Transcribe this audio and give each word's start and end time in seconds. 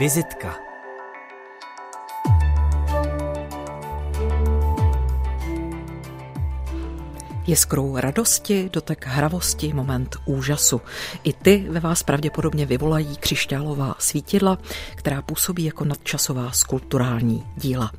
Vizitka 0.00 0.69
Jiskrou 7.50 7.96
radosti, 7.96 8.70
dotek 8.72 9.06
hravosti, 9.06 9.72
moment 9.72 10.16
úžasu. 10.24 10.80
I 11.24 11.32
ty 11.32 11.66
ve 11.70 11.80
vás 11.80 12.02
pravděpodobně 12.02 12.66
vyvolají 12.66 13.16
křišťálová 13.16 13.94
svítidla, 13.98 14.58
která 14.94 15.22
působí 15.22 15.64
jako 15.64 15.84
nadčasová 15.84 16.52
skulpturální 16.52 17.46
díla. 17.56 17.92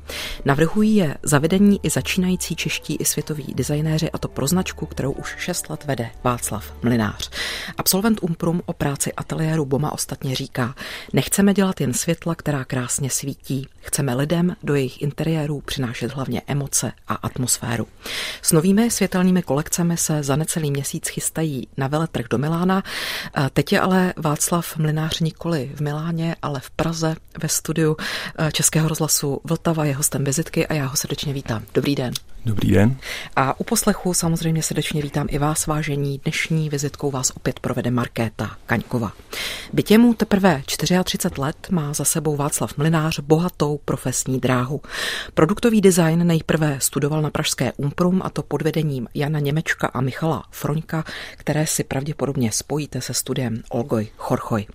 Navrhují 0.44 0.96
je 0.96 1.14
zavedení 1.22 1.80
i 1.82 1.90
začínající 1.90 2.56
čeští 2.56 2.96
i 2.96 3.04
světoví 3.04 3.54
designéři 3.54 4.10
a 4.10 4.18
to 4.18 4.28
pro 4.28 4.46
značku, 4.46 4.86
kterou 4.86 5.12
už 5.12 5.34
6 5.38 5.70
let 5.70 5.84
vede 5.84 6.10
Václav 6.24 6.72
Mlinář. 6.82 7.30
Absolvent 7.76 8.18
Umprum 8.22 8.62
o 8.66 8.72
práci 8.72 9.12
ateliéru 9.12 9.64
Boma 9.64 9.92
ostatně 9.92 10.34
říká, 10.34 10.74
nechceme 11.12 11.54
dělat 11.54 11.80
jen 11.80 11.94
světla, 11.94 12.34
která 12.34 12.64
krásně 12.64 13.10
svítí, 13.10 13.66
chceme 13.80 14.14
lidem 14.14 14.56
do 14.62 14.74
jejich 14.74 15.02
interiérů 15.02 15.60
přinášet 15.60 16.12
hlavně 16.12 16.42
emoce 16.46 16.92
a 17.08 17.14
atmosféru. 17.14 17.86
S 18.42 18.52
novými 18.52 18.90
světelnými 18.90 19.41
kolekcemi 19.42 19.96
se 19.96 20.22
za 20.22 20.36
necelý 20.36 20.70
měsíc 20.70 21.08
chystají 21.08 21.68
na 21.76 21.86
veletrh 21.86 22.26
do 22.30 22.38
Milána. 22.38 22.82
Teď 23.52 23.72
je 23.72 23.80
ale 23.80 24.14
Václav 24.16 24.76
Mlinář 24.76 25.20
nikoli 25.20 25.70
v 25.74 25.80
Miláně, 25.80 26.36
ale 26.42 26.60
v 26.60 26.70
Praze 26.70 27.16
ve 27.42 27.48
studiu 27.48 27.96
eh, 28.38 28.52
Českého 28.52 28.88
rozhlasu 28.88 29.40
Vltava 29.44 29.84
je 29.84 29.94
hostem 29.94 30.24
vizitky 30.24 30.66
a 30.66 30.74
já 30.74 30.86
ho 30.86 30.96
srdečně 30.96 31.32
vítám. 31.32 31.62
Dobrý 31.74 31.94
den. 31.94 32.14
Dobrý 32.44 32.70
den. 32.70 32.96
A 33.36 33.60
u 33.60 33.64
poslechu 33.64 34.14
samozřejmě 34.14 34.62
srdečně 34.62 35.02
vítám 35.02 35.26
i 35.30 35.38
vás, 35.38 35.66
vážení. 35.66 36.20
Dnešní 36.24 36.70
vizitkou 36.70 37.10
vás 37.10 37.30
opět 37.30 37.60
provede 37.60 37.90
Markéta 37.90 38.56
Kaňkova. 38.66 39.12
Bytě 39.72 39.98
mu 39.98 40.14
teprve 40.14 40.62
34 40.66 41.34
let 41.38 41.66
má 41.70 41.92
za 41.92 42.04
sebou 42.04 42.36
Václav 42.36 42.76
Mlinář 42.76 43.20
bohatou 43.20 43.80
profesní 43.84 44.40
dráhu. 44.40 44.80
Produktový 45.34 45.80
design 45.80 46.26
nejprve 46.26 46.76
studoval 46.80 47.22
na 47.22 47.30
Pražské 47.30 47.72
Umprum 47.72 48.22
a 48.24 48.30
to 48.30 48.42
pod 48.42 48.62
vedením 48.62 49.08
Jana 49.14 49.38
Němečka 49.38 49.86
a 49.86 50.00
Michala 50.00 50.44
Froňka, 50.50 51.04
které 51.36 51.66
si 51.66 51.84
pravděpodobně 51.84 52.52
spojíte 52.52 53.00
se 53.00 53.14
studiem 53.14 53.62
Olgoj 53.68 54.08
Chorchoj. 54.16 54.66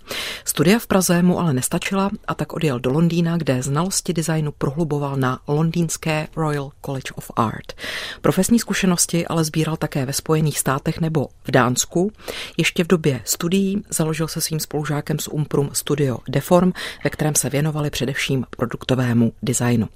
Studia 0.45 0.79
v 0.79 0.87
Praze 0.87 1.21
mu 1.21 1.39
ale 1.39 1.53
nestačila 1.53 2.09
a 2.27 2.33
tak 2.33 2.53
odjel 2.53 2.79
do 2.79 2.91
Londýna, 2.91 3.37
kde 3.37 3.63
znalosti 3.63 4.13
designu 4.13 4.51
prohluboval 4.51 5.17
na 5.17 5.39
londýnské 5.47 6.27
Royal 6.35 6.71
College 6.85 7.11
of 7.15 7.31
Art. 7.35 7.56
Art. 7.57 7.73
Profesní 8.21 8.59
zkušenosti 8.59 9.27
ale 9.27 9.43
sbíral 9.43 9.77
také 9.77 10.05
ve 10.05 10.13
Spojených 10.13 10.59
státech 10.59 10.99
nebo 11.01 11.27
v 11.43 11.51
Dánsku. 11.51 12.11
Ještě 12.57 12.83
v 12.83 12.87
době 12.87 13.21
studií 13.25 13.83
založil 13.89 14.27
se 14.27 14.41
svým 14.41 14.59
spolužákem 14.59 15.19
z 15.19 15.27
Umprum 15.27 15.69
studio 15.73 16.17
Deform, 16.29 16.71
ve 17.03 17.09
kterém 17.09 17.35
se 17.35 17.49
věnovali 17.49 17.89
především 17.89 18.45
produktovému 18.49 19.33
designu. 19.41 19.87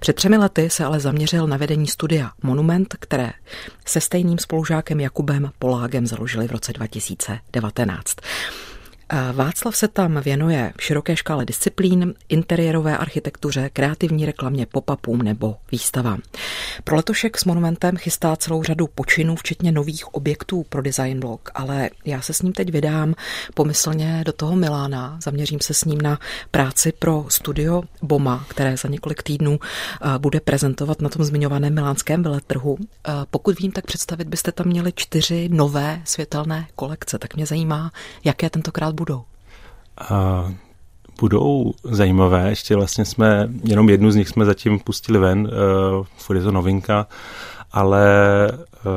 Před 0.00 0.16
třemi 0.16 0.36
lety 0.36 0.70
se 0.70 0.84
ale 0.84 1.00
zaměřil 1.00 1.46
na 1.46 1.56
vedení 1.56 1.86
studia 1.86 2.30
Monument, 2.42 2.94
které 3.00 3.30
se 3.86 4.00
stejným 4.00 4.38
spolužákem 4.38 5.00
Jakubem 5.00 5.50
Polágem 5.58 6.06
založili 6.06 6.48
v 6.48 6.52
roce 6.52 6.72
2019. 6.72 8.16
Václav 9.32 9.76
se 9.76 9.88
tam 9.88 10.20
věnuje 10.20 10.72
široké 10.80 11.16
škále 11.16 11.44
disciplín, 11.44 12.14
interiérové 12.28 12.98
architektuře, 12.98 13.70
kreativní 13.72 14.26
reklamě, 14.26 14.66
pop-upům 14.66 15.22
nebo 15.22 15.56
výstavám. 15.72 16.20
Pro 16.84 16.96
letošek 16.96 17.38
s 17.38 17.44
monumentem 17.44 17.96
chystá 17.96 18.36
celou 18.36 18.62
řadu 18.62 18.86
počinů, 18.86 19.36
včetně 19.36 19.72
nových 19.72 20.14
objektů 20.14 20.64
pro 20.68 20.82
design 20.82 21.20
blog, 21.20 21.50
ale 21.54 21.90
já 22.04 22.20
se 22.20 22.32
s 22.32 22.42
ním 22.42 22.52
teď 22.52 22.72
vydám 22.72 23.14
pomyslně 23.54 24.22
do 24.26 24.32
toho 24.32 24.56
Milána. 24.56 25.18
Zaměřím 25.22 25.60
se 25.60 25.74
s 25.74 25.84
ním 25.84 26.00
na 26.00 26.18
práci 26.50 26.92
pro 26.98 27.26
studio 27.28 27.82
Boma, 28.02 28.44
které 28.48 28.76
za 28.76 28.88
několik 28.88 29.22
týdnů 29.22 29.58
bude 30.18 30.40
prezentovat 30.40 31.00
na 31.00 31.08
tom 31.08 31.24
zmiňovaném 31.24 31.74
milánském 31.74 32.22
veletrhu. 32.22 32.78
Pokud 33.30 33.60
vím, 33.60 33.72
tak 33.72 33.86
představit 33.86 34.28
byste 34.28 34.52
tam 34.52 34.66
měli 34.66 34.92
čtyři 34.96 35.48
nové 35.52 36.02
světelné 36.04 36.66
kolekce, 36.76 37.18
tak 37.18 37.36
mě 37.36 37.46
zajímá, 37.46 37.92
jaké 38.24 38.50
tentokrát 38.50 38.94
budou? 39.00 39.22
A 40.08 40.48
budou 41.20 41.72
zajímavé. 41.84 42.48
Ještě 42.48 42.76
vlastně 42.76 43.04
jsme, 43.04 43.48
jenom 43.64 43.88
jednu 43.88 44.10
z 44.10 44.16
nich 44.16 44.28
jsme 44.28 44.44
zatím 44.44 44.78
pustili 44.78 45.18
ven, 45.18 45.40
uh, 45.40 46.06
furt 46.16 46.36
je 46.36 46.42
to 46.42 46.52
novinka, 46.52 47.06
ale 47.72 48.04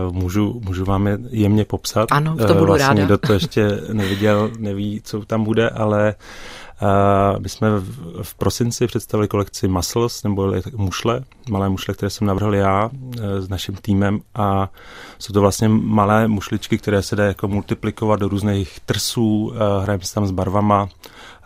uh, 0.08 0.14
můžu, 0.16 0.62
můžu 0.66 0.86
vám 0.86 1.08
je 1.08 1.20
jemně 1.30 1.66
popsat. 1.66 2.12
Ano, 2.12 2.36
to 2.38 2.54
budu 2.54 2.62
uh, 2.62 2.68
vlastně 2.68 2.88
ráda. 2.88 3.06
Kdo 3.06 3.18
to 3.18 3.34
ještě 3.34 3.80
neviděl, 3.94 4.52
neví, 4.60 5.02
co 5.04 5.26
tam 5.26 5.44
bude, 5.44 5.70
ale 5.70 6.16
uh, 6.16 6.63
my 7.40 7.50
jsme 7.50 7.70
v, 8.22 8.36
prosinci 8.36 8.88
představili 8.88 9.28
kolekci 9.28 9.68
Muscles, 9.68 10.24
nebo 10.24 10.54
mušle, 10.76 11.24
malé 11.50 11.70
mušle, 11.70 11.94
které 11.94 12.10
jsem 12.10 12.28
navrhl 12.28 12.56
já 12.56 12.86
uh, 12.86 12.92
s 13.40 13.50
naším 13.50 13.76
týmem 13.76 14.20
a 14.36 14.70
jsou 15.20 15.34
to 15.34 15.42
vlastně 15.42 15.70
malé 15.70 16.28
mušličky, 16.28 16.78
které 16.78 17.02
se 17.02 17.16
dá 17.16 17.26
jako 17.26 17.48
multiplikovat 17.48 18.20
do 18.20 18.28
různých 18.28 18.80
trsů, 18.80 19.46
uh, 19.46 19.84
hrajeme 19.84 20.04
se 20.04 20.14
tam 20.14 20.28
s 20.28 20.32
barvama, 20.32 20.90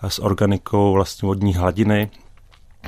s 0.08 0.20
organikou 0.20 0.94
vlastně 0.94 1.28
vodní 1.28 1.54
hladiny. 1.54 2.10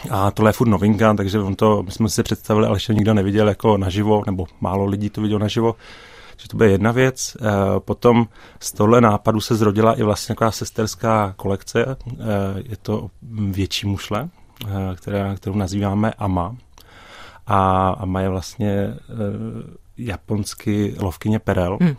A 0.09 0.31
tohle 0.31 0.49
je 0.49 0.53
furt 0.53 0.67
novinka, 0.67 1.13
takže 1.13 1.39
on 1.39 1.55
to, 1.55 1.83
my 1.83 1.91
jsme 1.91 2.09
si 2.09 2.23
představili, 2.23 2.67
ale 2.67 2.75
ještě 2.75 2.93
nikdo 2.93 3.13
neviděl 3.13 3.47
jako 3.47 3.77
naživo, 3.77 4.23
nebo 4.25 4.45
málo 4.61 4.85
lidí 4.85 5.09
to 5.09 5.21
vidělo 5.21 5.39
naživo. 5.39 5.75
Že 6.39 6.47
to 6.47 6.57
bude 6.57 6.69
jedna 6.69 6.91
věc. 6.91 7.37
E, 7.41 7.79
potom 7.79 8.27
z 8.59 8.71
tohle 8.71 9.01
nápadu 9.01 9.41
se 9.41 9.55
zrodila 9.55 9.93
i 9.93 10.03
vlastně 10.03 10.35
taková 10.35 10.51
sesterská 10.51 11.33
kolekce. 11.37 11.85
E, 11.85 11.95
je 12.55 12.77
to 12.81 13.09
větší 13.29 13.87
mušle, 13.87 14.29
e, 14.67 14.95
která, 14.95 15.35
kterou 15.35 15.55
nazýváme 15.55 16.13
AMA. 16.17 16.55
A 17.47 17.89
AMA 17.89 18.21
je 18.21 18.29
vlastně 18.29 18.93
japonsky 19.97 20.95
lovkyně 20.99 21.39
perel. 21.39 21.77
Hmm. 21.81 21.95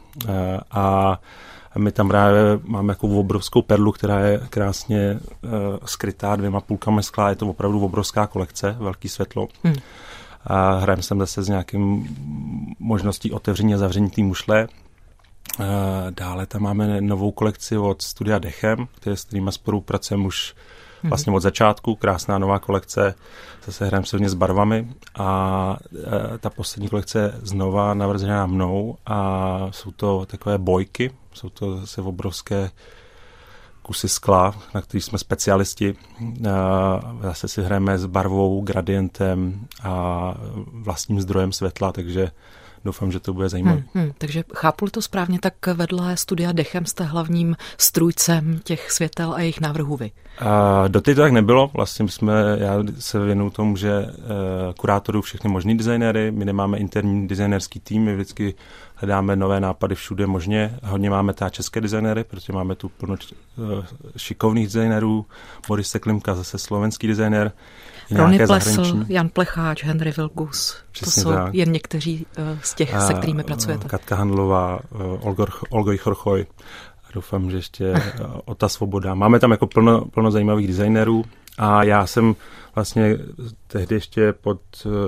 A 0.70 1.18
my 1.78 1.92
tam 1.92 2.08
právě 2.08 2.42
máme 2.64 2.92
jako 2.92 3.08
obrovskou 3.08 3.62
perlu, 3.62 3.92
která 3.92 4.20
je 4.20 4.40
krásně 4.50 5.20
skrytá 5.84 6.36
dvěma 6.36 6.60
půlkami 6.60 7.02
skla. 7.02 7.28
Je 7.28 7.36
to 7.36 7.48
opravdu 7.48 7.80
obrovská 7.80 8.26
kolekce, 8.26 8.76
velký 8.78 9.08
světlo. 9.08 9.48
Hmm. 9.64 9.74
A 10.44 10.78
hrajeme 10.78 11.02
sem 11.02 11.18
zase 11.18 11.42
s 11.42 11.48
nějakým 11.48 12.16
možností 12.78 13.32
otevření 13.32 13.74
a 13.74 13.78
zavření 13.78 14.10
té 14.10 14.22
mušle. 14.22 14.68
Dále 16.10 16.46
tam 16.46 16.62
máme 16.62 17.00
novou 17.00 17.30
kolekci 17.30 17.78
od 17.78 18.02
studia 18.02 18.38
Dechem, 18.38 18.88
které, 18.94 19.16
s 19.16 19.24
kterými 19.24 19.52
spolupracujeme 19.52 20.26
už 20.26 20.54
hmm. 21.02 21.10
vlastně 21.10 21.32
od 21.32 21.40
začátku. 21.40 21.94
Krásná 21.94 22.38
nová 22.38 22.58
kolekce, 22.58 23.14
zase 23.66 23.86
hrajeme 23.86 24.06
se 24.06 24.28
s 24.28 24.34
barvami 24.34 24.88
a 25.18 25.76
e, 26.34 26.38
ta 26.38 26.50
poslední 26.50 26.88
kolekce 26.88 27.18
je 27.20 27.32
znova 27.42 27.94
navržená 27.94 28.46
mnou 28.46 28.96
a 29.06 29.68
jsou 29.70 29.90
to 29.90 30.26
takové 30.26 30.58
bojky, 30.58 31.10
jsou 31.32 31.48
to 31.48 31.76
zase 31.76 32.02
obrovské 32.02 32.70
kusy 33.90 34.08
skla, 34.08 34.54
na 34.74 34.82
který 34.82 35.00
jsme 35.00 35.18
specialisti. 35.18 35.96
Zase 37.22 37.48
si 37.48 37.62
hrajeme 37.62 37.98
s 37.98 38.06
barvou, 38.06 38.60
gradientem 38.60 39.66
a 39.82 40.34
vlastním 40.72 41.20
zdrojem 41.20 41.52
světla, 41.52 41.92
takže 41.92 42.30
doufám, 42.84 43.12
že 43.12 43.20
to 43.20 43.32
bude 43.32 43.48
zajímavé. 43.48 43.82
Hmm, 43.94 44.04
hmm, 44.04 44.12
takže 44.18 44.44
chápu 44.54 44.86
to 44.86 45.02
správně, 45.02 45.38
tak 45.38 45.54
vedle 45.74 46.16
studia 46.16 46.52
Dechem 46.52 46.86
jste 46.86 47.04
hlavním 47.04 47.56
strůjcem 47.78 48.60
těch 48.64 48.90
světel 48.90 49.32
a 49.34 49.40
jejich 49.40 49.60
návrhů 49.60 49.96
vy. 49.96 50.10
A 50.38 50.88
doteď 50.88 51.16
to 51.16 51.22
tak 51.22 51.32
nebylo. 51.32 51.70
Vlastně 51.74 52.08
jsme, 52.08 52.32
já 52.58 52.78
se 52.98 53.18
věnuju 53.18 53.50
tomu, 53.50 53.76
že 53.76 54.06
uh, 54.06 54.74
kurátoru 54.76 55.22
všechny 55.22 55.50
možný 55.50 55.76
designéry, 55.76 56.30
my 56.30 56.44
nemáme 56.44 56.78
interní 56.78 57.28
designerský 57.28 57.80
tým, 57.80 58.02
my 58.02 58.14
vždycky 58.14 58.54
hledáme 58.94 59.36
nové 59.36 59.60
nápady 59.60 59.94
všude 59.94 60.26
možně. 60.26 60.78
Hodně 60.82 61.10
máme 61.10 61.32
ta 61.32 61.48
české 61.48 61.80
designéry, 61.80 62.24
protože 62.24 62.52
máme 62.52 62.74
tu 62.74 62.88
plno 62.88 63.14
uh, 63.14 63.84
šikovných 64.16 64.66
designérů. 64.66 65.26
Boris 65.68 65.88
Seklimka, 65.88 66.34
zase 66.34 66.58
slovenský 66.58 67.06
designér. 67.06 67.52
Rony 68.14 68.46
Plesl, 68.46 69.04
Jan 69.08 69.28
Plecháč, 69.28 69.84
Henry 69.84 70.12
Vilgus. 70.16 70.76
to 71.00 71.10
jsou 71.10 71.32
tak. 71.32 71.54
jen 71.54 71.72
někteří 71.72 72.26
uh, 72.38 72.58
z 72.62 72.74
těch, 72.74 72.94
a, 72.94 73.00
se 73.00 73.14
kterými 73.14 73.44
pracujete. 73.44 73.88
Katka 73.88 74.16
Handlová, 74.16 74.80
Olgor, 75.20 75.50
Olgoj 75.70 75.98
Chorchoj. 75.98 76.46
Doufám, 77.14 77.50
že 77.50 77.56
ještě 77.56 77.94
Ota 78.44 78.68
Svoboda. 78.68 79.14
Máme 79.14 79.40
tam 79.40 79.50
jako 79.50 79.66
plno, 79.66 80.04
plno 80.04 80.30
zajímavých 80.30 80.68
designérů 80.68 81.24
a 81.58 81.84
já 81.84 82.06
jsem 82.06 82.34
vlastně 82.74 83.18
tehdy 83.66 83.94
ještě 83.94 84.32
pod 84.32 84.60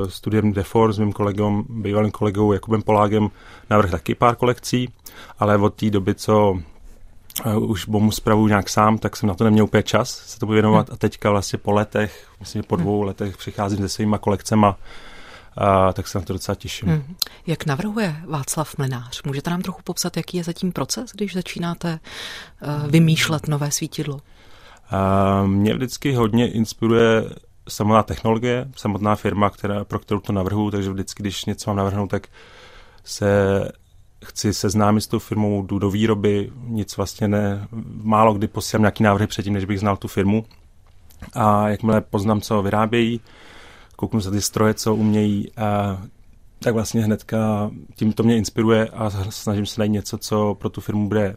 studiem 0.09 0.53
Defor 0.53 0.93
s 0.93 0.99
mým 0.99 1.13
kolegou, 1.13 1.63
bývalým 1.69 2.11
kolegou 2.11 2.53
Jakubem 2.53 2.83
Polágem 2.83 3.29
navrhl 3.71 3.91
taky 3.91 4.15
pár 4.15 4.37
kolekcí, 4.37 4.89
ale 5.39 5.59
od 5.59 5.75
té 5.75 5.91
doby, 5.91 6.15
co 6.15 6.59
už 7.59 7.87
bomu 7.87 8.11
zpravu 8.11 8.49
nějak 8.49 8.69
sám, 8.69 8.99
tak 8.99 9.17
jsem 9.17 9.29
na 9.29 9.35
to 9.35 9.45
neměl 9.45 9.65
úplně 9.65 9.83
čas 9.83 10.11
se 10.11 10.39
to 10.39 10.47
věnovat 10.47 10.89
hmm. 10.89 10.95
a 10.95 10.97
teďka 10.97 11.31
vlastně 11.31 11.59
po 11.59 11.73
letech, 11.73 12.27
myslím, 12.41 12.63
že 12.63 12.67
po 12.69 12.77
hm. 12.77 12.81
dvou 12.81 13.03
letech 13.03 13.37
přicházím 13.37 13.79
se 13.79 13.89
svýma 13.89 14.19
kolekcema, 14.19 14.77
a, 15.57 15.93
tak 15.93 16.09
se 16.09 16.19
na 16.19 16.25
to 16.25 16.33
docela 16.33 16.55
těším. 16.55 16.89
Hmm. 16.89 17.17
Jak 17.47 17.67
navrhuje 17.67 18.17
Václav 18.27 18.79
Mlinář? 18.79 19.23
Můžete 19.23 19.51
nám 19.51 19.63
trochu 19.63 19.81
popsat, 19.85 20.17
jaký 20.17 20.37
je 20.37 20.45
zatím 20.45 20.73
proces, 20.73 21.11
když 21.15 21.35
začínáte 21.35 21.99
uh, 22.63 22.91
vymýšlet 22.91 23.49
nové 23.49 23.71
svítidlo? 23.71 24.21
A 24.91 25.43
mě 25.47 25.75
vždycky 25.75 26.15
hodně 26.15 26.53
inspiruje 26.53 27.25
samotná 27.69 28.03
technologie, 28.03 28.69
samotná 28.77 29.17
firma, 29.17 29.51
která, 29.51 29.85
pro 29.85 29.99
kterou 29.99 30.21
to 30.21 30.33
navrhu, 30.33 30.71
takže 30.71 30.91
vždycky, 30.91 31.23
když 31.23 31.45
něco 31.45 31.71
mám 31.71 31.77
navrhnout, 31.77 32.11
tak 32.11 32.27
se 33.05 33.69
chci 34.25 34.55
seznámit 34.55 35.01
s 35.01 35.07
tou 35.07 35.19
firmou, 35.19 35.63
jdu 35.63 35.79
do 35.79 35.91
výroby, 35.91 36.53
nic 36.67 36.97
vlastně 36.97 37.29
ne, 37.29 37.69
málo 38.03 38.35
kdy 38.35 38.49
posílám 38.49 38.83
nějaký 38.83 39.03
návrhy 39.03 39.27
předtím, 39.27 39.53
než 39.53 39.65
bych 39.65 39.81
znal 39.81 39.97
tu 39.97 40.09
firmu. 40.09 40.45
A 41.35 41.69
jakmile 41.69 42.01
poznám, 42.01 42.41
co 42.41 42.63
vyrábějí, 42.63 43.21
kouknu 43.97 44.21
se 44.21 44.31
ty 44.31 44.41
stroje, 44.41 44.75
co 44.75 44.95
umějí, 44.95 45.53
a 45.57 46.03
tak 46.59 46.75
vlastně 46.75 47.05
hnedka 47.05 47.71
tím 47.95 48.13
to 48.13 48.23
mě 48.23 48.37
inspiruje 48.37 48.89
a 48.89 49.11
snažím 49.11 49.67
se 49.67 49.81
najít 49.81 49.93
něco, 49.93 50.19
co 50.19 50.55
pro 50.55 50.71
tu 50.71 50.81
firmu 50.81 51.09
bude 51.09 51.37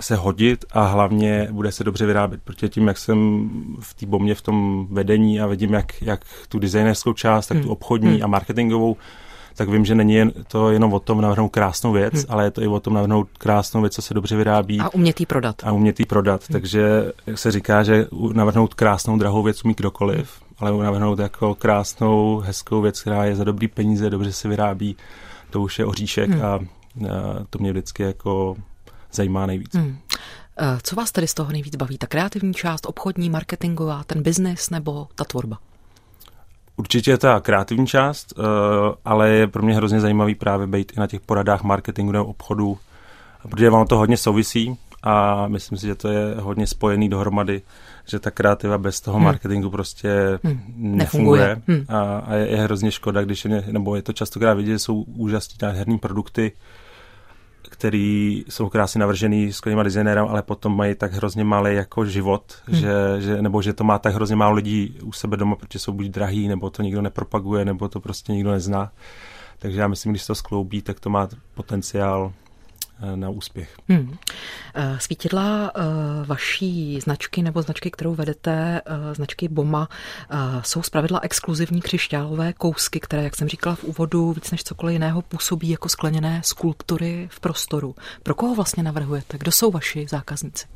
se 0.00 0.16
hodit 0.16 0.64
a 0.70 0.86
hlavně 0.86 1.48
bude 1.50 1.72
se 1.72 1.84
dobře 1.84 2.06
vyrábět, 2.06 2.40
protože 2.44 2.68
tím, 2.68 2.88
jak 2.88 2.98
jsem 2.98 3.48
v 3.80 3.94
té 3.94 4.06
bomě 4.06 4.34
v 4.34 4.42
tom 4.42 4.86
vedení 4.90 5.40
a 5.40 5.46
vidím, 5.46 5.72
jak, 5.72 6.02
jak 6.02 6.24
tu 6.48 6.58
designerskou 6.58 7.12
část, 7.12 7.46
tak 7.46 7.56
tu 7.56 7.62
hmm. 7.62 7.72
obchodní 7.72 8.14
hmm. 8.14 8.24
a 8.24 8.26
marketingovou, 8.26 8.96
tak 9.56 9.68
vím, 9.68 9.84
že 9.84 9.94
není 9.94 10.14
jen, 10.14 10.32
to 10.48 10.70
jenom 10.70 10.92
o 10.92 11.00
tom 11.00 11.20
navrhnout 11.20 11.48
krásnou 11.48 11.92
věc, 11.92 12.14
hmm. 12.14 12.24
ale 12.28 12.44
je 12.44 12.50
to 12.50 12.62
i 12.62 12.66
o 12.66 12.80
tom 12.80 12.94
navrhnout 12.94 13.28
krásnou 13.38 13.80
věc, 13.80 13.94
co 13.94 14.02
se 14.02 14.14
dobře 14.14 14.36
vyrábí. 14.36 14.80
A 14.80 14.94
umět 14.94 15.26
prodat. 15.26 15.56
A 15.64 15.72
umět 15.72 16.06
prodat. 16.08 16.40
Hmm. 16.48 16.52
Takže 16.52 17.12
jak 17.26 17.38
se 17.38 17.50
říká, 17.50 17.82
že 17.82 18.06
navrhnout 18.32 18.74
krásnou, 18.74 19.18
drahou 19.18 19.42
věc 19.42 19.64
umí 19.64 19.74
kdokoliv, 19.76 20.40
hmm. 20.40 20.56
ale 20.58 20.84
navrhnout 20.84 21.18
jako 21.18 21.54
krásnou, 21.54 22.38
hezkou 22.38 22.80
věc, 22.80 23.00
která 23.00 23.24
je 23.24 23.36
za 23.36 23.44
dobrý 23.44 23.68
peníze, 23.68 24.10
dobře 24.10 24.32
se 24.32 24.48
vyrábí, 24.48 24.96
to 25.50 25.60
už 25.60 25.78
je 25.78 25.84
oříšek 25.84 26.30
hmm. 26.30 26.42
a, 26.42 26.54
a 26.54 26.60
to 27.50 27.58
mě 27.58 27.70
vždycky 27.70 28.02
jako 28.02 28.56
zajímá 29.12 29.46
nejvíc. 29.46 29.74
Hmm. 29.74 29.98
Co 30.82 30.96
vás 30.96 31.12
tedy 31.12 31.26
z 31.28 31.34
toho 31.34 31.52
nejvíc 31.52 31.76
baví? 31.76 31.98
Ta 31.98 32.06
kreativní 32.06 32.54
část, 32.54 32.86
obchodní, 32.86 33.30
marketingová, 33.30 34.04
ten 34.04 34.22
biznis 34.22 34.70
nebo 34.70 35.08
ta 35.14 35.24
tvorba? 35.24 35.58
Určitě 36.76 37.18
ta 37.18 37.40
kreativní 37.40 37.86
část, 37.86 38.32
eh, 38.38 38.42
ale 39.04 39.28
je 39.28 39.46
pro 39.46 39.62
mě 39.62 39.74
hrozně 39.74 40.00
zajímavý 40.00 40.34
právě 40.34 40.66
být 40.66 40.92
i 40.96 41.00
na 41.00 41.06
těch 41.06 41.20
poradách 41.20 41.62
marketingu 41.62 42.12
nebo 42.12 42.24
obchodu, 42.24 42.78
protože 43.42 43.70
vám 43.70 43.86
to 43.86 43.98
hodně 43.98 44.16
souvisí 44.16 44.78
a 45.02 45.46
myslím 45.48 45.78
si, 45.78 45.86
že 45.86 45.94
to 45.94 46.08
je 46.08 46.34
hodně 46.40 46.66
spojený 46.66 47.08
dohromady, 47.08 47.62
že 48.06 48.18
ta 48.18 48.30
kreativa 48.30 48.78
bez 48.78 49.00
toho 49.00 49.16
hmm. 49.16 49.24
marketingu 49.24 49.70
prostě 49.70 50.38
hmm. 50.44 50.60
nefunguje 50.76 51.62
hmm. 51.68 51.84
a, 51.88 52.18
a 52.18 52.34
je, 52.34 52.48
je 52.48 52.56
hrozně 52.56 52.90
škoda, 52.90 53.22
když 53.22 53.44
je, 53.44 53.64
nebo 53.70 53.96
je 53.96 54.02
to 54.02 54.12
častokrát 54.12 54.56
vidět, 54.56 54.72
že 54.72 54.78
jsou 54.78 55.02
úžasní 55.02 55.56
herní 55.62 55.98
produkty, 55.98 56.52
který 57.70 58.44
jsou 58.48 58.68
krásně 58.68 58.98
navržený 58.98 59.52
skvělýma 59.52 59.82
designérem, 59.82 60.26
ale 60.28 60.42
potom 60.42 60.76
mají 60.76 60.94
tak 60.94 61.12
hrozně 61.12 61.44
malý 61.44 61.74
jako 61.74 62.04
život, 62.04 62.54
hmm. 62.64 62.80
že, 62.80 62.92
že, 63.18 63.42
nebo 63.42 63.62
že 63.62 63.72
to 63.72 63.84
má 63.84 63.98
tak 63.98 64.14
hrozně 64.14 64.36
málo 64.36 64.54
lidí 64.54 64.98
u 65.02 65.12
sebe 65.12 65.36
doma, 65.36 65.56
protože 65.56 65.78
jsou 65.78 65.92
buď 65.92 66.06
drahý, 66.06 66.48
nebo 66.48 66.70
to 66.70 66.82
nikdo 66.82 67.02
nepropaguje, 67.02 67.64
nebo 67.64 67.88
to 67.88 68.00
prostě 68.00 68.32
nikdo 68.32 68.50
nezná. 68.50 68.92
Takže 69.58 69.80
já 69.80 69.88
myslím, 69.88 70.12
když 70.12 70.26
to 70.26 70.34
skloubí, 70.34 70.82
tak 70.82 71.00
to 71.00 71.10
má 71.10 71.28
potenciál 71.54 72.32
na 73.14 73.30
úspěch. 73.30 73.76
Hmm. 73.88 74.16
Eh, 74.74 74.96
svítidla 75.00 75.70
eh, 75.74 75.80
vaší 76.26 77.00
značky 77.00 77.42
nebo 77.42 77.62
značky, 77.62 77.90
kterou 77.90 78.14
vedete, 78.14 78.82
značky 79.12 79.48
BOMA, 79.48 79.88
jsou 80.62 80.82
zpravidla 80.82 81.20
exkluzivní 81.22 81.80
křišťálové 81.80 82.52
kousky, 82.52 83.00
které, 83.00 83.24
jak 83.24 83.36
jsem 83.36 83.48
říkala 83.48 83.76
v 83.76 83.84
úvodu, 83.84 84.32
víc 84.32 84.50
než 84.50 84.64
cokoliv 84.64 84.92
jiného 84.92 85.22
působí 85.22 85.68
jako 85.68 85.88
skleněné 85.88 86.40
skulptury 86.44 87.28
v 87.30 87.40
prostoru. 87.40 87.94
Pro 88.22 88.34
koho 88.34 88.54
vlastně 88.54 88.82
navrhujete? 88.82 89.38
Kdo 89.38 89.52
jsou 89.52 89.70
vaši 89.70 90.06
zákazníci? 90.10 90.66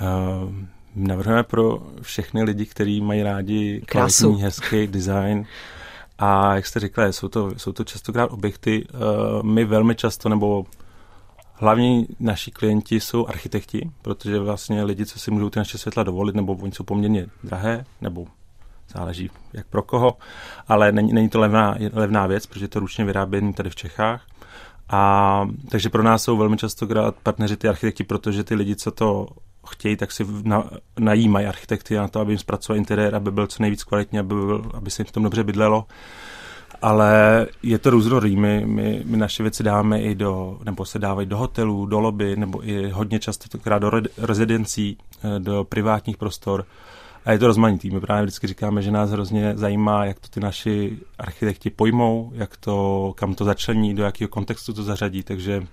Uh, 0.00 0.52
navrhujeme 0.94 1.42
pro 1.42 1.82
všechny 2.02 2.42
lidi, 2.42 2.66
kteří 2.66 3.00
mají 3.00 3.22
rádi 3.22 3.82
kvalitní, 3.86 4.42
hezký 4.42 4.86
design. 4.86 5.46
A 6.18 6.54
jak 6.54 6.66
jste 6.66 6.80
říkali, 6.80 7.12
jsou 7.12 7.28
to, 7.28 7.52
jsou 7.56 7.72
to 7.72 7.84
častokrát 7.84 8.30
objekty. 8.32 8.86
Uh, 8.88 9.42
my 9.42 9.64
velmi 9.64 9.94
často, 9.94 10.28
nebo 10.28 10.66
Hlavní 11.58 12.06
naši 12.20 12.50
klienti 12.50 13.00
jsou 13.00 13.26
architekti, 13.26 13.90
protože 14.02 14.38
vlastně 14.38 14.84
lidi, 14.84 15.06
co 15.06 15.18
si 15.18 15.30
můžou 15.30 15.50
ty 15.50 15.58
naše 15.58 15.78
světla 15.78 16.02
dovolit, 16.02 16.36
nebo 16.36 16.52
oni 16.54 16.72
jsou 16.72 16.84
poměrně 16.84 17.26
drahé, 17.44 17.84
nebo 18.00 18.26
záleží 18.94 19.30
jak 19.52 19.66
pro 19.66 19.82
koho, 19.82 20.18
ale 20.68 20.92
není, 20.92 21.12
není 21.12 21.28
to 21.28 21.40
levná, 21.40 21.74
levná 21.92 22.26
věc, 22.26 22.46
protože 22.46 22.68
to 22.68 22.80
ručně 22.80 23.04
vyrábění 23.04 23.52
tady 23.52 23.70
v 23.70 23.76
Čechách. 23.76 24.26
A 24.88 25.48
takže 25.68 25.88
pro 25.88 26.02
nás 26.02 26.22
jsou 26.22 26.36
velmi 26.36 26.56
často 26.56 26.88
partneři 27.22 27.56
ty 27.56 27.68
architekti, 27.68 28.04
protože 28.04 28.44
ty 28.44 28.54
lidi, 28.54 28.76
co 28.76 28.90
to 28.90 29.26
chtějí, 29.68 29.96
tak 29.96 30.12
si 30.12 30.26
na, 30.42 30.70
najímají 30.98 31.46
architekty 31.46 31.94
na 31.94 32.08
to, 32.08 32.20
aby 32.20 32.32
jim 32.32 32.38
zpracoval 32.38 32.78
interiér, 32.78 33.14
aby 33.14 33.30
byl 33.30 33.46
co 33.46 33.62
nejvíc 33.62 33.84
kvalitní, 33.84 34.18
aby, 34.18 34.34
byl, 34.34 34.70
aby 34.74 34.90
se 34.90 35.02
jim 35.02 35.06
v 35.06 35.12
tom 35.12 35.22
dobře 35.22 35.44
bydlelo 35.44 35.86
ale 36.82 37.46
je 37.62 37.78
to 37.78 37.90
různorodý. 37.90 38.36
My, 38.36 38.62
my, 38.66 39.02
my 39.04 39.16
naše 39.16 39.42
věci 39.42 39.62
dáme 39.62 40.00
i 40.00 40.14
do, 40.14 40.58
nebo 40.64 40.84
se 40.84 40.98
dávají 40.98 41.26
do 41.26 41.36
hotelů, 41.36 41.86
do 41.86 42.00
lobby, 42.00 42.36
nebo 42.36 42.68
i 42.68 42.90
hodně 42.90 43.18
často 43.18 43.48
tokrát 43.48 43.78
do 43.78 43.90
rezidencí, 44.18 44.98
eh, 45.24 45.38
do 45.38 45.64
privátních 45.64 46.16
prostor. 46.16 46.66
A 47.24 47.32
je 47.32 47.38
to 47.38 47.46
rozmanitý. 47.46 47.90
My 47.90 48.00
právě 48.00 48.22
vždycky 48.22 48.46
říkáme, 48.46 48.82
že 48.82 48.90
nás 48.90 49.10
hrozně 49.10 49.52
zajímá, 49.56 50.04
jak 50.04 50.20
to 50.20 50.28
ty 50.28 50.40
naši 50.40 50.98
architekti 51.18 51.70
pojmou, 51.70 52.32
jak 52.34 52.56
to, 52.56 53.12
kam 53.16 53.34
to 53.34 53.44
začlení, 53.44 53.94
do 53.94 54.02
jakého 54.02 54.28
kontextu 54.28 54.72
to 54.72 54.82
zařadí, 54.82 55.22
takže 55.22 55.66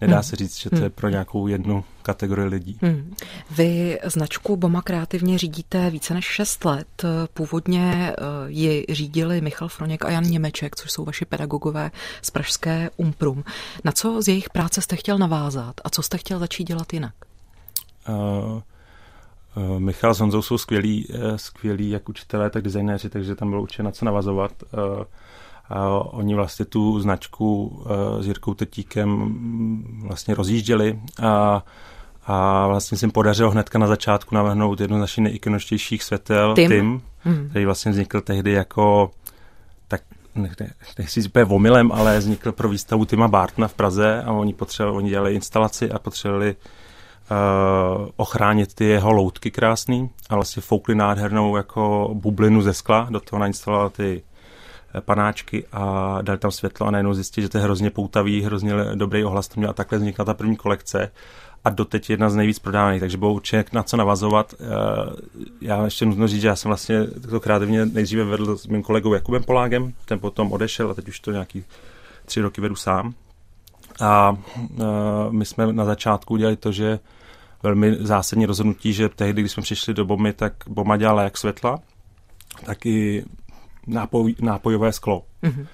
Nedá 0.00 0.14
hmm. 0.14 0.22
se 0.22 0.36
říct, 0.36 0.58
že 0.58 0.70
to 0.70 0.76
je 0.76 0.82
hmm. 0.82 0.90
pro 0.90 1.08
nějakou 1.08 1.46
jednu 1.46 1.84
kategorii 2.02 2.48
lidí. 2.48 2.78
Hmm. 2.82 3.14
Vy 3.50 3.98
značku 4.04 4.56
Boma 4.56 4.82
kreativně 4.82 5.38
řídíte 5.38 5.90
více 5.90 6.14
než 6.14 6.24
6 6.24 6.64
let. 6.64 7.04
Původně 7.34 8.12
eh, 8.12 8.22
ji 8.46 8.84
řídili 8.88 9.40
Michal 9.40 9.68
Froněk 9.68 10.04
a 10.04 10.10
Jan 10.10 10.24
Němeček, 10.24 10.76
což 10.76 10.92
jsou 10.92 11.04
vaši 11.04 11.24
pedagogové 11.24 11.90
z 12.22 12.30
Pražské 12.30 12.90
Umprum. 12.96 13.44
Na 13.84 13.92
co 13.92 14.22
z 14.22 14.28
jejich 14.28 14.50
práce 14.50 14.82
jste 14.82 14.96
chtěl 14.96 15.18
navázat 15.18 15.74
a 15.84 15.90
co 15.90 16.02
jste 16.02 16.18
chtěl 16.18 16.38
začít 16.38 16.64
dělat 16.64 16.92
jinak? 16.92 17.14
Uh, 18.08 18.60
uh, 19.56 19.78
Michal 19.78 20.14
s 20.14 20.20
Honzou 20.20 20.42
jsou 20.42 20.58
skvělí, 20.58 21.06
uh, 21.06 21.36
skvělí 21.36 21.90
jak 21.90 22.08
učitelé, 22.08 22.50
tak 22.50 22.62
designéři, 22.62 23.10
takže 23.10 23.34
tam 23.34 23.50
bylo 23.50 23.62
určitě 23.62 23.82
na 23.82 23.90
co 23.90 24.04
navazovat. 24.04 24.52
A 25.68 25.88
oni 25.88 26.34
vlastně 26.34 26.64
tu 26.64 27.00
značku 27.00 27.66
uh, 27.66 28.22
s 28.22 28.26
Jirkou 28.26 28.54
Tetíkem 28.54 29.34
vlastně 30.06 30.34
rozjížděli 30.34 31.00
a 31.22 31.64
a 32.26 32.66
vlastně 32.66 32.98
se 32.98 33.06
jim 33.06 33.10
podařilo 33.10 33.50
hnedka 33.50 33.78
na 33.78 33.86
začátku 33.86 34.34
navrhnout 34.34 34.80
jednu 34.80 34.96
z 34.96 35.00
našich 35.00 35.24
nejikoničtějších 35.24 36.02
světel, 36.02 36.54
Tim, 36.54 36.70
Tim 36.70 37.02
mm. 37.24 37.48
který 37.50 37.64
vlastně 37.64 37.92
vznikl 37.92 38.20
tehdy 38.20 38.52
jako 38.52 39.10
tak 39.88 40.02
nechci 40.98 41.20
říct 41.20 41.26
úplně 41.26 41.44
omylem, 41.44 41.92
ale 41.92 42.18
vznikl 42.18 42.52
pro 42.52 42.68
výstavu 42.68 43.04
Tima 43.04 43.28
Bartna 43.28 43.68
v 43.68 43.74
Praze 43.74 44.22
a 44.22 44.32
oni 44.32 44.54
potřebovali, 44.54 44.96
oni 44.96 45.10
dělali 45.10 45.34
instalaci 45.34 45.90
a 45.90 45.98
potřebovali 45.98 46.56
uh, 46.56 48.08
ochránit 48.16 48.74
ty 48.74 48.84
jeho 48.84 49.12
loutky 49.12 49.50
krásný 49.50 50.10
a 50.28 50.34
vlastně 50.34 50.62
foukli 50.62 50.94
nádhernou 50.94 51.56
jako 51.56 52.10
bublinu 52.14 52.62
ze 52.62 52.74
skla, 52.74 53.06
do 53.10 53.20
toho 53.20 53.40
nainstaloval 53.40 53.90
ty 53.90 54.22
panáčky 55.00 55.64
a 55.72 56.18
dali 56.22 56.38
tam 56.38 56.50
světlo 56.50 56.86
a 56.86 56.90
najednou 56.90 57.14
zjistili, 57.14 57.42
že 57.42 57.48
to 57.48 57.58
je 57.58 57.64
hrozně 57.64 57.90
poutavý, 57.90 58.42
hrozně 58.42 58.72
dobrý 58.94 59.24
ohlas 59.24 59.48
to 59.48 59.60
měl 59.60 59.70
a 59.70 59.72
takhle 59.72 59.98
vznikla 59.98 60.24
ta 60.24 60.34
první 60.34 60.56
kolekce 60.56 61.10
a 61.64 61.70
doteď 61.70 62.10
jedna 62.10 62.30
z 62.30 62.36
nejvíc 62.36 62.58
prodávaných, 62.58 63.00
takže 63.00 63.18
bylo 63.18 63.32
určitě 63.32 63.64
na 63.72 63.82
co 63.82 63.96
navazovat. 63.96 64.54
Eh, 64.60 64.66
já 65.60 65.84
ještě 65.84 66.06
nutno 66.06 66.28
říct, 66.28 66.40
že 66.40 66.48
já 66.48 66.56
jsem 66.56 66.68
vlastně 66.68 67.06
to 67.06 67.40
kreativně 67.40 67.86
nejdříve 67.86 68.24
vedl 68.24 68.56
s 68.56 68.66
mým 68.66 68.82
kolegou 68.82 69.14
Jakubem 69.14 69.42
Polágem, 69.42 69.92
ten 70.04 70.18
potom 70.18 70.52
odešel 70.52 70.90
a 70.90 70.94
teď 70.94 71.08
už 71.08 71.20
to 71.20 71.32
nějaký 71.32 71.64
tři 72.24 72.40
roky 72.40 72.60
vedu 72.60 72.76
sám. 72.76 73.14
A 74.00 74.36
eh, 74.60 74.84
my 75.30 75.44
jsme 75.44 75.72
na 75.72 75.84
začátku 75.84 76.34
udělali 76.34 76.56
to, 76.56 76.72
že 76.72 76.98
velmi 77.62 77.96
zásadní 78.00 78.46
rozhodnutí, 78.46 78.92
že 78.92 79.08
tehdy, 79.08 79.42
když 79.42 79.52
jsme 79.52 79.62
přišli 79.62 79.94
do 79.94 80.04
Bomy, 80.04 80.32
tak 80.32 80.52
Boma 80.68 80.96
dělala 80.96 81.22
jak 81.22 81.38
světla, 81.38 81.78
tak 82.64 82.86
i 82.86 83.24
nápoj, 83.86 84.34
nápojové 84.40 84.92
sklo. 84.92 85.22
Mm-hmm. 85.42 85.66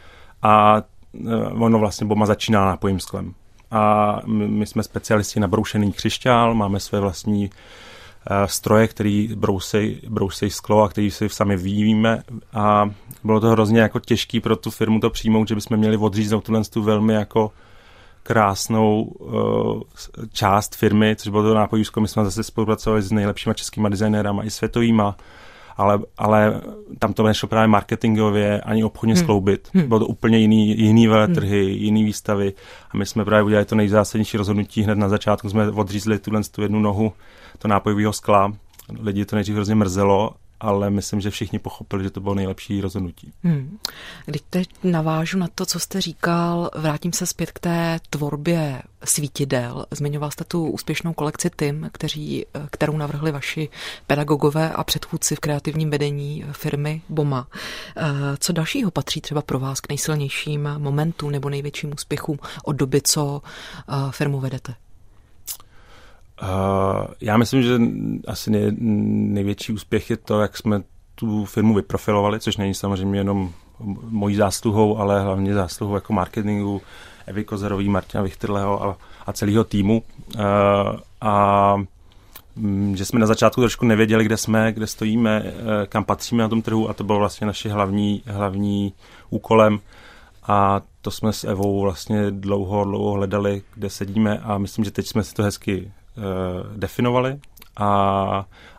A 0.43 0.83
uh, 1.13 1.63
ono 1.63 1.79
vlastně 1.79 2.07
Boma 2.07 2.27
začíná 2.27 2.65
nápojím 2.65 3.01
sklem. 3.01 3.35
A 3.71 4.17
my, 4.27 4.67
jsme 4.67 4.83
specialisti 4.83 5.41
na 5.41 5.49
broušený 5.49 5.93
křišťál, 5.93 6.55
máme 6.55 6.81
své 6.81 7.01
vlastní 7.01 7.51
uh, 7.51 8.47
stroje, 8.47 8.89
který 8.89 9.29
brousej, 9.35 10.01
brousej 10.09 10.51
sklo 10.51 10.83
a 10.83 10.89
který 10.89 11.11
si 11.11 11.29
sami 11.29 11.57
vyvíjíme 11.57 12.23
a 12.53 12.91
bylo 13.25 13.41
to 13.41 13.49
hrozně 13.49 13.81
jako 13.81 14.01
těžký 14.01 14.41
pro 14.41 14.57
tu 14.57 14.71
firmu 14.71 15.01
to 15.01 15.11
přijmout, 15.11 15.49
že 15.49 15.55
bychom 15.55 15.77
měli 15.77 15.97
odříznout 15.97 16.45
tuhle 16.45 16.65
tu 16.65 16.83
velmi 16.83 17.15
jako 17.15 17.53
krásnou 18.23 19.03
uh, 19.03 19.81
část 20.33 20.77
firmy, 20.77 21.17
což 21.17 21.29
bylo 21.29 21.43
to 21.43 21.55
nápojůzko. 21.55 22.01
My 22.01 22.09
jsme 22.09 22.25
zase 22.25 22.43
spolupracovali 22.43 23.03
s 23.03 23.13
nejlepšíma 23.13 23.55
českýma 23.55 23.89
designérama 23.89 24.45
i 24.45 24.51
světovýma 24.51 25.17
ale, 25.83 25.99
ale 26.19 26.61
tam 26.99 27.13
to 27.13 27.23
nešlo 27.23 27.49
právě 27.49 27.69
marketingově 27.69 28.61
ani 28.61 28.85
obchodně 28.85 29.15
hmm. 29.15 29.23
skloubit. 29.23 29.69
Hmm. 29.75 29.89
Bylo 29.89 30.01
to 30.01 30.07
úplně 30.07 30.39
jiný, 30.39 30.79
jiný 30.79 31.07
veletrhy, 31.07 31.65
hmm. 31.65 31.75
jiný 31.75 32.05
výstavy 32.05 32.53
a 32.91 32.97
my 32.97 33.07
jsme 33.07 33.25
právě 33.25 33.43
udělali 33.43 33.65
to 33.65 33.75
nejzásadnější 33.75 34.37
rozhodnutí 34.37 34.83
hned 34.83 34.99
na 34.99 35.09
začátku. 35.09 35.49
Jsme 35.49 35.71
odřízli 35.71 36.19
tuhle 36.19 36.43
tu 36.43 36.63
jednu 36.63 36.81
nohu 36.81 37.13
to 37.59 37.69
nápojového 37.69 38.13
skla. 38.13 38.53
Lidi 39.01 39.25
to 39.25 39.37
nejdřív 39.37 39.55
hrozně 39.55 39.75
mrzelo 39.75 40.31
ale 40.63 40.91
myslím, 40.91 41.21
že 41.21 41.31
všichni 41.31 41.59
pochopili, 41.59 42.05
že 42.05 42.11
to 42.11 42.21
bylo 42.21 42.35
nejlepší 42.35 42.81
rozhodnutí. 42.81 43.33
Hmm. 43.43 43.79
Když 44.27 44.43
teď 44.51 44.69
navážu 44.85 45.39
na 45.39 45.49
to, 45.55 45.67
co 45.67 45.81
jste 45.81 46.01
říkal, 46.01 46.71
vrátím 46.75 47.13
se 47.13 47.27
zpět 47.27 47.51
k 47.51 47.59
té 47.59 48.01
tvorbě 48.11 48.83
svítidel. 49.05 49.87
Zmiňoval 49.91 50.31
jste 50.31 50.45
tu 50.45 50.67
úspěšnou 50.67 51.13
kolekci 51.13 51.51
TIM, 51.57 51.89
kteří, 51.93 52.47
kterou 52.71 52.97
navrhli 52.97 53.33
vaši 53.33 53.69
pedagogové 54.07 54.73
a 54.73 54.85
předchůdci 54.85 55.37
v 55.37 55.41
kreativním 55.41 55.91
vedení 55.91 56.45
firmy 56.53 57.03
BOMA. 57.09 57.49
Eh, 57.97 58.03
co 58.39 58.53
dalšího 58.53 58.91
patří 58.91 59.21
třeba 59.21 59.43
pro 59.43 59.59
vás 59.59 59.81
k 59.81 59.89
nejsilnějším 59.89 60.69
momentům 60.79 61.31
nebo 61.31 61.49
největším 61.51 61.93
úspěchům 61.93 62.39
od 62.65 62.73
doby, 62.73 63.01
co 63.01 63.43
eh, 63.89 63.93
firmu 64.11 64.41
vedete? 64.41 64.75
Uh, 66.43 67.07
já 67.23 67.37
myslím, 67.37 67.63
že 67.63 67.79
asi 68.27 68.51
nej, 68.51 68.73
největší 68.79 69.73
úspěch 69.73 70.11
je 70.11 70.17
to, 70.17 70.41
jak 70.41 70.57
jsme 70.57 70.83
tu 71.15 71.45
firmu 71.45 71.75
vyprofilovali, 71.75 72.41
což 72.41 72.57
není 72.57 72.75
samozřejmě 72.75 73.21
jenom 73.21 73.51
mojí 74.09 74.37
zásluhou, 74.37 74.99
ale 74.99 75.23
hlavně 75.23 75.55
zásluhou 75.55 75.95
jako 75.95 76.13
marketingu 76.13 76.83
Evy 77.27 77.45
Kozerový, 77.45 77.89
Martina 77.89 78.23
Vichtrleho 78.23 78.85
a, 78.85 78.97
a 79.27 79.33
celého 79.33 79.65
týmu. 79.65 80.03
Uh, 80.35 80.41
a 81.21 81.77
mm, 82.57 82.97
že 82.97 83.05
jsme 83.05 83.21
na 83.21 83.27
začátku 83.27 83.61
trošku 83.61 83.87
nevěděli, 83.87 84.25
kde 84.25 84.37
jsme, 84.37 84.73
kde 84.73 84.87
stojíme, 84.87 85.43
uh, 85.43 85.51
kam 85.89 86.05
patříme 86.05 86.43
na 86.43 86.49
tom 86.49 86.63
trhu 86.63 86.89
a 86.89 86.93
to 86.93 87.05
bylo 87.05 87.19
vlastně 87.19 87.47
naše 87.47 87.69
hlavní, 87.69 88.23
hlavní 88.27 88.93
úkolem. 89.31 89.81
A 90.47 90.81
to 91.01 91.11
jsme 91.11 91.33
s 91.33 91.45
Evou 91.45 91.81
vlastně 91.81 92.31
dlouho, 92.31 92.85
dlouho 92.85 93.13
hledali, 93.13 93.63
kde 93.75 93.91
sedíme 93.91 94.39
a 94.39 94.59
myslím, 94.59 94.85
že 94.85 94.91
teď 94.91 95.07
jsme 95.07 95.25
si 95.25 95.35
to 95.35 95.43
hezky 95.43 95.93
Eh, 95.93 96.02
definovali 96.77 97.39
a, 97.77 97.87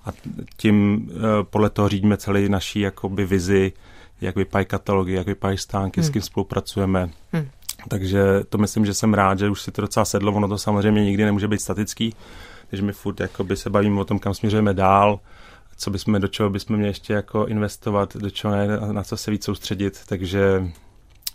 a 0.06 0.12
tím 0.58 1.10
eh, 1.12 1.44
podle 1.44 1.70
toho 1.70 1.90
řídíme 1.90 2.18
celý 2.18 2.50
naší 2.50 2.80
jakoby 2.80 3.26
vizi, 3.26 3.72
jak 4.22 4.36
vypadají 4.36 4.66
katalogy, 4.66 5.14
jak 5.14 5.28
vypadají 5.28 5.58
stánky, 5.58 6.02
hmm. 6.02 6.08
s 6.08 6.10
kým 6.10 6.22
spolupracujeme. 6.22 7.10
Hmm. 7.32 7.50
Takže 7.88 8.24
to 8.50 8.58
myslím, 8.58 8.86
že 8.86 8.94
jsem 8.94 9.14
rád, 9.14 9.40
že 9.40 9.50
už 9.50 9.62
si 9.62 9.72
to 9.72 9.82
docela 9.82 10.06
sedlo, 10.06 10.34
ono 10.34 10.48
to 10.48 10.58
samozřejmě 10.58 11.04
nikdy 11.04 11.26
nemůže 11.26 11.48
být 11.48 11.62
statický, 11.62 12.16
takže 12.70 12.86
my 12.86 12.94
furt 12.94 13.20
jakoby 13.20 13.58
se 13.58 13.70
bavíme 13.70 14.02
o 14.02 14.06
tom, 14.06 14.20
kam 14.20 14.34
směřujeme 14.34 14.74
dál, 14.74 15.20
co 15.78 15.92
bychom, 15.92 16.22
do 16.22 16.28
čeho 16.28 16.50
bychom 16.50 16.76
měli 16.76 16.90
ještě 16.90 17.14
jako 17.14 17.46
investovat, 17.46 18.18
do 18.18 18.30
čeho 18.30 18.56
ne, 18.56 18.68
na 18.92 19.04
co 19.04 19.18
se 19.18 19.32
víc 19.32 19.44
soustředit, 19.44 20.02
takže 20.06 20.72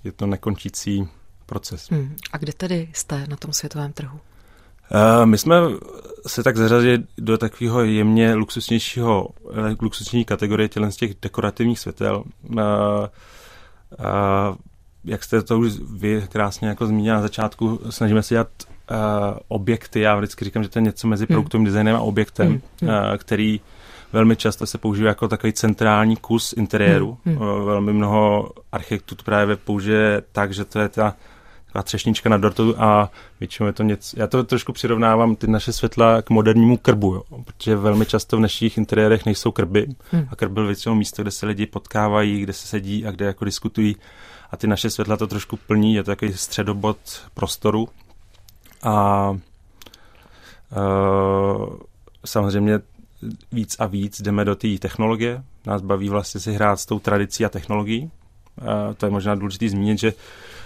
je 0.04 0.12
to 0.12 0.26
nekončící 0.26 1.08
proces. 1.46 1.90
Hmm. 1.90 2.16
A 2.32 2.38
kde 2.38 2.52
tedy 2.52 2.88
jste 2.92 3.26
na 3.26 3.36
tom 3.36 3.52
světovém 3.52 3.92
trhu? 3.92 4.20
Uh, 4.95 5.26
my 5.26 5.38
jsme 5.38 5.57
se 6.26 6.42
tak 6.42 6.57
zařadili 6.57 6.99
do 7.18 7.38
takového 7.38 7.85
jemně 7.85 8.35
luxusnějšího, 8.35 9.28
eh, 9.52 9.76
luxusní 9.80 10.25
kategorie 10.25 10.68
tělen 10.68 10.92
z 10.92 10.97
těch 10.97 11.14
dekorativních 11.23 11.78
světel. 11.78 12.23
Uh, 12.50 12.57
uh, 12.59 14.57
jak 15.04 15.25
jste 15.25 15.42
to 15.42 15.59
už 15.59 15.73
vy 15.92 16.26
krásně 16.28 16.68
jako 16.68 16.87
zmínila 16.87 17.16
na 17.16 17.23
začátku, 17.23 17.80
snažíme 17.90 18.23
se 18.23 18.35
dělat 18.35 18.49
uh, 18.90 18.97
objekty. 19.49 20.00
Já 20.00 20.16
vždycky 20.16 20.45
říkám, 20.45 20.62
že 20.62 20.68
to 20.68 20.78
je 20.78 20.83
něco 20.83 21.09
mezi 21.09 21.26
hmm. 21.28 21.35
produktovým 21.35 21.64
designem 21.64 21.97
a 21.97 22.00
objektem, 22.00 22.49
hmm. 22.49 22.61
uh, 22.83 23.16
který 23.16 23.61
velmi 24.12 24.37
často 24.37 24.66
se 24.66 24.78
používá 24.78 25.09
jako 25.09 25.28
takový 25.28 25.52
centrální 25.52 26.16
kus 26.16 26.52
interiéru. 26.52 27.18
Hmm. 27.25 27.37
Uh, 27.37 27.64
velmi 27.64 27.92
mnoho 27.92 28.50
architektů 28.73 29.14
to 29.14 29.25
právě 29.25 29.57
použije 29.57 30.23
tak, 30.33 30.52
že 30.52 30.64
to 30.64 30.78
je 30.78 30.88
ta 30.88 31.14
taková 31.68 31.82
třešnička 31.82 32.28
na 32.28 32.37
dortu 32.37 32.75
a 32.78 33.10
většinou 33.40 33.66
je 33.66 33.72
to 33.72 33.82
něco, 33.82 34.16
já 34.20 34.26
to 34.26 34.44
trošku 34.44 34.72
přirovnávám 34.72 35.37
ty 35.37 35.46
naše 35.46 35.72
světla 35.72 36.22
k 36.22 36.30
modernímu 36.30 36.76
krbu, 36.76 37.14
jo, 37.14 37.22
protože 37.44 37.76
velmi 37.76 38.06
často 38.06 38.37
v 38.37 38.40
našich 38.40 38.78
interiérech 38.78 39.26
nejsou 39.26 39.52
krby 39.52 39.87
hmm. 40.10 40.28
a 40.30 40.37
krb 40.37 40.52
byl 40.52 40.66
většinou 40.66 40.94
místo, 40.94 41.22
kde 41.22 41.30
se 41.30 41.46
lidi 41.46 41.66
potkávají, 41.66 42.40
kde 42.40 42.52
se 42.52 42.66
sedí 42.66 43.06
a 43.06 43.10
kde 43.10 43.25
jako 43.25 43.44
diskutují 43.44 43.96
a 44.50 44.56
ty 44.56 44.66
naše 44.66 44.90
světla 44.90 45.16
to 45.16 45.26
trošku 45.26 45.56
plní, 45.56 45.94
je 45.94 46.02
to 46.02 46.10
takový 46.10 46.32
středobod 46.32 46.98
prostoru 47.34 47.88
a 48.82 49.30
uh, 49.30 49.37
samozřejmě 52.25 52.80
víc 53.52 53.76
a 53.78 53.87
víc 53.87 54.22
jdeme 54.22 54.44
do 54.44 54.54
té 54.54 54.78
technologie. 54.78 55.42
Nás 55.66 55.82
baví 55.82 56.08
vlastně 56.08 56.40
si 56.40 56.52
hrát 56.52 56.80
s 56.80 56.87
tou 56.87 56.98
tradicí 56.98 57.44
a 57.44 57.48
technologií. 57.48 58.02
Uh, 58.60 58.94
to 58.96 59.06
je 59.06 59.10
možná 59.10 59.34
důležité 59.34 59.68
zmínit, 59.68 59.98
že 59.98 60.12
Eh, 60.12 60.57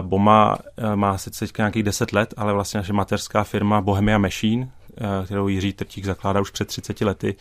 Boma 0.00 0.58
eh, 0.76 0.96
má 0.96 1.18
sice 1.18 1.46
teď 1.46 1.58
nějakých 1.58 1.82
10 1.82 2.12
let, 2.12 2.34
ale 2.36 2.52
vlastně 2.52 2.78
naše 2.78 2.92
mateřská 2.92 3.44
firma 3.44 3.80
Bohemia 3.80 4.18
Machine, 4.18 4.68
eh, 4.96 5.24
kterou 5.24 5.48
Jiří 5.48 5.72
Trtík 5.72 6.04
zakládá 6.04 6.40
už 6.40 6.50
před 6.50 6.68
30 6.68 7.00
lety, 7.00 7.34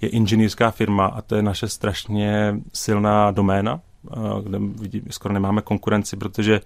je 0.00 0.08
inženýrská 0.08 0.70
firma 0.70 1.06
a 1.06 1.22
to 1.22 1.36
je 1.36 1.42
naše 1.42 1.68
strašně 1.68 2.56
silná 2.72 3.30
doména, 3.30 3.80
kde 4.42 4.58
vidím, 4.58 5.02
skoro 5.10 5.34
nemáme 5.34 5.62
konkurenci, 5.62 6.16
protože 6.16 6.60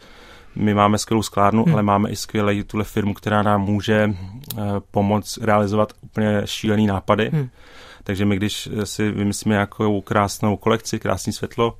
my 0.56 0.74
máme 0.74 0.98
skvělou 0.98 1.22
sklárnu, 1.22 1.64
hmm. 1.64 1.74
ale 1.74 1.82
máme 1.82 2.10
i 2.10 2.16
skvělou 2.16 2.62
tuhle 2.62 2.84
firmu, 2.84 3.14
která 3.14 3.42
nám 3.42 3.62
může 3.62 4.14
pomoct 4.90 5.38
realizovat 5.38 5.92
úplně 6.00 6.42
šílený 6.44 6.86
nápady. 6.86 7.30
Hmm. 7.32 7.48
Takže 8.04 8.24
my, 8.24 8.36
když 8.36 8.68
si 8.84 9.10
vymyslíme 9.10 9.54
nějakou 9.54 10.00
krásnou 10.00 10.56
kolekci, 10.56 10.98
krásné 10.98 11.32
světlo, 11.32 11.76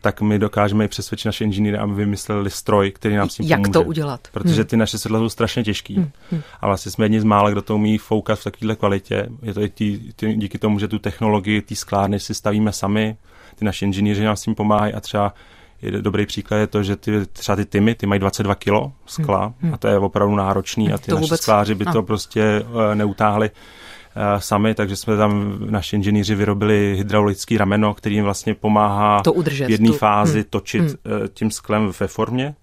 tak 0.00 0.20
my 0.20 0.38
dokážeme 0.38 0.84
i 0.84 0.88
přesvědčit 0.88 1.28
naše 1.28 1.44
inženýry, 1.44 1.78
aby 1.78 1.94
vymysleli 1.94 2.50
stroj, 2.50 2.90
který 2.90 3.16
nám 3.16 3.28
s 3.28 3.34
tím 3.34 3.46
Jak 3.46 3.60
pomůže. 3.60 3.72
to 3.72 3.82
udělat? 3.82 4.28
Protože 4.32 4.54
hmm. 4.54 4.64
ty 4.64 4.76
naše 4.76 4.98
světla 4.98 5.18
jsou 5.18 5.28
strašně 5.28 5.64
těžký. 5.64 5.94
Hmm. 5.94 6.10
Hmm. 6.30 6.42
A 6.60 6.66
vlastně 6.66 6.92
jsme 6.92 7.04
jedni 7.04 7.20
z 7.20 7.24
mála, 7.24 7.50
kdo 7.50 7.62
to 7.62 7.74
umí 7.74 7.98
foukat 7.98 8.38
v 8.38 8.44
takovéhle 8.44 8.76
kvalitě. 8.76 9.28
Je 9.42 9.54
to 9.54 9.62
i 9.62 9.68
tí, 9.68 10.12
tí, 10.16 10.34
díky 10.34 10.58
tomu, 10.58 10.78
že 10.78 10.88
tu 10.88 10.98
technologii, 10.98 11.62
ty 11.62 11.76
sklárny 11.76 12.20
si 12.20 12.34
stavíme 12.34 12.72
sami, 12.72 13.16
ty 13.54 13.64
naši 13.64 13.84
inženýři 13.84 14.24
nám 14.24 14.36
s 14.36 14.42
tím 14.42 14.54
pomáhají 14.54 14.94
a 14.94 15.00
třeba 15.00 15.34
je 15.82 16.02
dobrý 16.02 16.26
příklad 16.26 16.56
je 16.56 16.66
to, 16.66 16.82
že 16.82 16.96
ty, 16.96 17.26
třeba 17.26 17.56
ty 17.56 17.64
tymy, 17.64 17.94
ty 17.94 18.06
mají 18.06 18.18
22 18.18 18.54
kilo 18.54 18.92
skla 19.06 19.54
hmm. 19.60 19.74
a 19.74 19.76
to 19.76 19.88
je 19.88 19.98
opravdu 19.98 20.36
náročný 20.36 20.92
a 20.92 20.98
ty 20.98 21.06
to 21.06 21.14
naši 21.14 21.24
vůbec... 21.24 21.40
skláři 21.40 21.74
by 21.74 21.84
a. 21.84 21.92
to 21.92 22.02
prostě 22.02 22.64
uh, 22.68 22.94
neutáhli 22.94 23.50
sami, 24.38 24.74
takže 24.74 24.96
jsme 24.96 25.16
tam, 25.16 25.58
naši 25.70 25.96
inženýři 25.96 26.34
vyrobili 26.34 26.94
hydraulický 26.96 27.58
rameno, 27.58 27.94
který 27.94 28.14
jim 28.14 28.24
vlastně 28.24 28.54
pomáhá 28.54 29.22
to 29.22 29.32
udržet, 29.32 29.66
v 29.66 29.70
jedné 29.70 29.88
tu... 29.88 29.94
fázi 29.94 30.38
hmm. 30.38 30.48
točit 30.50 30.82
hmm. 30.82 30.96
Tím 31.34 31.50
sklem 31.50 31.92
ve 32.00 32.06
formě 32.06 32.54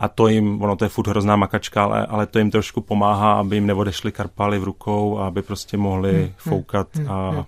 a 0.00 0.08
to 0.08 0.28
jim, 0.28 0.62
ono 0.62 0.76
to 0.76 0.84
je 0.84 0.88
furt 0.88 1.08
hrozná 1.08 1.36
makačka, 1.36 1.84
ale, 1.84 2.06
ale 2.06 2.26
to 2.26 2.38
jim 2.38 2.50
trošku 2.50 2.80
pomáhá, 2.80 3.32
aby 3.32 3.56
jim 3.56 3.66
neodešly 3.66 4.12
karpály 4.12 4.58
v 4.58 4.64
rukou 4.64 5.18
a 5.18 5.26
aby 5.26 5.42
prostě 5.42 5.76
mohli 5.76 6.12
hmm. 6.12 6.22
hmm 6.22 6.32
foukat 6.38 6.96
hmm. 6.96 7.10
a 7.10 7.30
hmm. 7.30 7.44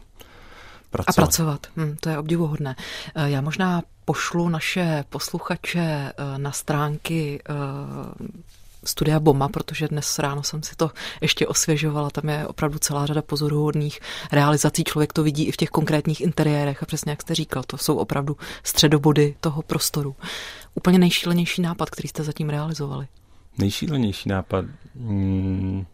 pracovat. 0.90 1.18
A 1.18 1.22
pracovat, 1.22 1.66
hmm, 1.76 1.96
to 2.00 2.08
je 2.08 2.18
obdivuhodné. 2.18 2.76
Já 3.24 3.40
možná 3.40 3.82
pošlu 4.04 4.48
naše 4.48 5.04
posluchače 5.08 6.12
na 6.36 6.52
stránky 6.52 7.42
studia 8.88 9.20
Boma, 9.20 9.48
protože 9.48 9.88
dnes 9.88 10.18
ráno 10.18 10.42
jsem 10.42 10.62
si 10.62 10.76
to 10.76 10.90
ještě 11.20 11.46
osvěžovala. 11.46 12.10
Tam 12.10 12.28
je 12.28 12.46
opravdu 12.46 12.78
celá 12.78 13.06
řada 13.06 13.22
pozoruhodných 13.22 14.00
realizací. 14.32 14.84
Člověk 14.84 15.12
to 15.12 15.22
vidí 15.22 15.44
i 15.44 15.52
v 15.52 15.56
těch 15.56 15.68
konkrétních 15.68 16.20
interiérech 16.20 16.82
a 16.82 16.86
přesně 16.86 17.10
jak 17.12 17.22
jste 17.22 17.34
říkal, 17.34 17.62
to 17.66 17.78
jsou 17.78 17.96
opravdu 17.96 18.36
středobody 18.62 19.34
toho 19.40 19.62
prostoru. 19.62 20.16
Úplně 20.74 20.98
nejšílenější 20.98 21.62
nápad, 21.62 21.90
který 21.90 22.08
jste 22.08 22.22
zatím 22.22 22.50
realizovali. 22.50 23.06
Nejšílenější 23.58 24.28
nápad? 24.28 24.64
Hmm. 24.96 25.86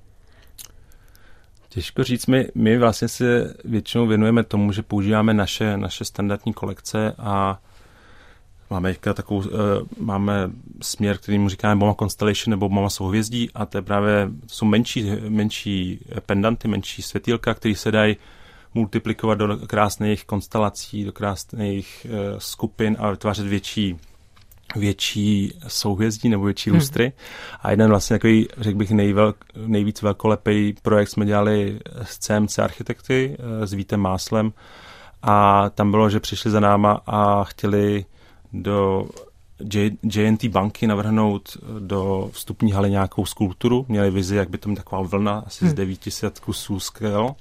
Těžko 1.69 2.05
říct, 2.05 2.27
my, 2.27 2.49
my 2.55 2.79
vlastně 2.79 3.09
se 3.09 3.55
většinou 3.65 4.07
věnujeme 4.07 4.45
tomu, 4.45 4.73
že 4.73 4.83
používáme 4.83 5.35
naše, 5.35 5.77
naše 5.77 6.05
standardní 6.05 6.53
kolekce 6.53 7.15
a 7.19 7.59
Máme 8.71 8.95
takovou, 8.95 9.39
uh, 9.39 9.47
máme 9.99 10.51
směr, 10.83 11.19
který 11.19 11.39
mu 11.39 11.49
říkáme 11.49 11.81
Boma 11.81 11.95
Constellation 11.95 12.51
nebo 12.51 12.69
Boma 12.69 12.91
souhvězdí 12.91 13.51
a 13.55 13.67
to 13.67 13.79
je 13.79 13.83
právě, 13.83 14.31
to 14.41 14.55
jsou 14.55 14.67
menší, 14.67 15.11
menší 15.29 15.99
pendanty, 16.27 16.69
menší 16.69 17.03
světýlka, 17.03 17.55
které 17.55 17.75
se 17.75 17.91
dají 17.91 18.17
multiplikovat 18.75 19.35
do 19.35 19.59
krásných 19.67 20.25
konstelací, 20.25 21.05
do 21.05 21.13
krásných 21.13 22.07
uh, 22.11 22.39
skupin 22.39 22.97
a 22.99 23.11
vytvářet 23.11 23.47
větší 23.47 23.97
větší 24.77 25.53
souhvězdí 25.69 26.29
nebo 26.29 26.45
větší 26.45 26.71
hmm. 26.71 26.79
lustry. 26.79 27.13
A 27.61 27.71
jeden 27.71 27.89
vlastně 27.89 28.15
takový, 28.15 28.49
řekl 28.59 28.79
bych, 28.79 28.91
nejvel, 28.91 29.35
nejvíc 29.67 30.03
velkolepý 30.03 30.75
projekt 30.83 31.09
jsme 31.09 31.27
dělali 31.27 31.81
s 32.03 32.19
CMC 32.19 32.59
architekty, 32.59 33.37
eh, 33.39 33.67
s 33.67 33.73
Vítem 33.73 34.01
Máslem. 34.01 34.53
A 35.23 35.71
tam 35.71 35.91
bylo, 35.91 36.11
že 36.11 36.21
přišli 36.21 36.51
za 36.51 36.61
náma 36.61 37.01
a 37.07 37.45
chtěli 37.45 38.05
do 38.53 39.09
JNT 40.03 40.45
banky 40.45 40.87
navrhnout 40.87 41.57
do 41.79 42.31
vstupní 42.33 42.73
haly 42.73 42.91
nějakou 42.91 43.27
skulpturu. 43.27 43.87
Měli 43.89 44.11
vizi, 44.11 44.37
jak 44.37 44.51
by 44.51 44.59
to 44.59 44.69
byla 44.69 44.77
taková 44.77 45.03
vlna, 45.03 45.43
asi 45.47 45.65
hmm. 45.65 45.71
z 45.71 45.75
900 45.75 46.41
kusů 46.41 46.81
skel. 46.81 47.35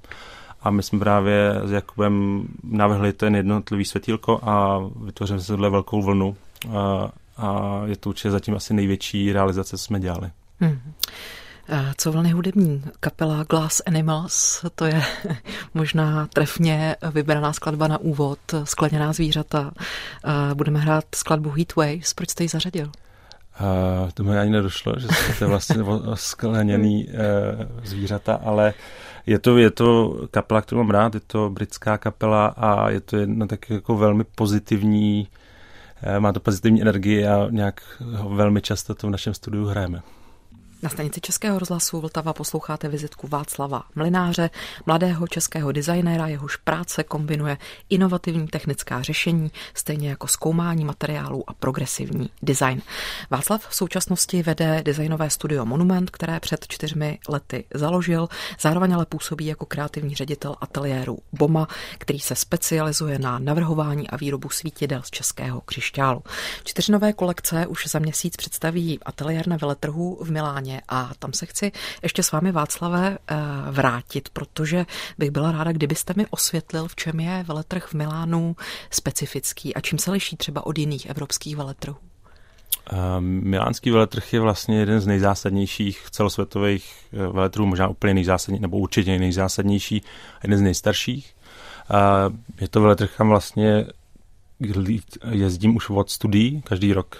a 0.61 0.71
my 0.71 0.83
jsme 0.83 0.99
právě 0.99 1.61
s 1.65 1.71
Jakubem 1.71 2.47
navrhli 2.63 3.13
ten 3.13 3.35
jednotlivý 3.35 3.85
světílko 3.85 4.39
a 4.43 4.79
vytvořili 5.05 5.41
jsme 5.41 5.55
tohle 5.55 5.69
velkou 5.69 6.01
vlnu 6.01 6.35
a, 6.77 7.11
a 7.37 7.81
je 7.85 7.95
to 7.95 8.09
určitě 8.09 8.31
zatím 8.31 8.55
asi 8.55 8.73
největší 8.73 9.33
realizace, 9.33 9.77
co 9.77 9.83
jsme 9.83 9.99
dělali. 9.99 10.29
Hmm. 10.59 10.79
Co 11.97 12.11
vlny 12.11 12.31
hudební? 12.31 12.83
Kapela 12.99 13.43
Glass 13.43 13.81
Animals, 13.85 14.65
to 14.75 14.85
je 14.85 15.01
možná 15.73 16.27
trefně 16.33 16.95
vybraná 17.13 17.53
skladba 17.53 17.87
na 17.87 17.97
úvod, 17.97 18.39
skleněná 18.63 19.13
zvířata. 19.13 19.71
Budeme 20.53 20.79
hrát 20.79 21.05
skladbu 21.15 21.49
Heatwaves, 21.49 22.13
proč 22.13 22.29
jste 22.29 22.43
ji 22.43 22.49
zařadil? 22.49 22.91
Uh, 23.61 24.09
to 24.13 24.23
mi 24.23 24.39
ani 24.39 24.51
nedošlo, 24.51 24.93
že 24.97 25.07
to 25.37 25.43
je 25.43 25.47
vlastně 25.47 25.77
skleněný 26.13 27.07
uh, 27.07 27.13
zvířata, 27.83 28.39
ale 28.43 28.73
je 29.25 29.39
to, 29.39 29.57
je 29.57 29.71
to 29.71 30.17
kapela, 30.31 30.61
kterou 30.61 30.77
mám 30.83 30.89
rád, 30.89 31.13
je 31.13 31.21
to 31.27 31.49
britská 31.49 31.97
kapela 31.97 32.47
a 32.47 32.89
je 32.89 33.01
to 33.01 33.17
jedna 33.17 33.47
tak 33.47 33.69
jako 33.69 33.97
velmi 33.97 34.23
pozitivní, 34.23 35.27
uh, 36.07 36.19
má 36.19 36.33
to 36.33 36.39
pozitivní 36.39 36.81
energii 36.81 37.27
a 37.27 37.47
nějak 37.49 37.81
velmi 38.27 38.61
často 38.61 38.95
to 38.95 39.07
v 39.07 39.09
našem 39.09 39.33
studiu 39.33 39.65
hrajeme. 39.65 40.01
Na 40.81 40.89
stanici 40.89 41.21
Českého 41.21 41.59
rozhlasu 41.59 42.01
Vltava 42.01 42.33
posloucháte 42.33 42.89
vizitku 42.89 43.27
Václava 43.27 43.83
Mlináře, 43.95 44.49
mladého 44.85 45.27
českého 45.27 45.71
designéra, 45.71 46.27
jehož 46.27 46.55
práce 46.55 47.03
kombinuje 47.03 47.57
inovativní 47.89 48.47
technická 48.47 49.01
řešení, 49.01 49.51
stejně 49.73 50.09
jako 50.09 50.27
zkoumání 50.27 50.85
materiálů 50.85 51.49
a 51.49 51.53
progresivní 51.53 52.29
design. 52.41 52.81
Václav 53.29 53.67
v 53.67 53.75
současnosti 53.75 54.43
vede 54.43 54.83
designové 54.83 55.29
studio 55.29 55.65
Monument, 55.65 56.09
které 56.09 56.39
před 56.39 56.65
čtyřmi 56.67 57.19
lety 57.29 57.65
založil, 57.73 58.29
zároveň 58.61 58.93
ale 58.93 59.05
působí 59.05 59.45
jako 59.45 59.65
kreativní 59.65 60.15
ředitel 60.15 60.55
ateliéru 60.61 61.17
Boma, 61.31 61.67
který 61.97 62.19
se 62.19 62.35
specializuje 62.35 63.19
na 63.19 63.39
navrhování 63.39 64.09
a 64.09 64.17
výrobu 64.17 64.49
svítidel 64.49 65.01
z 65.03 65.09
českého 65.09 65.61
křišťálu. 65.61 66.23
Čtyři 66.63 66.91
nové 66.91 67.13
kolekce 67.13 67.67
už 67.67 67.87
za 67.87 67.99
měsíc 67.99 68.35
představí 68.35 68.99
ateliér 69.03 69.47
na 69.47 69.57
veletrhu 69.57 70.17
v 70.21 70.31
Miláně 70.31 70.68
Miláně 70.69 70.81
a 70.89 71.11
tam 71.19 71.33
se 71.33 71.45
chci 71.45 71.71
ještě 72.03 72.23
s 72.23 72.31
vámi, 72.31 72.51
Václave, 72.51 73.17
eh, 73.27 73.35
vrátit, 73.71 74.29
protože 74.29 74.85
bych 75.17 75.31
byla 75.31 75.51
ráda, 75.51 75.71
kdybyste 75.71 76.13
mi 76.17 76.25
osvětlil, 76.29 76.87
v 76.87 76.95
čem 76.95 77.19
je 77.19 77.43
veletrh 77.47 77.87
v 77.87 77.93
Milánu 77.93 78.55
specifický 78.91 79.75
a 79.75 79.81
čím 79.81 79.99
se 79.99 80.11
liší 80.11 80.37
třeba 80.37 80.65
od 80.65 80.77
jiných 80.77 81.05
evropských 81.05 81.55
veletrhů. 81.55 81.95
Uh, 82.93 82.97
milánský 83.21 83.91
veletrh 83.91 84.33
je 84.33 84.39
vlastně 84.39 84.79
jeden 84.79 84.99
z 84.99 85.07
nejzásadnějších 85.07 86.07
celosvětových 86.11 86.93
eh, 87.13 87.17
veletrhů, 87.17 87.65
možná 87.65 87.87
úplně 87.87 88.13
nejzásadnější, 88.13 88.61
nebo 88.61 88.77
určitě 88.77 89.19
nejzásadnější, 89.19 90.01
jeden 90.43 90.59
z 90.59 90.61
nejstarších. 90.61 91.35
Uh, 91.89 92.35
je 92.61 92.67
to 92.67 92.81
veletrh, 92.81 93.11
kam 93.17 93.29
vlastně 93.29 93.85
jezdím 95.31 95.75
už 95.75 95.89
od 95.89 96.09
studií 96.09 96.61
každý 96.61 96.93
rok 96.93 97.17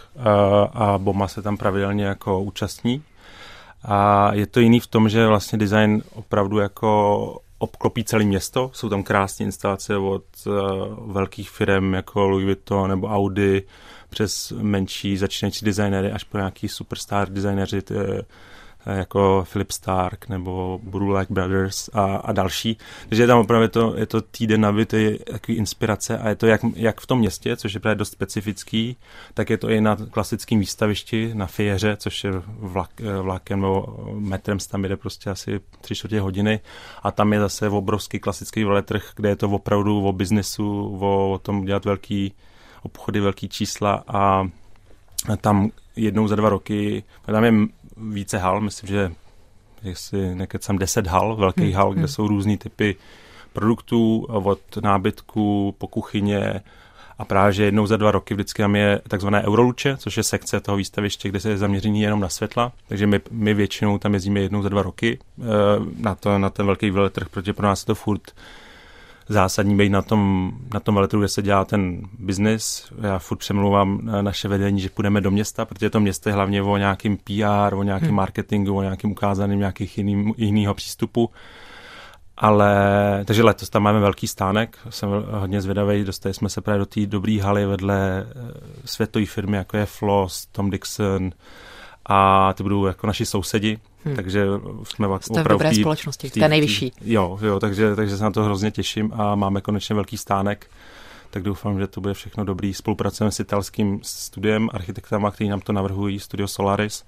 a 0.73 0.97
Boma 0.97 1.27
se 1.27 1.41
tam 1.41 1.57
pravidelně 1.57 2.05
jako 2.05 2.41
účastní. 2.41 3.03
A 3.83 4.29
je 4.33 4.47
to 4.47 4.59
jiný 4.59 4.79
v 4.79 4.87
tom, 4.87 5.09
že 5.09 5.27
vlastně 5.27 5.57
design 5.57 6.01
opravdu 6.13 6.57
jako 6.57 7.39
obklopí 7.57 8.03
celé 8.03 8.23
město. 8.23 8.71
Jsou 8.73 8.89
tam 8.89 9.03
krásné 9.03 9.45
instalace 9.45 9.97
od 9.97 10.23
uh, 10.45 10.53
velkých 11.13 11.49
firm 11.49 11.93
jako 11.93 12.27
Louis 12.27 12.45
Vuitton 12.45 12.89
nebo 12.89 13.07
Audi 13.07 13.63
přes 14.09 14.53
menší 14.61 15.17
začínající 15.17 15.65
designery 15.65 16.11
až 16.11 16.23
po 16.23 16.37
nějaký 16.37 16.67
superstar 16.67 17.29
designeři, 17.29 17.81
Eh, 17.91 18.21
jako 18.85 19.45
Philip 19.51 19.71
Stark 19.71 20.29
nebo 20.29 20.79
Brulak 20.83 21.31
Brothers 21.31 21.89
a, 21.93 22.15
a 22.15 22.31
další. 22.31 22.77
Takže 23.09 23.23
je 23.23 23.27
tam 23.27 23.39
opravdu 23.39 23.67
to, 23.67 23.93
je 23.97 24.05
to 24.05 24.21
týden 24.21 24.61
nabitý 24.61 25.17
takový 25.31 25.57
inspirace 25.57 26.17
a 26.17 26.29
je 26.29 26.35
to 26.35 26.47
jak, 26.47 26.61
jak 26.75 27.01
v 27.01 27.07
tom 27.07 27.19
městě, 27.19 27.57
což 27.57 27.73
je 27.73 27.79
právě 27.79 27.95
dost 27.95 28.11
specifický, 28.11 28.97
tak 29.33 29.49
je 29.49 29.57
to 29.57 29.69
i 29.69 29.81
na 29.81 29.97
klasickém 30.11 30.59
výstavišti 30.59 31.31
na 31.33 31.47
Fieře, 31.47 31.97
což 31.97 32.23
je 32.23 32.31
vlak, 32.45 32.89
eh, 33.01 33.21
vlakem 33.21 33.61
nebo 33.61 33.85
metrem, 34.19 34.57
tam 34.71 34.81
jde 34.81 34.97
prostě 34.97 35.29
asi 35.29 35.59
tři 35.81 35.95
čtvrtě 35.95 36.21
hodiny 36.21 36.59
a 37.03 37.11
tam 37.11 37.33
je 37.33 37.39
zase 37.39 37.69
obrovský 37.69 38.19
klasický 38.19 38.63
veletrh, 38.63 39.11
kde 39.15 39.29
je 39.29 39.35
to 39.35 39.49
opravdu 39.49 40.05
o 40.05 40.13
biznesu, 40.13 40.97
o, 41.01 41.31
o 41.31 41.37
tom 41.37 41.65
dělat 41.65 41.85
velký 41.85 42.33
obchody, 42.83 43.19
velký 43.19 43.49
čísla 43.49 44.03
a 44.07 44.49
tam 45.41 45.71
jednou 45.95 46.27
za 46.27 46.35
dva 46.35 46.49
roky, 46.49 47.03
tam 47.25 47.43
je 47.43 47.53
více 47.99 48.37
hal, 48.37 48.61
myslím, 48.61 48.87
že 48.87 49.11
jestli 49.83 50.35
nekecám 50.35 50.77
10 50.77 51.07
hal, 51.07 51.35
velkých 51.35 51.65
hmm. 51.65 51.75
hal, 51.75 51.91
kde 51.91 52.01
hmm. 52.01 52.07
jsou 52.07 52.27
různý 52.27 52.57
typy 52.57 52.95
produktů 53.53 54.27
od 54.29 54.77
nábytku 54.81 55.75
po 55.77 55.87
kuchyně 55.87 56.61
a 57.17 57.25
právě, 57.25 57.53
že 57.53 57.63
jednou 57.63 57.87
za 57.87 57.97
dva 57.97 58.11
roky 58.11 58.33
vždycky 58.33 58.61
tam 58.61 58.75
je 58.75 59.01
takzvané 59.07 59.43
Euroluče, 59.43 59.97
což 59.97 60.17
je 60.17 60.23
sekce 60.23 60.59
toho 60.59 60.77
výstaviště, 60.77 61.29
kde 61.29 61.39
se 61.39 61.49
je 61.49 61.57
zaměření 61.57 62.01
jenom 62.01 62.19
na 62.19 62.29
světla, 62.29 62.71
takže 62.87 63.07
my, 63.07 63.19
my 63.31 63.53
většinou 63.53 63.97
tam 63.97 64.13
jezdíme 64.13 64.39
jednou 64.39 64.61
za 64.61 64.69
dva 64.69 64.81
roky 64.81 65.19
eh, 65.39 65.43
na, 65.97 66.15
to, 66.15 66.37
na 66.37 66.49
ten 66.49 66.65
velký 66.65 66.91
veletrh, 66.91 67.29
protože 67.29 67.53
pro 67.53 67.67
nás 67.67 67.81
je 67.81 67.85
to 67.85 67.95
furt 67.95 68.31
zásadní 69.29 69.77
být 69.77 69.89
na 69.89 70.01
tom, 70.01 70.51
na 70.73 70.79
tom 70.79 70.95
veletrhu, 70.95 71.21
kde 71.21 71.27
se 71.27 71.41
dělá 71.41 71.65
ten 71.65 72.01
biznis. 72.19 72.91
Já 73.01 73.19
furt 73.19 73.37
přemluvám 73.37 73.99
naše 74.21 74.47
vedení, 74.47 74.79
že 74.79 74.89
půjdeme 74.89 75.21
do 75.21 75.31
města, 75.31 75.65
protože 75.65 75.89
to 75.89 75.99
město 75.99 76.29
je 76.29 76.35
hlavně 76.35 76.61
o 76.61 76.77
nějakým 76.77 77.17
PR, 77.17 77.73
o 77.73 77.83
nějakém 77.83 78.07
hmm. 78.07 78.17
marketingu, 78.17 78.75
o 78.75 78.81
nějakým 78.81 79.11
ukázaným 79.11 79.59
nějakých 79.59 79.97
jiný, 79.97 80.33
jinýho 80.37 80.73
přístupu. 80.73 81.29
Ale, 82.37 82.73
takže 83.25 83.43
letos 83.43 83.69
tam 83.69 83.83
máme 83.83 83.99
velký 83.99 84.27
stánek, 84.27 84.77
jsem 84.89 85.09
hodně 85.31 85.61
zvědavý, 85.61 86.03
dostali 86.03 86.33
jsme 86.33 86.49
se 86.49 86.61
právě 86.61 86.79
do 86.79 86.85
té 86.85 87.05
dobré 87.05 87.41
haly 87.41 87.65
vedle 87.65 88.25
eh, 88.29 88.51
světové 88.85 89.25
firmy, 89.25 89.57
jako 89.57 89.77
je 89.77 89.85
Floss, 89.85 90.45
Tom 90.45 90.69
Dixon 90.69 91.31
a 92.05 92.53
ty 92.53 92.63
budou 92.63 92.85
jako 92.85 93.07
naši 93.07 93.25
sousedi, 93.25 93.77
Hmm. 94.05 94.15
Takže 94.15 94.45
jsme 94.83 95.07
Jste 95.19 95.31
opravdu 95.31 95.43
v 95.43 95.49
dobré 95.49 95.69
tý, 95.69 95.81
společnosti, 95.81 96.29
tý, 96.29 96.39
té 96.39 96.47
nejvyšší. 96.47 96.91
Tý, 96.91 97.13
jo, 97.13 97.39
jo 97.41 97.59
takže, 97.59 97.95
takže 97.95 98.17
se 98.17 98.23
na 98.23 98.31
to 98.31 98.43
hrozně 98.43 98.71
těším 98.71 99.11
a 99.13 99.35
máme 99.35 99.61
konečně 99.61 99.95
velký 99.95 100.17
stánek, 100.17 100.67
tak 101.29 101.43
doufám, 101.43 101.79
že 101.79 101.87
to 101.87 102.01
bude 102.01 102.13
všechno 102.13 102.45
dobrý. 102.45 102.73
Spolupracujeme 102.73 103.31
s 103.31 103.39
italským 103.39 103.99
studiem, 104.03 104.69
architektama, 104.73 105.31
který 105.31 105.49
nám 105.49 105.61
to 105.61 105.73
navrhují, 105.73 106.19
Studio 106.19 106.47
Solaris 106.47 107.05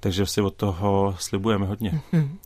takže 0.00 0.26
si 0.26 0.40
od 0.40 0.54
toho 0.54 1.16
slibujeme 1.18 1.66
hodně. 1.66 2.00
Hmm. 2.12 2.38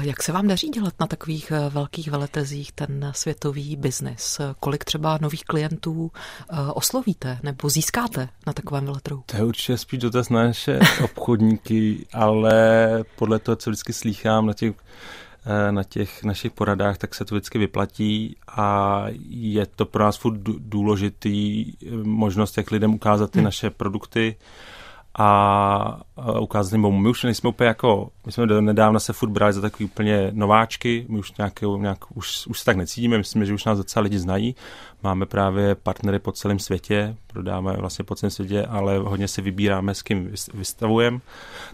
Jak 0.00 0.22
se 0.22 0.32
vám 0.32 0.48
daří 0.48 0.68
dělat 0.68 0.94
na 1.00 1.06
takových 1.06 1.50
eh, 1.50 1.70
velkých 1.70 2.10
veletezích 2.10 2.72
ten 2.72 3.12
světový 3.14 3.76
biznis? 3.76 4.40
Kolik 4.60 4.84
třeba 4.84 5.18
nových 5.20 5.44
klientů 5.44 6.10
eh, 6.12 6.56
oslovíte 6.74 7.38
nebo 7.42 7.68
získáte 7.68 8.28
na 8.46 8.52
takovém 8.52 8.84
veletrhu? 8.84 9.22
To 9.26 9.36
je 9.36 9.44
určitě 9.44 9.78
spíš 9.78 9.98
dotaz 9.98 10.28
na 10.28 10.44
naše 10.44 10.78
obchodníky, 11.04 12.06
ale 12.12 12.54
podle 13.16 13.38
toho, 13.38 13.56
co 13.56 13.70
vždycky 13.70 13.92
slýchám 13.92 14.46
na 14.46 14.52
těch 14.52 14.74
na 15.70 15.82
těch 15.82 16.24
našich 16.24 16.52
poradách, 16.52 16.98
tak 16.98 17.14
se 17.14 17.24
to 17.24 17.34
vždycky 17.34 17.58
vyplatí 17.58 18.36
a 18.56 19.04
je 19.28 19.66
to 19.66 19.86
pro 19.86 20.04
nás 20.04 20.16
furt 20.16 20.38
důležitý 20.58 21.72
možnost, 22.02 22.56
jak 22.56 22.70
lidem 22.70 22.94
ukázat 22.94 23.30
ty 23.30 23.38
hmm. 23.38 23.44
naše 23.44 23.70
produkty 23.70 24.36
a 25.18 26.00
ukázat 26.40 26.72
jim 26.72 27.00
My 27.02 27.08
už 27.08 27.22
nejsme 27.22 27.48
úplně 27.48 27.68
jako, 27.68 28.10
my 28.26 28.32
jsme 28.32 28.46
do 28.46 28.60
nedávna 28.60 29.00
se 29.00 29.12
furt 29.12 29.30
brali 29.30 29.52
za 29.52 29.60
takový 29.60 29.84
úplně 29.84 30.30
nováčky, 30.32 31.06
my 31.08 31.18
už 31.18 31.32
nějak, 31.38 31.52
nějak 31.78 31.98
už, 32.14 32.46
už 32.46 32.58
se 32.58 32.64
tak 32.64 32.76
necítíme, 32.76 33.18
myslím, 33.18 33.44
že 33.44 33.54
už 33.54 33.64
nás 33.64 33.78
docela 33.78 34.02
lidi 34.02 34.18
znají. 34.18 34.54
Máme 35.02 35.26
právě 35.26 35.74
partnery 35.74 36.18
po 36.18 36.32
celém 36.32 36.58
světě, 36.58 37.16
prodáme 37.26 37.72
vlastně 37.72 38.04
po 38.04 38.14
celém 38.14 38.30
světě, 38.30 38.66
ale 38.66 38.98
hodně 38.98 39.28
si 39.28 39.42
vybíráme, 39.42 39.94
s 39.94 40.02
kým 40.02 40.30
vystavujeme. 40.54 41.18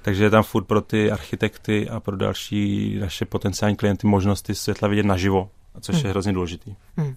Takže 0.02 0.24
je 0.24 0.30
tam 0.30 0.42
furt 0.42 0.64
pro 0.64 0.80
ty 0.80 1.10
architekty 1.10 1.88
a 1.88 2.00
pro 2.00 2.16
další 2.16 2.96
naše 3.00 3.24
potenciální 3.24 3.76
klienty 3.76 4.06
možnosti 4.06 4.54
světla 4.54 4.88
vidět 4.88 5.06
naživo, 5.06 5.48
což 5.80 5.96
hmm. 5.96 6.04
je 6.04 6.10
hrozně 6.10 6.32
důležitý. 6.32 6.74
Hmm. 6.96 7.16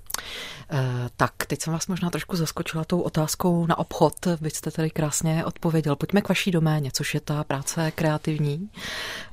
E, 0.72 1.10
tak, 1.18 1.34
teď 1.48 1.62
jsem 1.62 1.74
vás 1.74 1.88
možná 1.88 2.10
trošku 2.10 2.36
zaskočila 2.36 2.84
tou 2.84 3.00
otázkou 3.00 3.66
na 3.66 3.78
obchod, 3.78 4.14
vy 4.42 4.50
jste 4.50 4.72
tady 4.72 4.90
krásně 4.90 5.46
odpověděl. 5.46 5.96
Pojďme 5.96 6.22
k 6.22 6.30
vaší 6.30 6.52
doméně, 6.52 6.92
což 6.94 7.14
je 7.14 7.20
ta 7.20 7.44
práce 7.44 7.92
kreativní. 7.92 8.70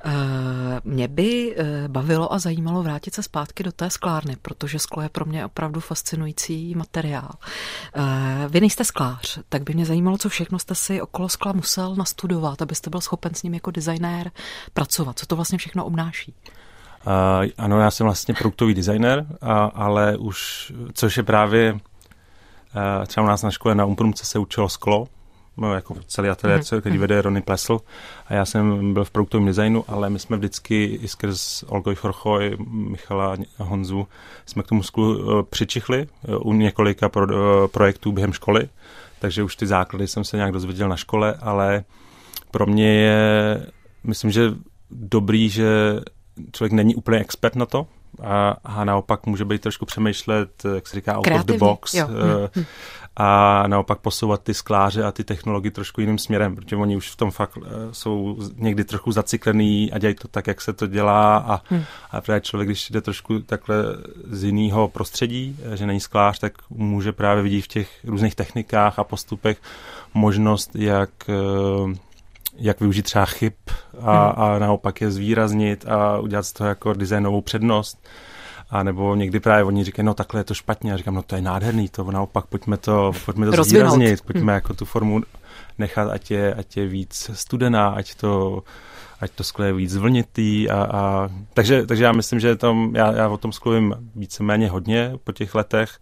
E, 0.04 0.10
mě 0.84 1.08
by 1.08 1.56
e, 1.56 1.88
bavilo 1.88 2.32
a 2.32 2.38
zajímalo 2.38 2.82
vrátit 2.82 3.14
se 3.14 3.22
zpátky 3.22 3.62
do 3.62 3.72
té 3.72 3.90
sklárny, 3.90 4.36
protože 4.42 4.78
sklo 4.78 5.02
je 5.02 5.08
pro 5.08 5.24
mě 5.24 5.46
opravdu 5.46 5.80
fascinující 5.80 6.74
materiál. 6.74 7.30
E, 7.94 8.48
vy 8.48 8.60
nejste 8.60 8.84
sklář, 8.84 9.38
tak 9.48 9.62
by 9.62 9.74
mě 9.74 9.86
zajímalo, 9.86 10.18
co 10.18 10.28
všechno 10.28 10.58
jste 10.58 10.74
si 10.74 11.00
okolo 11.00 11.28
skla 11.28 11.52
musel 11.52 11.94
nastudovat, 11.94 12.62
abyste 12.62 12.90
byl 12.90 13.00
schopen 13.00 13.34
s 13.34 13.42
ním 13.42 13.54
jako 13.54 13.70
designér 13.70 14.30
pracovat. 14.72 15.18
Co 15.18 15.26
to 15.26 15.36
vlastně 15.36 15.58
všechno 15.58 15.84
obnáší? 15.84 16.34
Uh, 17.06 17.48
ano, 17.58 17.80
já 17.80 17.90
jsem 17.90 18.04
vlastně 18.04 18.34
produktový 18.34 18.74
designer, 18.74 19.26
a, 19.42 19.64
ale 19.64 20.16
už, 20.16 20.72
což 20.92 21.16
je 21.16 21.22
právě 21.22 21.72
uh, 21.72 21.80
třeba 23.06 23.24
u 23.24 23.28
nás 23.28 23.42
na 23.42 23.50
škole 23.50 23.74
na 23.74 23.84
Umprumce 23.84 24.26
se 24.26 24.38
učilo 24.38 24.68
sklo, 24.68 25.08
no, 25.56 25.74
jako 25.74 25.96
celý 26.06 26.28
ateliér, 26.28 26.60
mm-hmm. 26.60 26.80
který 26.80 26.98
vede 26.98 27.22
Rony 27.22 27.42
Plesl 27.42 27.80
a 28.26 28.34
já 28.34 28.44
jsem 28.44 28.94
byl 28.94 29.04
v 29.04 29.10
produktovém 29.10 29.46
designu, 29.46 29.84
ale 29.88 30.10
my 30.10 30.18
jsme 30.18 30.36
vždycky 30.36 30.84
i 30.84 31.08
skrz 31.08 31.62
Olgoj 31.62 31.94
Chorchoj, 31.94 32.56
Michala 32.68 33.36
a 33.58 33.64
Honzu 33.64 34.08
jsme 34.46 34.62
k 34.62 34.66
tomu 34.66 34.82
sklu 34.82 35.18
uh, 35.18 35.42
přičichli 35.42 36.06
u 36.40 36.52
několika 36.52 37.08
pro, 37.08 37.68
projektů 37.68 38.12
během 38.12 38.32
školy, 38.32 38.68
takže 39.18 39.42
už 39.42 39.56
ty 39.56 39.66
základy 39.66 40.06
jsem 40.06 40.24
se 40.24 40.36
nějak 40.36 40.52
dozvěděl 40.52 40.88
na 40.88 40.96
škole, 40.96 41.34
ale 41.40 41.84
pro 42.50 42.66
mě 42.66 42.94
je, 42.94 43.66
myslím, 44.04 44.30
že 44.30 44.52
dobrý, 44.90 45.48
že 45.48 46.00
člověk 46.52 46.72
není 46.72 46.94
úplně 46.94 47.18
expert 47.18 47.56
na 47.56 47.66
to, 47.66 47.86
a, 48.22 48.56
a 48.64 48.84
naopak 48.84 49.26
může 49.26 49.44
být 49.44 49.62
trošku 49.62 49.86
přemýšlet, 49.86 50.62
jak 50.74 50.88
se 50.88 50.96
říká, 50.96 51.16
out 51.16 51.24
Kreativní, 51.24 51.54
of 51.54 51.58
the 51.58 51.64
box 51.64 51.94
jo. 51.94 52.08
Uh, 52.56 52.64
a 53.16 53.62
naopak 53.66 53.98
posouvat 53.98 54.42
ty 54.42 54.54
skláře 54.54 55.04
a 55.04 55.12
ty 55.12 55.24
technologie 55.24 55.70
trošku 55.70 56.00
jiným 56.00 56.18
směrem, 56.18 56.56
protože 56.56 56.76
oni 56.76 56.96
už 56.96 57.10
v 57.10 57.16
tom 57.16 57.30
fakt 57.30 57.56
uh, 57.56 57.64
jsou 57.92 58.38
někdy 58.56 58.84
trochu 58.84 59.12
zaciklený 59.12 59.92
a 59.92 59.98
dělají 59.98 60.14
to 60.14 60.28
tak, 60.28 60.46
jak 60.46 60.60
se 60.60 60.72
to 60.72 60.86
dělá 60.86 61.36
a, 61.36 61.60
hmm. 61.70 61.84
a 62.10 62.20
právě 62.20 62.40
člověk, 62.40 62.68
když 62.68 62.90
jde 62.90 63.00
trošku 63.00 63.38
takhle 63.40 63.76
z 64.30 64.44
jiného 64.44 64.88
prostředí, 64.88 65.56
eh, 65.72 65.76
že 65.76 65.86
není 65.86 66.00
sklář, 66.00 66.38
tak 66.38 66.52
může 66.70 67.12
právě 67.12 67.42
vidět 67.42 67.62
v 67.62 67.68
těch 67.68 67.90
různých 68.04 68.34
technikách 68.34 68.98
a 68.98 69.04
postupech 69.04 69.58
možnost, 70.14 70.70
jak 70.76 71.10
jak 72.56 72.80
využít 72.80 73.02
třeba 73.02 73.24
chyb 73.24 73.52
a, 74.00 74.26
hmm. 74.26 74.42
a 74.42 74.58
naopak 74.58 75.00
je 75.00 75.10
zvýraznit 75.10 75.88
a 75.88 76.18
udělat 76.18 76.42
z 76.42 76.52
toho 76.52 76.68
jako 76.68 76.92
designovou 76.92 77.40
přednost. 77.40 78.06
A 78.70 78.82
nebo 78.82 79.14
někdy 79.14 79.40
právě 79.40 79.64
oni 79.64 79.84
říkají, 79.84 80.06
no 80.06 80.14
takhle 80.14 80.40
je 80.40 80.44
to 80.44 80.54
špatně. 80.54 80.94
A 80.94 80.96
říkám, 80.96 81.14
no 81.14 81.22
to 81.22 81.36
je 81.36 81.42
nádherný, 81.42 81.88
to 81.88 82.10
naopak 82.10 82.46
pojďme 82.46 82.76
to, 82.76 83.12
pojďme 83.24 83.50
to 83.50 83.64
zvýraznit, 83.64 84.20
pojďme 84.20 84.40
hmm. 84.40 84.48
jako 84.48 84.74
tu 84.74 84.84
formu 84.84 85.20
nechat, 85.78 86.10
ať 86.10 86.30
je, 86.30 86.54
ať 86.54 86.76
je 86.76 86.86
víc 86.86 87.30
studená, 87.32 87.88
ať 87.88 88.14
to 88.14 88.62
ať 89.24 89.30
to 89.30 89.44
sklo 89.44 89.64
je 89.64 89.72
víc 89.72 89.90
zvlnitý 89.90 90.70
a, 90.70 90.76
a 90.76 91.28
takže, 91.54 91.86
takže 91.86 92.04
já 92.04 92.12
myslím, 92.12 92.40
že 92.40 92.56
tam, 92.56 92.92
já, 92.94 93.12
já 93.12 93.28
o 93.28 93.36
tom 93.36 93.52
sklu 93.52 93.72
vím 93.72 93.94
víceméně 94.16 94.68
hodně 94.68 95.12
po 95.24 95.32
těch 95.32 95.54
letech. 95.54 95.98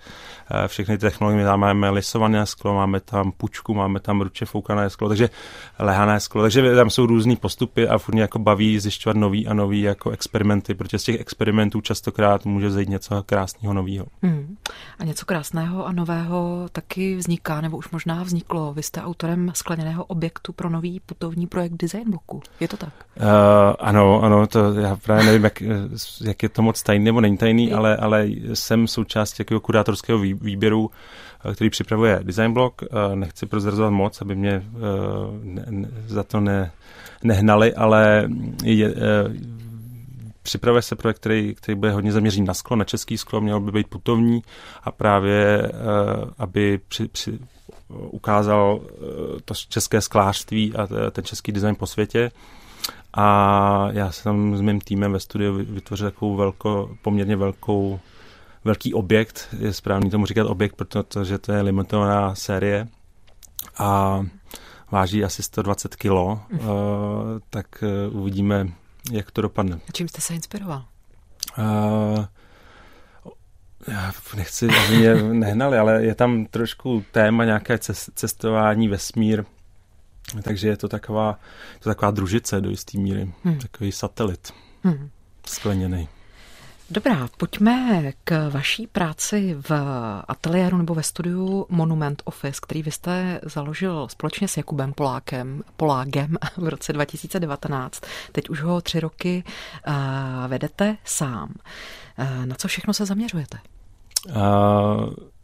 Eh, 0.50 0.68
všechny 0.68 0.98
ty 0.98 1.00
technologie, 1.00 1.44
tam 1.44 1.60
máme 1.60 1.90
lisované 1.90 2.46
sklo, 2.46 2.74
máme 2.74 3.00
tam 3.00 3.32
pučku, 3.32 3.74
máme 3.74 4.00
tam 4.00 4.20
ruče 4.20 4.44
foukané 4.44 4.90
sklo, 4.90 5.08
takže 5.08 5.30
lehané 5.78 6.20
sklo, 6.20 6.42
takže 6.42 6.74
tam 6.74 6.90
jsou 6.90 7.06
různé 7.06 7.36
postupy 7.36 7.88
a 7.88 7.98
furt 7.98 8.14
mě 8.14 8.22
jako 8.22 8.38
baví 8.38 8.78
zjišťovat 8.78 9.16
nový 9.16 9.46
a 9.46 9.54
nový 9.54 9.80
jako 9.80 10.10
experimenty, 10.10 10.74
protože 10.74 10.98
z 10.98 11.04
těch 11.04 11.20
experimentů 11.20 11.80
častokrát 11.80 12.44
může 12.44 12.70
zajít 12.70 12.88
něco 12.88 13.22
krásného 13.22 13.74
nového. 13.74 14.06
Hmm. 14.22 14.56
A 14.98 15.04
něco 15.04 15.26
krásného 15.26 15.86
a 15.86 15.92
nového 15.92 16.68
taky 16.72 17.14
vzniká, 17.16 17.60
nebo 17.60 17.76
už 17.76 17.90
možná 17.90 18.22
vzniklo. 18.22 18.74
Vy 18.74 18.82
jste 18.82 19.02
autorem 19.02 19.50
skleněného 19.54 20.04
objektu 20.04 20.52
pro 20.52 20.70
nový 20.70 21.00
putovní 21.00 21.46
projekt 21.46 21.72
Design 21.72 22.10
Blocku. 22.10 22.42
Je 22.60 22.68
to 22.68 22.76
tak? 22.76 22.92
Uh, 23.16 23.26
ano, 23.78 24.22
ano, 24.22 24.46
to 24.46 24.72
já 24.72 24.96
právě 24.96 25.24
nevím, 25.24 25.44
jak, 25.44 25.62
jak 26.24 26.42
je 26.42 26.48
to 26.48 26.62
moc 26.62 26.82
tajný 26.82 27.04
nebo 27.04 27.20
není 27.20 27.36
tajný, 27.36 27.72
ale, 27.72 27.96
ale 27.96 28.26
jsem 28.54 28.88
součástí 28.88 29.36
takového 29.36 29.60
kurátorského 29.60 30.18
výběru, 30.18 30.90
eh, 31.44 31.54
který 31.54 31.70
připravuje 31.70 32.20
Design 32.22 32.52
Block. 32.52 32.82
Uh, 32.82 33.14
nechci 33.14 33.46
prozrazovat 33.46 33.92
moc, 33.92 34.20
aby 34.20 34.36
mě 34.36 34.64
uh, 34.74 34.82
ne, 35.42 35.64
ne, 35.70 35.88
za 36.06 36.22
to 36.22 36.40
ne, 36.40 36.72
nehnali, 37.22 37.74
ale 37.74 38.28
je, 38.64 38.90
uh, 38.90 38.96
připravuje 40.42 40.82
se 40.82 40.96
projekt, 40.96 41.16
který, 41.16 41.54
který 41.54 41.74
bude 41.74 41.92
hodně 41.92 42.12
zaměřený 42.12 42.46
na 42.46 42.54
sklo, 42.54 42.76
na 42.76 42.84
český 42.84 43.18
sklo, 43.18 43.40
měl 43.40 43.60
by 43.60 43.72
být 43.72 43.86
putovní 43.86 44.42
a 44.82 44.92
právě, 44.92 45.70
uh, 45.72 46.30
aby 46.38 46.80
při, 46.88 47.08
při, 47.08 47.38
ukázal 47.88 48.80
to 49.44 49.54
české 49.54 50.00
sklářství 50.00 50.74
a 50.74 51.10
ten 51.10 51.24
český 51.24 51.52
design 51.52 51.74
po 51.74 51.86
světě. 51.86 52.30
A 53.14 53.88
já 53.92 54.12
jsem 54.12 54.56
s 54.56 54.60
mým 54.60 54.80
týmem 54.80 55.12
ve 55.12 55.20
studiu 55.20 55.54
vytvořil 55.54 56.10
takovou 56.10 56.36
velko, 56.36 56.96
poměrně 57.02 57.36
velkou, 57.36 58.00
velký 58.64 58.94
objekt, 58.94 59.48
je 59.58 59.72
správný 59.72 60.10
tomu 60.10 60.26
říkat 60.26 60.46
objekt, 60.46 60.76
protože 60.76 61.38
to 61.38 61.52
je 61.52 61.62
limitovaná 61.62 62.34
série 62.34 62.88
a 63.78 64.20
váží 64.90 65.24
asi 65.24 65.42
120 65.42 65.96
kilo, 65.96 66.40
mm. 66.50 66.58
uh, 66.58 66.66
tak 67.50 67.66
uh, 68.10 68.20
uvidíme, 68.20 68.68
jak 69.12 69.30
to 69.30 69.42
dopadne. 69.42 69.80
A 69.88 69.92
čím 69.92 70.08
jste 70.08 70.20
se 70.20 70.34
inspiroval? 70.34 70.84
Uh, 71.58 72.24
já 73.88 74.12
nechci, 74.36 74.68
aby 74.68 74.96
mě 74.96 75.14
nehnali, 75.32 75.78
ale 75.78 76.02
je 76.04 76.14
tam 76.14 76.46
trošku 76.46 77.04
téma 77.12 77.44
nějaké 77.44 77.78
cestování, 78.14 78.88
vesmír, 78.88 79.44
takže 80.42 80.68
je 80.68 80.76
to 80.76 80.88
taková, 80.88 81.38
to 81.80 81.90
taková 81.90 82.10
družice 82.10 82.60
do 82.60 82.70
jisté 82.70 82.98
míry, 82.98 83.32
hmm. 83.44 83.58
takový 83.58 83.92
satelit 83.92 84.52
hmm. 84.84 85.10
skleněný. 85.46 86.08
Dobrá, 86.90 87.28
pojďme 87.36 88.12
k 88.24 88.48
vaší 88.48 88.86
práci 88.86 89.56
v 89.68 89.72
ateliéru 90.28 90.76
nebo 90.76 90.94
ve 90.94 91.02
studiu 91.02 91.66
Monument 91.68 92.22
Office, 92.24 92.60
který 92.62 92.82
vy 92.82 92.90
jste 92.90 93.40
založil 93.42 94.08
společně 94.08 94.48
s 94.48 94.56
Jakubem 94.56 94.92
Polákem, 94.92 95.62
Polágem 95.76 96.36
v 96.56 96.68
roce 96.68 96.92
2019. 96.92 98.02
Teď 98.32 98.50
už 98.50 98.62
ho 98.62 98.80
tři 98.80 99.00
roky 99.00 99.44
uh, 99.86 99.94
vedete 100.46 100.96
sám. 101.04 101.54
Uh, 102.18 102.46
na 102.46 102.54
co 102.54 102.68
všechno 102.68 102.94
se 102.94 103.06
zaměřujete? 103.06 103.58
Uh, 104.28 104.34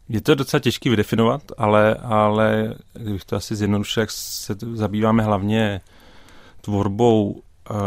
je 0.09 0.21
to 0.21 0.35
docela 0.35 0.59
těžké 0.59 0.89
vydefinovat, 0.89 1.41
ale, 1.57 1.95
ale 1.95 2.75
když 2.93 3.25
to 3.25 3.35
asi 3.35 3.55
zjednodušil, 3.55 4.01
jak 4.01 4.11
se 4.11 4.55
zabýváme 4.73 5.23
hlavně 5.23 5.81
tvorbou 6.61 7.29
uh, 7.31 7.41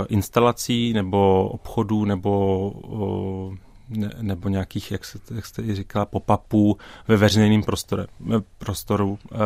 instalací 0.09 0.93
nebo 0.93 1.49
obchodů 1.49 2.05
nebo, 2.05 2.71
uh, 2.71 3.55
ne, 3.89 4.11
nebo 4.21 4.49
nějakých, 4.49 4.91
jak, 4.91 5.05
se, 5.05 5.19
jak 5.35 5.47
jste 5.47 5.75
říkala, 5.75 6.07
pop-upů 6.07 6.77
ve 7.09 7.17
veřejném 7.17 7.63
prostoru. 7.63 8.03
prostoru. 8.59 9.19
Uh, 9.33 9.39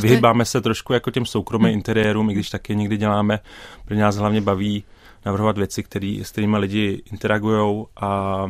vyhybáme 0.00 0.44
se 0.44 0.60
trošku 0.60 0.92
jako 0.92 1.10
těm 1.10 1.26
soukromým 1.26 1.68
hmm. 1.68 1.76
interiérům, 1.76 2.30
i 2.30 2.34
když 2.34 2.50
taky 2.50 2.76
někdy 2.76 2.96
děláme, 2.96 3.40
protože 3.84 4.00
nás 4.00 4.16
hlavně 4.16 4.40
baví 4.40 4.84
navrhovat 5.28 5.58
věci, 5.58 5.82
který, 5.82 6.24
s 6.24 6.30
kterými 6.30 6.58
lidi 6.58 7.02
interagují 7.12 7.84
a 8.00 8.44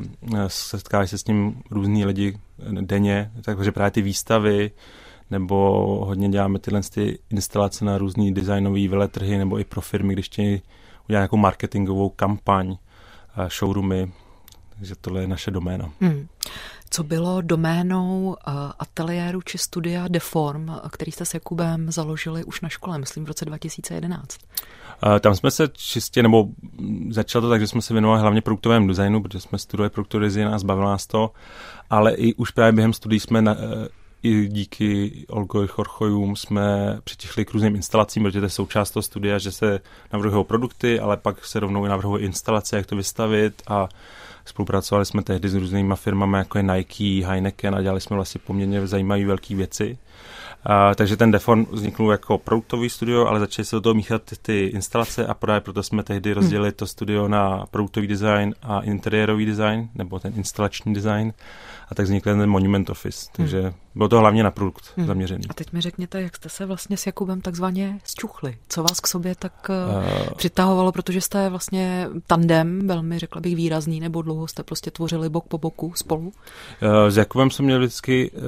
setkávají 0.47 1.09
se 1.09 1.19
s 1.19 1.27
ním 1.27 1.63
různí 1.71 2.05
lidi 2.05 2.39
denně, 2.81 3.31
takže 3.43 3.73
právě 3.73 3.91
ty 3.91 4.03
výstavy, 4.03 4.71
nebo 5.31 5.57
hodně 6.07 6.29
děláme 6.29 6.59
tyhle 6.59 6.81
ty 6.95 7.19
instalace 7.31 7.85
na 7.85 7.99
různý 7.99 8.35
designové 8.35 8.89
veletrhy, 8.89 9.39
nebo 9.39 9.59
i 9.59 9.65
pro 9.65 9.81
firmy, 9.81 10.13
když 10.13 10.27
chtějí 10.27 10.63
udělat 11.09 11.21
nějakou 11.21 11.37
marketingovou 11.37 12.09
kampaň, 12.09 12.77
showroomy, 13.59 14.13
takže 14.77 14.95
tohle 15.01 15.21
je 15.21 15.27
naše 15.27 15.51
doména. 15.51 15.91
Hmm. 16.01 16.27
Co 16.99 17.05
bylo 17.05 17.41
doménou 17.43 18.27
uh, 18.27 18.55
ateliéru 18.79 19.43
či 19.43 19.59
studia 19.59 20.09
Deform, 20.09 20.71
který 20.91 21.13
jste 21.13 21.25
s 21.25 21.35
Jakubem 21.35 21.93
založili 21.93 22.45
už 22.45 22.61
na 22.61 22.69
škole, 22.69 22.99
myslím 22.99 23.25
v 23.25 23.29
roce 23.29 23.45
2011? 23.45 24.39
Uh, 25.07 25.19
tam 25.19 25.35
jsme 25.35 25.51
se 25.51 25.69
čistě, 25.73 26.23
nebo 26.23 26.49
začalo 27.11 27.43
to 27.43 27.49
tak, 27.49 27.61
že 27.61 27.67
jsme 27.67 27.83
se 27.83 27.95
věnovali 27.95 28.21
hlavně 28.21 28.41
produktovému 28.41 28.89
designu, 28.89 29.23
protože 29.23 29.41
jsme 29.41 29.59
studovali 29.59 29.91
produktový 29.91 30.25
design 30.25 30.49
a 30.49 30.59
zbavilo 30.59 30.89
nás 30.89 31.07
to, 31.07 31.31
ale 31.91 32.15
i 32.15 32.35
už 32.35 32.51
právě 32.51 32.73
během 32.73 32.93
studií 32.93 33.21
jsme 33.21 33.43
na, 33.43 33.57
i 34.23 34.49
díky 34.49 35.25
Olgoj 35.29 35.67
Chorchojům 35.67 36.37
jsme 36.37 36.99
přitichli 37.05 37.45
k 37.45 37.53
různým 37.53 37.77
instalacím, 37.77 38.23
protože 38.23 38.41
to 38.41 38.47
je 38.47 38.51
součást 38.51 38.91
toho 38.91 39.03
studia, 39.03 39.39
že 39.39 39.53
se 39.53 39.81
navrhují 40.13 40.45
produkty, 40.45 41.01
ale 41.01 41.17
pak 41.17 41.45
se 41.45 41.61
rovnou 41.61 41.85
i 41.85 41.89
navrhují 41.89 42.25
instalace, 42.25 42.77
jak 42.77 42.87
to 42.87 42.97
vystavit 42.97 43.63
a 43.69 43.89
Spolupracovali 44.49 45.07
jsme 45.07 45.23
tehdy 45.23 45.49
s 45.49 45.55
různými 45.55 45.95
firmami, 45.97 46.37
jako 46.37 46.59
je 46.59 46.63
Nike, 46.63 47.27
Heineken 47.27 47.75
a 47.75 47.83
dělali 47.83 48.01
jsme 48.01 48.17
vlastně 48.17 48.41
poměrně 48.47 48.87
zajímavé 48.87 49.25
velké 49.25 49.55
věci. 49.55 49.99
A, 50.65 50.95
takže 50.95 51.17
ten 51.17 51.31
Defon 51.31 51.67
vznikl 51.71 52.05
jako 52.11 52.39
produktový 52.39 52.91
studio, 52.91 53.27
ale 53.27 53.41
začali 53.41 53.67
se 53.67 53.77
do 53.77 53.81
toho 53.81 53.95
míchat 53.95 54.23
ty, 54.23 54.37
ty 54.43 54.67
instalace 54.67 55.27
a 55.27 55.35
právě 55.35 55.61
proto 55.61 55.83
jsme 55.83 56.03
tehdy 56.03 56.33
rozdělili 56.33 56.73
to 56.73 56.87
studio 56.87 57.29
na 57.29 57.67
produktový 57.71 58.07
design 58.07 58.55
a 58.63 58.81
interiérový 58.81 59.47
design, 59.47 59.89
nebo 59.95 60.19
ten 60.19 60.33
instalační 60.37 60.95
design 60.95 61.33
a 61.91 61.95
tak 61.95 62.05
vznikl 62.05 62.31
ten 62.31 62.51
Monument 62.51 62.91
Office. 62.91 63.27
Hmm. 63.27 63.33
Takže 63.37 63.63
hmm. 63.63 63.73
bylo 63.95 64.09
to 64.09 64.19
hlavně 64.19 64.43
na 64.43 64.51
produkt 64.51 64.85
hmm. 64.97 65.07
zaměřený. 65.07 65.45
A 65.51 65.55
teď 65.55 65.73
mi 65.73 65.81
řekněte, 65.81 66.23
jak 66.23 66.37
jste 66.37 66.49
se 66.49 66.67
vlastně 66.67 66.97
s 66.97 67.07
Jakubem 67.07 67.41
takzvaně 67.41 67.99
zčuchli. 68.05 68.57
Co 68.69 68.83
vás 68.83 69.01
k 69.01 69.07
sobě 69.07 69.35
tak 69.35 69.71
uh, 69.71 70.35
přitahovalo, 70.37 70.93
protože 70.93 71.21
jste 71.21 71.49
vlastně 71.49 72.09
tandem, 72.27 72.89
velmi 72.89 73.19
řekla 73.19 73.41
bych 73.41 73.57
výrazný, 73.57 74.01
nebo 74.01 74.23
dlouho 74.23 74.49
jste 74.49 74.63
prostě 74.63 74.91
tvořili 74.91 75.29
bok 75.29 75.49
po 75.49 75.59
boku 75.59 75.93
spolu? 75.95 76.27
Uh, 76.27 76.33
s 77.09 77.17
Jakubem 77.17 77.51
jsem 77.51 77.65
měl 77.65 77.79
vždycky 77.79 78.31
uh, 78.31 78.41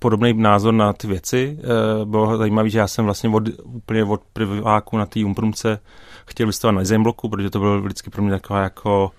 podobný 0.00 0.32
názor 0.32 0.74
na 0.74 0.92
ty 0.92 1.06
věci. 1.06 1.58
Uh, 2.00 2.08
bylo 2.08 2.38
zajímavé, 2.38 2.68
že 2.68 2.78
já 2.78 2.86
jsem 2.86 3.04
vlastně 3.04 3.30
od, 3.30 3.42
úplně 3.64 4.04
od 4.04 4.20
prváku 4.32 4.96
na 4.96 5.06
té 5.06 5.24
umprumce 5.24 5.80
chtěl 6.26 6.46
vystavovat 6.46 6.88
na 6.90 6.98
bloku, 6.98 7.28
protože 7.28 7.50
to 7.50 7.58
bylo 7.58 7.80
vždycky 7.80 8.10
pro 8.10 8.22
mě 8.22 8.30
taková 8.30 8.62
jako 8.62 9.10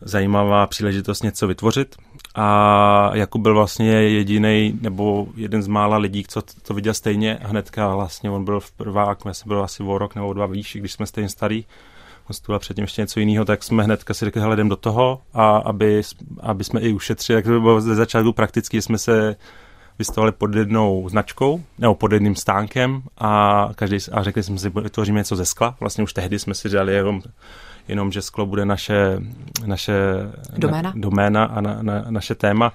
zajímavá 0.00 0.66
příležitost 0.66 1.22
něco 1.22 1.46
vytvořit. 1.46 1.96
A 2.34 3.10
Jakub 3.14 3.42
byl 3.42 3.54
vlastně 3.54 3.92
jediný 3.92 4.78
nebo 4.80 5.26
jeden 5.36 5.62
z 5.62 5.66
mála 5.66 5.96
lidí, 5.96 6.24
co 6.28 6.42
to 6.62 6.74
viděl 6.74 6.94
stejně. 6.94 7.38
Hnedka 7.42 7.94
vlastně 7.94 8.30
on 8.30 8.44
byl 8.44 8.60
v 8.60 8.72
prvák, 8.72 9.18
já 9.26 9.34
jsem 9.34 9.48
byl 9.48 9.64
asi 9.64 9.82
o 9.82 9.98
rok 9.98 10.14
nebo 10.14 10.28
o 10.28 10.32
dva 10.32 10.46
výš, 10.46 10.76
když 10.80 10.92
jsme 10.92 11.06
stejně 11.06 11.28
starý. 11.28 11.64
On 12.30 12.34
studoval 12.34 12.58
předtím 12.58 12.84
ještě 12.84 13.02
něco 13.02 13.20
jiného, 13.20 13.44
tak 13.44 13.62
jsme 13.62 13.82
hnedka 13.82 14.14
si 14.14 14.24
řekli, 14.24 14.40
hele, 14.40 14.54
jdem 14.54 14.68
do 14.68 14.76
toho 14.76 15.20
a 15.34 15.56
aby, 15.56 16.02
aby 16.40 16.64
jsme 16.64 16.80
i 16.80 16.92
ušetřili, 16.92 17.36
tak 17.42 17.52
to 17.52 17.60
bylo 17.60 17.80
ze 17.80 17.94
začátku 17.94 18.32
prakticky, 18.32 18.82
jsme 18.82 18.98
se 18.98 19.36
vystavovali 19.98 20.32
pod 20.32 20.54
jednou 20.54 21.08
značkou, 21.08 21.62
nebo 21.78 21.94
pod 21.94 22.12
jedným 22.12 22.36
stánkem 22.36 23.02
a, 23.18 23.68
každý, 23.74 23.96
a 24.12 24.22
řekli 24.22 24.42
jsme 24.42 24.58
si, 24.58 24.70
vytvoříme 24.70 25.20
něco 25.20 25.36
ze 25.36 25.44
skla. 25.44 25.76
Vlastně 25.80 26.04
už 26.04 26.12
tehdy 26.12 26.38
jsme 26.38 26.54
si 26.54 26.68
dali 26.68 26.94
jenom, 26.94 27.22
jenom 27.88 28.12
že 28.12 28.22
sklo 28.22 28.46
bude 28.46 28.64
naše, 28.64 29.18
naše 29.66 29.94
doména, 30.58 30.82
na, 30.82 30.92
doména 30.96 31.44
a 31.44 31.60
na, 31.60 31.78
na, 31.82 32.04
naše 32.10 32.34
téma 32.34 32.72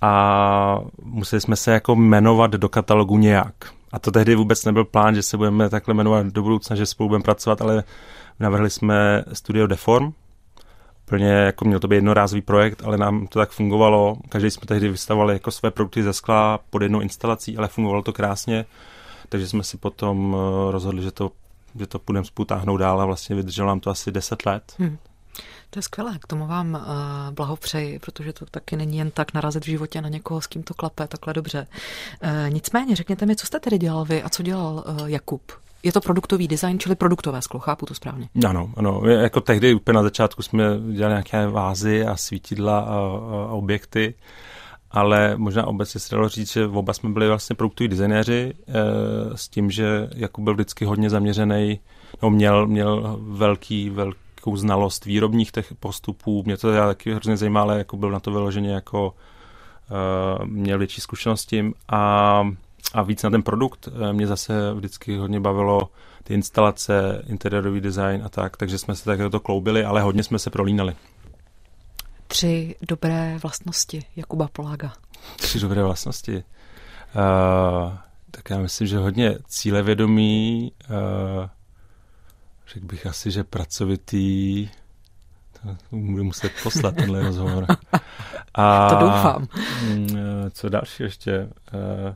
a 0.00 0.80
museli 1.02 1.40
jsme 1.40 1.56
se 1.56 1.72
jako 1.72 1.94
jmenovat 1.96 2.50
do 2.50 2.68
katalogu 2.68 3.18
nějak. 3.18 3.54
A 3.92 3.98
to 3.98 4.10
tehdy 4.10 4.34
vůbec 4.34 4.64
nebyl 4.64 4.84
plán, 4.84 5.14
že 5.14 5.22
se 5.22 5.36
budeme 5.36 5.68
takhle 5.68 5.94
jmenovat 5.94 6.26
do 6.26 6.42
budoucna, 6.42 6.76
že 6.76 6.86
spolu 6.86 7.08
budeme 7.08 7.24
pracovat, 7.24 7.62
ale 7.62 7.84
navrhli 8.40 8.70
jsme 8.70 9.24
studio 9.32 9.66
Deform, 9.66 10.12
úplně 11.06 11.28
jako 11.28 11.64
měl 11.64 11.80
to 11.80 11.88
být 11.88 11.96
jednorázový 11.96 12.42
projekt, 12.42 12.82
ale 12.84 12.98
nám 12.98 13.26
to 13.26 13.38
tak 13.38 13.50
fungovalo. 13.50 14.16
Každý 14.28 14.50
jsme 14.50 14.66
tehdy 14.66 14.88
vystavovali 14.88 15.32
jako 15.32 15.50
své 15.50 15.70
produkty 15.70 16.02
ze 16.02 16.12
skla 16.12 16.58
pod 16.70 16.82
jednou 16.82 17.00
instalací, 17.00 17.58
ale 17.58 17.68
fungovalo 17.68 18.02
to 18.02 18.12
krásně, 18.12 18.64
takže 19.28 19.48
jsme 19.48 19.62
si 19.62 19.76
potom 19.76 20.36
eh, 20.38 20.72
rozhodli, 20.72 21.02
že 21.02 21.10
to, 21.10 21.30
že 21.78 21.86
to 21.86 21.98
půjdeme 21.98 22.26
spoutáhnout 22.26 22.76
dál 22.76 23.00
a 23.00 23.06
vlastně 23.06 23.36
vydrželo 23.36 23.68
nám 23.68 23.80
to 23.80 23.90
asi 23.90 24.12
10 24.12 24.46
let. 24.46 24.74
Hmm. 24.78 24.98
To 25.70 25.78
je 25.78 25.82
skvělé, 25.82 26.18
k 26.18 26.26
tomu 26.26 26.46
vám 26.46 26.74
uh, 26.74 27.34
blahopřeji, 27.34 27.98
protože 27.98 28.32
to 28.32 28.46
taky 28.46 28.76
není 28.76 28.98
jen 28.98 29.10
tak 29.10 29.34
narazit 29.34 29.64
v 29.64 29.68
životě 29.68 30.00
na 30.00 30.08
někoho, 30.08 30.40
s 30.40 30.46
kým 30.46 30.62
to 30.62 30.74
klape 30.74 31.08
takhle 31.08 31.34
dobře. 31.34 31.66
Uh, 32.22 32.50
nicméně, 32.54 32.96
řekněte 32.96 33.26
mi, 33.26 33.36
co 33.36 33.46
jste 33.46 33.60
tedy 33.60 33.78
dělal 33.78 34.04
vy 34.04 34.22
a 34.22 34.28
co 34.28 34.42
dělal 34.42 34.84
uh, 34.88 35.06
Jakub? 35.06 35.52
Je 35.82 35.92
to 35.92 36.00
produktový 36.00 36.48
design, 36.48 36.78
čili 36.78 36.94
produktové 36.94 37.42
sklo, 37.42 37.60
chápu 37.60 37.86
to 37.86 37.94
správně? 37.94 38.28
Ano, 38.48 38.70
ano. 38.76 39.02
Jako 39.06 39.40
tehdy 39.40 39.74
úplně 39.74 39.96
na 39.96 40.02
začátku 40.02 40.42
jsme 40.42 40.64
dělali 40.92 41.12
nějaké 41.12 41.46
vázy 41.46 42.06
a 42.06 42.16
svítidla 42.16 42.78
a, 42.78 42.86
a 42.88 43.52
objekty, 43.52 44.14
ale 44.96 45.36
možná 45.36 45.66
obecně 45.66 46.00
se 46.00 46.14
dalo 46.14 46.28
říct, 46.28 46.52
že 46.52 46.66
oba 46.66 46.92
jsme 46.92 47.10
byli 47.10 47.28
vlastně 47.28 47.56
produktoví 47.56 47.88
designéři 47.88 48.54
e, 48.68 48.72
s 49.36 49.48
tím, 49.48 49.70
že 49.70 50.08
Jakub 50.14 50.44
byl 50.44 50.54
vždycky 50.54 50.84
hodně 50.84 51.10
zaměřený, 51.10 51.80
no 52.22 52.30
měl, 52.30 52.66
měl 52.66 53.18
velký, 53.20 53.90
velkou 53.90 54.56
znalost 54.56 55.04
výrobních 55.04 55.52
těch 55.52 55.74
postupů. 55.80 56.42
Mě 56.46 56.56
to 56.56 56.72
taky 56.72 57.14
hrozně 57.14 57.36
zajímalo, 57.36 57.70
ale 57.70 57.78
jako 57.78 57.96
byl 57.96 58.10
na 58.10 58.20
to 58.20 58.30
vyloženě 58.30 58.72
jako 58.72 59.14
e, 59.90 60.46
měl 60.46 60.78
větší 60.78 61.00
zkušenost 61.00 61.46
tím 61.46 61.74
a 61.88 62.42
a 62.94 63.02
víc 63.02 63.22
na 63.22 63.30
ten 63.30 63.42
produkt. 63.42 63.88
Eh, 63.88 64.12
mě 64.12 64.26
zase 64.26 64.74
vždycky 64.74 65.16
hodně 65.16 65.40
bavilo 65.40 65.88
ty 66.24 66.34
instalace, 66.34 67.22
interiérový 67.26 67.80
design 67.80 68.22
a 68.24 68.28
tak, 68.28 68.56
takže 68.56 68.78
jsme 68.78 68.94
se 68.96 69.04
tak 69.04 69.20
to 69.30 69.40
kloubili, 69.40 69.84
ale 69.84 70.02
hodně 70.02 70.22
jsme 70.22 70.38
se 70.38 70.50
prolínali. 70.50 70.94
Tři 72.26 72.74
dobré 72.88 73.38
vlastnosti 73.42 74.04
Jakuba 74.16 74.48
Polága. 74.52 74.92
Tři 75.36 75.60
dobré 75.60 75.82
vlastnosti. 75.82 76.34
Uh, 76.34 77.92
tak 78.30 78.50
já 78.50 78.58
myslím, 78.58 78.86
že 78.86 78.98
hodně 78.98 79.38
cílevědomý, 79.46 80.72
uh, 80.90 81.48
řekl 82.72 82.86
bych 82.86 83.06
asi, 83.06 83.30
že 83.30 83.44
pracovitý, 83.44 84.68
to 85.52 85.76
budu 85.90 86.24
muset 86.24 86.52
poslat 86.62 86.94
tenhle 86.94 87.22
rozhovor. 87.22 87.66
A, 88.54 88.90
to 88.90 88.96
doufám. 89.04 89.48
Mm, 89.88 90.16
co 90.52 90.68
další 90.68 91.02
ještě? 91.02 91.48
Uh, 91.74 92.14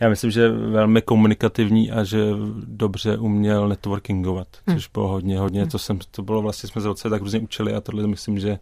já 0.00 0.08
myslím, 0.08 0.30
že 0.30 0.48
velmi 0.48 1.02
komunikativní 1.02 1.90
a 1.90 2.04
že 2.04 2.18
dobře 2.64 3.16
uměl 3.16 3.68
networkingovat, 3.68 4.48
hmm. 4.66 4.76
což 4.76 4.88
bylo 4.88 5.08
hodně, 5.08 5.38
hodně, 5.38 5.66
to, 5.66 5.78
jsem, 5.78 5.98
to 6.10 6.22
bylo 6.22 6.42
vlastně, 6.42 6.68
jsme 6.68 6.82
se 6.82 6.88
od 6.88 7.02
tak 7.02 7.22
různě 7.22 7.40
učili 7.40 7.74
a 7.74 7.80
tohle 7.80 8.06
myslím, 8.06 8.38
že 8.38 8.58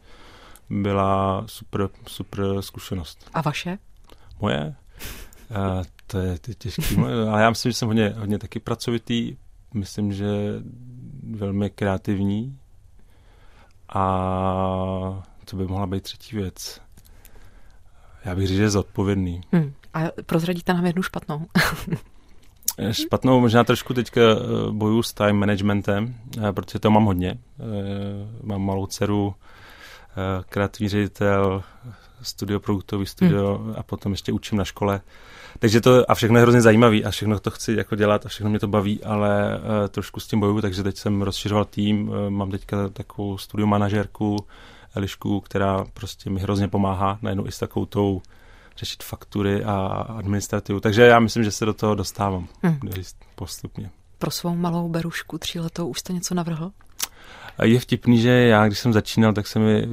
byla 0.71 1.45
super, 1.47 1.89
super 2.07 2.63
zkušenost. 2.63 3.31
A 3.35 3.41
vaše? 3.41 3.79
Moje? 4.41 4.75
A 5.55 5.83
to 6.07 6.19
je, 6.19 6.39
to 6.39 6.51
je 6.51 6.55
těžký, 6.55 6.97
ale 7.31 7.43
já 7.43 7.51
myslím, 7.51 7.73
že 7.73 7.79
jsem 7.79 7.89
hodně, 7.89 8.15
hodně 8.19 8.39
taky 8.39 8.61
pracovitý, 8.61 9.37
myslím, 9.75 10.13
že 10.13 10.27
velmi 11.31 11.71
kreativní 11.71 12.59
a 13.89 15.23
to 15.45 15.57
by 15.57 15.67
mohla 15.67 15.87
být 15.87 16.03
třetí 16.03 16.37
věc. 16.37 16.81
Já 18.25 18.35
bych 18.35 18.47
řekl, 18.47 18.59
že 18.59 18.71
zodpovědný. 18.71 19.41
Hmm. 19.53 19.73
A 19.95 20.01
prozradíte 20.27 20.73
nám 20.75 20.87
jednu 20.87 21.03
špatnou. 21.03 21.47
Špatnou 22.91 23.41
možná 23.41 23.65
trošku 23.65 23.95
teďka 23.95 24.21
eh, 24.21 24.71
boju 24.71 25.03
s 25.03 25.13
time 25.13 25.37
managementem, 25.37 26.15
eh, 26.49 26.53
protože 26.53 26.79
to 26.79 26.91
mám 26.91 27.05
hodně. 27.05 27.39
Eh, 27.61 28.47
mám 28.47 28.63
malou 28.63 28.87
dceru, 28.87 29.35
kreativní 30.49 30.89
ředitel, 30.89 31.63
studio 32.23 32.61
produktový 32.61 33.07
studio 33.07 33.59
hmm. 33.59 33.75
a 33.79 33.83
potom 33.83 34.13
ještě 34.13 34.33
učím 34.33 34.59
na 34.59 34.65
škole. 34.65 35.01
Takže 35.59 35.81
to 35.81 36.11
a 36.11 36.15
všechno 36.15 36.39
je 36.39 36.43
hrozně 36.43 36.61
zajímavý 36.61 37.05
a 37.05 37.11
všechno 37.11 37.39
to 37.39 37.51
chci 37.51 37.73
jako 37.73 37.97
dělat 37.97 38.27
a 38.27 38.29
všechno 38.29 38.51
mě 38.51 38.59
to 38.59 38.69
baví, 38.69 39.05
ale 39.05 39.59
uh, 39.59 39.89
trošku 39.89 40.21
s 40.21 40.27
tím 40.27 40.41
bojuju, 40.41 40.61
takže 40.61 40.83
teď 40.83 40.97
jsem 40.97 41.23
rozšiřoval 41.23 41.65
tým, 41.65 42.09
uh, 42.09 42.31
mám 42.31 42.51
teďka 42.51 42.89
takovou 42.89 43.39
studio 43.39 43.67
manažerku 43.67 44.37
Elišku, 44.95 45.41
která 45.41 45.85
prostě 45.95 46.31
mi 46.31 46.41
hrozně 46.41 46.69
pomáhá, 46.69 47.19
najednou 47.23 47.47
i 47.47 47.53
s 47.53 47.59
takovou 47.59 47.87
tou 47.87 48.23
řešit 48.77 49.03
faktury 49.03 49.65
a 49.65 49.77
administrativu. 50.19 50.81
Takže 50.81 51.03
já 51.03 51.21
myslím, 51.21 51.45
že 51.45 51.51
se 51.51 51.65
do 51.65 51.75
toho 51.75 51.95
dostávám 51.95 52.49
hmm. 52.63 52.81
postupně. 53.35 53.91
Pro 54.19 54.31
svou 54.31 54.55
malou 54.55 54.89
berušku 54.89 55.39
tříletou 55.39 55.89
už 55.89 55.99
jste 55.99 56.13
něco 56.13 56.35
navrhl? 56.35 56.73
Je 57.63 57.81
vtipný, 57.81 58.21
že 58.21 58.31
já, 58.31 58.67
když 58.67 58.79
jsem 58.79 58.93
začínal, 58.93 59.33
tak 59.33 59.47
jsem 59.47 59.63
eh, 59.63 59.85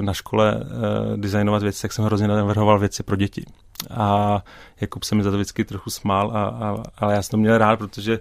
na 0.00 0.12
škole 0.12 0.54
uh, 0.54 1.16
designovat 1.16 1.62
věci, 1.62 1.82
tak 1.82 1.92
jsem 1.92 2.04
hrozně 2.04 2.28
navrhoval 2.28 2.78
věci 2.78 3.02
pro 3.02 3.16
děti. 3.16 3.44
A 3.90 4.42
Jakub 4.80 5.04
se 5.04 5.14
mi 5.14 5.22
za 5.22 5.30
to 5.30 5.36
vždycky 5.36 5.64
trochu 5.64 5.90
smál, 5.90 6.30
a, 6.34 6.44
a, 6.44 6.82
ale 6.98 7.14
já 7.14 7.22
jsem 7.22 7.30
to 7.30 7.36
měl 7.36 7.58
rád, 7.58 7.78
protože 7.78 8.20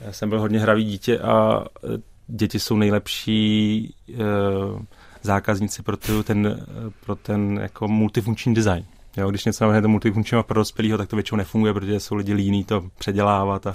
já 0.00 0.12
jsem 0.12 0.28
byl 0.28 0.40
hodně 0.40 0.58
hravý 0.58 0.84
dítě 0.84 1.18
a 1.18 1.64
eh, 1.84 1.88
děti 2.26 2.58
jsou 2.58 2.76
nejlepší 2.76 3.94
uh, 4.08 4.82
zákazníci 5.22 5.82
pro 5.82 5.96
ten, 6.24 6.66
pro 7.04 7.16
ten 7.16 7.58
jako 7.62 7.88
multifunkční 7.88 8.54
design. 8.54 8.84
Jo, 9.16 9.30
když 9.30 9.44
něco 9.44 9.64
navrhnete 9.64 9.88
multifunkčního 9.88 10.42
pro 10.42 10.60
dospělého, 10.60 10.98
tak 10.98 11.08
to 11.08 11.16
většinou 11.16 11.36
nefunguje, 11.36 11.72
protože 11.72 12.00
jsou 12.00 12.14
lidi 12.14 12.34
líní 12.34 12.64
to 12.64 12.84
předělávat. 12.98 13.66
A, 13.66 13.74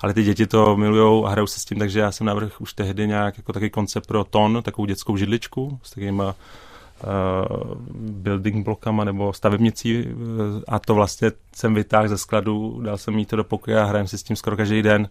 ale 0.00 0.14
ty 0.14 0.22
děti 0.22 0.46
to 0.46 0.76
milují 0.76 1.24
a 1.24 1.28
hrajou 1.28 1.46
se 1.46 1.60
s 1.60 1.64
tím, 1.64 1.78
takže 1.78 2.00
já 2.00 2.12
jsem 2.12 2.26
navrhl 2.26 2.50
už 2.58 2.72
tehdy 2.72 3.06
nějak 3.06 3.36
jako 3.36 3.52
takový 3.52 3.70
koncept 3.70 4.06
pro 4.06 4.24
ton, 4.24 4.62
takovou 4.62 4.86
dětskou 4.86 5.16
židličku 5.16 5.78
s 5.82 5.90
takovými 5.90 6.22
uh, 6.22 6.32
building 7.98 8.64
blokama 8.64 9.04
nebo 9.04 9.32
stavebnicí 9.32 10.02
uh, 10.02 10.12
a 10.68 10.78
to 10.78 10.94
vlastně 10.94 11.32
jsem 11.54 11.74
vytáhl 11.74 12.08
ze 12.08 12.18
skladu, 12.18 12.80
dal 12.80 12.98
jsem 12.98 13.18
jí 13.18 13.26
to 13.26 13.36
do 13.36 13.44
pokoje 13.44 13.80
a 13.80 13.84
hrajem 13.84 14.06
si 14.06 14.18
s 14.18 14.22
tím 14.22 14.36
skoro 14.36 14.56
každý 14.56 14.82
den. 14.82 15.08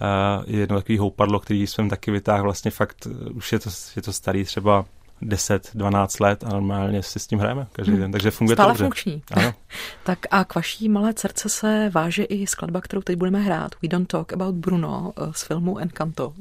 Uh, 0.00 0.44
jedno 0.46 0.76
takový 0.76 0.98
houpadlo, 0.98 1.40
který 1.40 1.66
jsem 1.66 1.88
taky 1.88 2.10
vytáhl, 2.10 2.42
vlastně 2.42 2.70
fakt, 2.70 3.06
už 3.34 3.52
je 3.52 3.58
to, 3.58 3.70
je 3.96 4.02
to 4.02 4.12
starý 4.12 4.44
třeba 4.44 4.84
10-12 5.22 6.24
let 6.24 6.44
a 6.44 6.48
normálně 6.48 7.02
si 7.02 7.18
s 7.18 7.26
tím 7.26 7.38
hrajeme 7.38 7.66
každý 7.72 7.92
hmm. 7.92 8.00
den, 8.00 8.12
takže 8.12 8.30
funguje 8.30 8.56
Stále 8.56 8.68
to 8.68 8.72
dobře. 8.72 8.84
funkční. 8.84 9.22
Ano. 9.32 9.54
tak 10.04 10.18
a 10.30 10.44
k 10.44 10.54
vaší 10.54 10.88
malé 10.88 11.14
dcerce 11.14 11.48
se 11.48 11.90
váže 11.94 12.24
i 12.24 12.46
skladba, 12.46 12.80
kterou 12.80 13.02
teď 13.02 13.16
budeme 13.16 13.40
hrát. 13.40 13.74
We 13.82 13.88
Don't 13.88 14.08
Talk 14.08 14.32
About 14.32 14.54
Bruno 14.54 15.12
eh, 15.16 15.22
z 15.32 15.42
filmu 15.42 15.78
Encanto. 15.78 16.32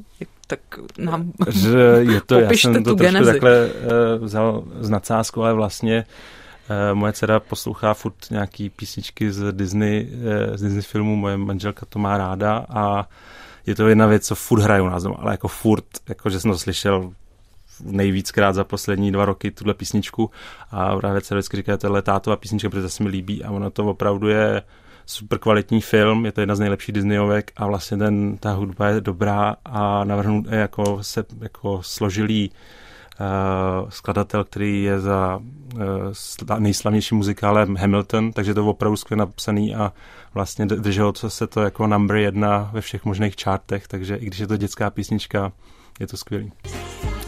Tak 0.48 0.60
nám 0.98 1.32
že 1.50 1.80
je 2.00 2.22
to, 2.22 2.40
já 2.40 2.52
jsem 2.52 2.84
to 2.84 2.96
trošku 2.96 3.26
takhle 3.26 3.68
uh, 3.68 4.26
vzal 4.26 4.64
z 4.80 4.90
nadsázku, 4.90 5.44
ale 5.44 5.54
vlastně 5.54 6.06
uh, 6.70 6.98
moje 6.98 7.14
dcera 7.14 7.40
poslouchá 7.40 7.94
furt 7.94 8.16
nějaký 8.32 8.70
písničky 8.70 9.32
z 9.32 9.54
Disney, 9.54 10.10
z 10.56 10.62
Disney 10.62 10.82
filmů, 10.82 11.16
moje 11.16 11.38
manželka 11.38 11.86
to 11.90 12.00
má 12.00 12.18
ráda 12.18 12.66
a 12.70 13.08
je 13.66 13.76
to 13.76 13.88
jedna 13.88 14.08
věc, 14.08 14.28
co 14.28 14.36
furt 14.36 14.62
hrajou 14.62 14.90
nás 14.90 15.04
doma, 15.04 15.18
ale 15.20 15.34
jako 15.34 15.48
furt, 15.48 15.86
jako 16.10 16.30
že 16.30 16.40
jsem 16.40 16.52
to 16.52 16.58
slyšel 16.58 17.14
nejvíckrát 17.84 18.56
za 18.56 18.64
poslední 18.64 19.12
dva 19.12 19.26
roky 19.26 19.52
tuhle 19.52 19.74
písničku 19.74 20.32
a 20.72 20.98
právě 20.98 21.22
se 21.22 21.36
vždycky 21.36 21.58
říká, 21.58 21.78
tohle 21.78 22.02
tátová 22.02 22.36
písnička, 22.36 22.70
protože 22.70 22.90
se 22.90 23.04
mi 23.04 23.10
líbí 23.10 23.44
a 23.44 23.52
ono 23.52 23.70
to 23.70 23.86
opravdu 23.86 24.28
je 24.28 24.64
super 25.06 25.40
kvalitní 25.40 25.82
film, 25.82 26.26
je 26.26 26.32
to 26.32 26.42
jedna 26.42 26.56
z 26.56 26.60
nejlepších 26.60 26.96
Disneyovek 26.96 27.52
a 27.58 27.68
vlastně 27.68 27.98
ten, 27.98 28.38
ta 28.38 28.54
hudba 28.54 28.88
je 28.88 29.02
dobrá 29.02 29.56
a 29.66 30.04
navrhnu 30.04 30.44
jako, 30.50 31.04
se, 31.04 31.26
jako 31.42 31.80
složilý 31.84 32.52
uh, 32.52 33.90
skladatel, 33.90 34.44
který 34.44 34.84
je 34.84 35.00
za 35.00 35.40
uh, 36.50 36.60
nejslavnější 36.60 37.16
muzikálem 37.16 37.76
Hamilton, 37.76 38.32
takže 38.32 38.54
to 38.54 38.68
opravdu 38.68 38.98
skvěle 38.98 39.20
napsaný 39.20 39.76
a 39.76 39.94
vlastně 40.34 40.66
drželo 40.66 41.14
se 41.16 41.48
to 41.48 41.62
jako 41.62 41.88
number 41.88 42.18
jedna 42.18 42.70
ve 42.74 42.82
všech 42.82 43.06
možných 43.06 43.36
chartech, 43.44 43.88
takže 43.88 44.16
i 44.16 44.26
když 44.26 44.40
je 44.40 44.48
to 44.48 44.58
dětská 44.58 44.90
písnička, 44.90 45.52
je 46.00 46.08
to 46.08 46.18
skvělý. 46.18 46.52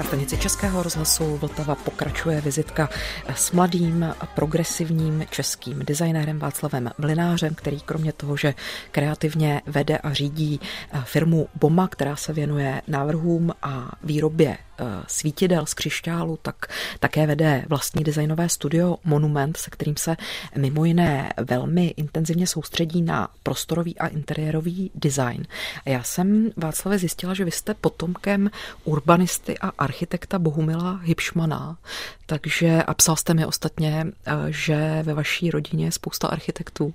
Na 0.02 0.08
stanici 0.08 0.38
Českého 0.38 0.84
rozhlasu 0.84 1.38
Vltava 1.38 1.76
pokračuje 1.76 2.42
vizitka 2.42 2.90
s 3.36 3.52
mladým 3.52 4.16
progresivním 4.36 5.26
českým 5.30 5.80
designérem 5.80 6.40
Václavem 6.40 6.92
Mlinářem, 6.98 7.56
který 7.56 7.82
kromě 7.82 8.14
toho, 8.14 8.38
že 8.38 8.54
kreativně 8.92 9.62
vede 9.66 9.98
a 9.98 10.14
řídí 10.14 10.60
firmu 11.04 11.48
Boma, 11.56 11.88
která 11.88 12.16
se 12.16 12.34
věnuje 12.34 12.82
návrhům 12.88 13.52
a 13.62 13.92
výrobě 14.04 14.58
Eh, 14.82 15.04
svítidel 15.08 15.66
z 15.66 15.74
křišťálu, 15.74 16.40
tak 16.42 16.56
také 17.00 17.28
vede 17.28 17.66
vlastní 17.70 18.04
designové 18.04 18.50
studio 18.50 18.98
Monument, 19.04 19.58
se 19.58 19.70
kterým 19.70 19.98
se 19.98 20.18
mimo 20.58 20.86
jiné 20.86 21.34
velmi 21.38 21.88
intenzivně 21.88 22.48
soustředí 22.48 23.02
na 23.02 23.30
prostorový 23.44 23.98
a 23.98 24.08
interiérový 24.08 24.92
design. 24.96 25.46
Já 25.86 26.04
jsem 26.04 26.52
Václavě 26.58 27.00
zjistila, 27.00 27.34
že 27.34 27.46
vy 27.46 27.52
jste 27.52 27.74
potomkem 27.74 28.52
urbanisty 28.84 29.58
a 29.58 29.72
architekta 29.92 30.40
Bohumila 30.40 31.00
Hipšmana, 31.04 31.78
takže 32.26 32.84
a 32.84 32.94
psal 32.94 33.16
jste 33.16 33.34
mi 33.34 33.46
ostatně, 33.46 34.08
eh, 34.26 34.34
že 34.48 35.04
ve 35.04 35.14
vaší 35.14 35.52
rodině 35.52 35.86
je 35.86 35.92
spousta 35.92 36.28
architektů, 36.28 36.94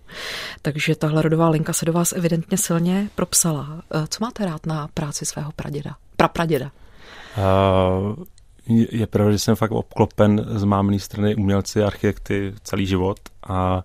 takže 0.63 0.97
tahle 0.97 1.23
rodová 1.23 1.49
linka 1.49 1.73
se 1.73 1.85
do 1.85 1.93
vás 1.93 2.13
evidentně 2.13 2.59
silně 2.59 3.09
propsala. 3.15 3.83
Eh, 3.95 4.07
co 4.09 4.25
máte 4.25 4.45
rád 4.45 4.67
na 4.67 4.89
práci 4.95 5.27
svého 5.27 5.53
praděda? 5.57 5.97
Prapraděda? 6.17 6.71
je 8.69 9.07
pravda, 9.07 9.33
že 9.33 9.39
jsem 9.39 9.57
fakt 9.57 9.71
obklopen 9.71 10.45
z 10.49 10.65
mámné 10.65 10.99
strany 10.99 11.37
umělci, 11.37 11.83
architekty 11.83 12.55
celý 12.63 12.87
život 12.87 13.19
a 13.49 13.85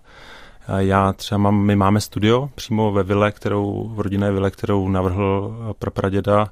já 0.78 1.12
třeba 1.12 1.38
mám, 1.38 1.54
my 1.54 1.76
máme 1.76 2.00
studio 2.00 2.48
přímo 2.54 2.92
ve 2.92 3.02
vile, 3.02 3.32
kterou, 3.32 3.92
v 3.94 4.00
rodinné 4.00 4.32
vile, 4.32 4.50
kterou 4.50 4.88
navrhl 4.88 5.54
prapraděda 5.78 6.48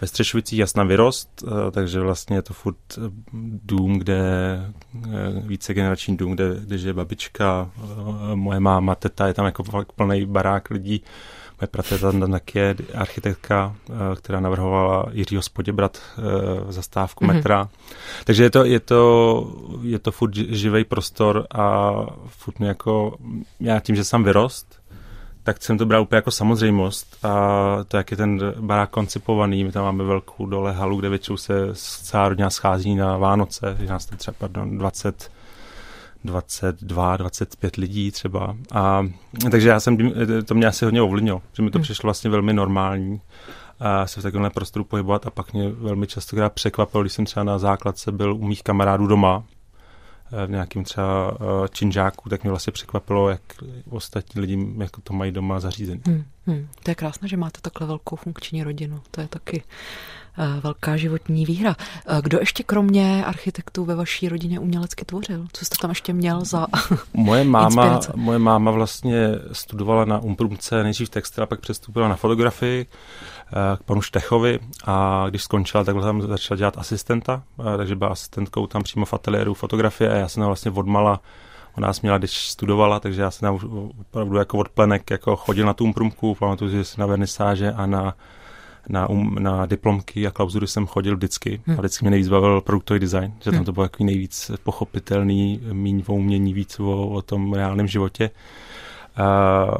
ve 0.00 0.06
Střešovicích 0.06 0.58
jasná 0.58 0.84
vyrost, 0.84 1.44
takže 1.70 2.00
vlastně 2.00 2.36
je 2.36 2.42
to 2.42 2.54
furt 2.54 2.76
dům, 3.64 3.98
kde 3.98 4.20
více 5.46 5.74
generační 5.74 6.16
dům, 6.16 6.32
kde, 6.32 6.56
kde 6.60 6.78
žije 6.78 6.92
babička, 6.92 7.70
moje 8.34 8.60
máma, 8.60 8.94
teta, 8.94 9.26
je 9.26 9.34
tam 9.34 9.46
jako 9.46 9.64
plný 9.96 10.26
barák 10.26 10.70
lidí, 10.70 11.02
Moje 11.60 11.68
prace 11.68 11.98
taky 12.30 12.58
je 12.58 12.76
architektka, 12.94 13.76
eh, 13.90 13.92
která 14.16 14.40
navrhovala 14.40 15.06
Jiřího 15.12 15.42
Spoděbrat 15.42 15.98
eh, 15.98 16.72
zastávku 16.72 17.24
mm-hmm. 17.24 17.34
metra. 17.34 17.68
Takže 18.24 18.42
je 18.42 18.50
to, 18.50 18.64
je 18.64 18.80
to, 18.80 19.00
je 19.82 19.98
to 19.98 20.12
furt 20.12 20.34
živý 20.34 20.84
prostor 20.84 21.46
a 21.50 21.92
furt 22.26 22.58
mě 22.58 22.68
jako, 22.68 23.16
já 23.60 23.80
tím, 23.80 23.96
že 23.96 24.04
jsem 24.04 24.24
vyrost, 24.24 24.77
tak 25.48 25.62
jsem 25.62 25.78
to 25.78 25.86
bral 25.86 26.02
úplně 26.02 26.16
jako 26.16 26.30
samozřejmost 26.30 27.24
a 27.24 27.78
to, 27.88 27.96
jak 27.96 28.10
je 28.10 28.16
ten 28.16 28.40
barák 28.60 28.90
koncipovaný, 28.90 29.64
my 29.64 29.72
tam 29.72 29.84
máme 29.84 30.04
velkou 30.04 30.46
dole 30.46 30.72
halu, 30.72 30.96
kde 30.96 31.08
většinou 31.08 31.36
se 31.36 31.54
celá 31.74 32.28
rodina 32.28 32.50
schází 32.50 32.94
na 32.94 33.16
Vánoce, 33.16 33.76
je 33.80 33.88
nás 33.88 34.06
tam 34.06 34.18
třeba, 34.18 34.34
pardon, 34.38 34.78
20 34.78 35.30
22, 36.24 37.16
25 37.16 37.76
lidí 37.76 38.10
třeba. 38.10 38.56
A, 38.72 39.06
takže 39.50 39.68
já 39.68 39.80
jsem, 39.80 40.12
to 40.44 40.54
mě 40.54 40.66
asi 40.66 40.84
hodně 40.84 41.02
ovlivnilo, 41.02 41.42
že 41.52 41.62
mi 41.62 41.70
to 41.70 41.78
hmm. 41.78 41.82
přišlo 41.82 42.06
vlastně 42.06 42.30
velmi 42.30 42.52
normální 42.52 43.20
a 43.80 44.06
se 44.06 44.20
v 44.20 44.22
takovémhle 44.22 44.50
prostoru 44.50 44.84
pohybovat 44.84 45.26
a 45.26 45.30
pak 45.30 45.52
mě 45.52 45.68
velmi 45.68 46.06
často 46.06 46.36
překvapilo, 46.48 47.02
když 47.02 47.12
jsem 47.12 47.24
třeba 47.24 47.44
na 47.44 47.58
základce 47.58 48.12
byl 48.12 48.34
u 48.34 48.46
mých 48.46 48.62
kamarádů 48.62 49.06
doma, 49.06 49.44
v 50.46 50.50
nějakým 50.50 50.84
třeba 50.84 51.36
eh, 51.40 51.68
činžáku, 51.68 52.28
tak 52.28 52.42
mě 52.42 52.50
vlastně 52.50 52.72
překvapilo, 52.72 53.28
jak 53.28 53.40
ostatní 53.90 54.40
lidi 54.40 54.68
jako 54.78 55.00
to 55.00 55.12
mají 55.12 55.32
doma 55.32 55.60
zařízení. 55.60 56.02
Hmm, 56.06 56.24
hmm. 56.46 56.68
To 56.82 56.90
je 56.90 56.94
krásné, 56.94 57.28
že 57.28 57.36
máte 57.36 57.60
takhle 57.60 57.86
velkou 57.86 58.16
funkční 58.16 58.62
rodinu. 58.62 59.00
To 59.10 59.20
je 59.20 59.28
taky 59.28 59.62
Eh, 60.27 60.27
velká 60.62 60.96
životní 60.96 61.44
výhra. 61.44 61.76
Eh, 62.06 62.22
kdo 62.22 62.38
ještě 62.38 62.62
kromě 62.62 63.24
architektů 63.24 63.84
ve 63.84 63.94
vaší 63.94 64.28
rodině 64.28 64.60
umělecky 64.60 65.04
tvořil? 65.04 65.46
Co 65.52 65.64
jste 65.64 65.76
tam 65.80 65.90
ještě 65.90 66.12
měl 66.12 66.44
za 66.44 66.66
moje 67.14 67.44
máma, 67.44 68.00
moje 68.14 68.38
máma 68.38 68.70
vlastně 68.70 69.28
studovala 69.52 70.04
na 70.04 70.18
Umprumce 70.18 70.82
nejdřív 70.82 71.08
textil 71.08 71.44
a 71.44 71.46
pak 71.46 71.60
přestoupila 71.60 72.08
na 72.08 72.16
fotografii 72.16 72.86
eh, 72.86 73.76
k 73.76 73.82
panu 73.82 74.00
Štechovi 74.00 74.58
a 74.84 75.26
když 75.28 75.42
skončila, 75.42 75.84
tak 75.84 75.96
tam 76.00 76.22
začala 76.22 76.58
dělat 76.58 76.78
asistenta, 76.78 77.42
takže 77.76 77.96
byla 77.96 78.10
asistentkou 78.10 78.66
tam 78.66 78.82
přímo 78.82 79.06
v 79.06 79.14
ateliéru 79.14 79.54
fotografie 79.54 80.10
a 80.10 80.14
já 80.14 80.28
jsem 80.28 80.42
vlastně 80.42 80.70
odmala 80.70 81.20
Ona 81.78 81.86
nás 81.86 82.00
měla, 82.00 82.18
když 82.18 82.48
studovala, 82.48 83.00
takže 83.00 83.22
já 83.22 83.30
jsem 83.30 83.46
tam 83.46 83.58
opravdu 84.00 84.36
jako 84.36 84.58
od 84.58 84.68
plenek 84.68 85.10
jako 85.10 85.36
chodil 85.36 85.66
na 85.66 85.74
tu 85.74 85.84
umprumku, 85.84 86.34
pamatuju, 86.34 86.70
že 86.70 86.84
jsem 86.84 87.00
na 87.00 87.06
vernisáže 87.06 87.72
a 87.72 87.86
na 87.86 88.14
na, 88.88 89.08
um, 89.10 89.34
na 89.38 89.66
diplomky 89.66 90.26
a 90.26 90.30
klauzury 90.30 90.66
jsem 90.66 90.86
chodil 90.86 91.16
vždycky 91.16 91.60
hmm. 91.66 91.76
a 91.78 91.80
vždycky 91.80 92.04
mě 92.04 92.10
nejvíc 92.10 92.28
bavil 92.28 92.60
produktový 92.60 93.00
design, 93.00 93.34
že 93.40 93.50
tam 93.50 93.64
to 93.64 93.72
bylo 93.72 93.84
jako 93.84 94.04
nejvíc 94.04 94.50
pochopitelný, 94.62 95.60
míň 95.72 96.02
o 96.06 96.14
umění, 96.14 96.54
víc 96.54 96.80
o, 96.80 97.08
o 97.08 97.22
tom 97.22 97.54
reálném 97.54 97.86
životě. 97.86 98.30
Uh, 99.18 99.74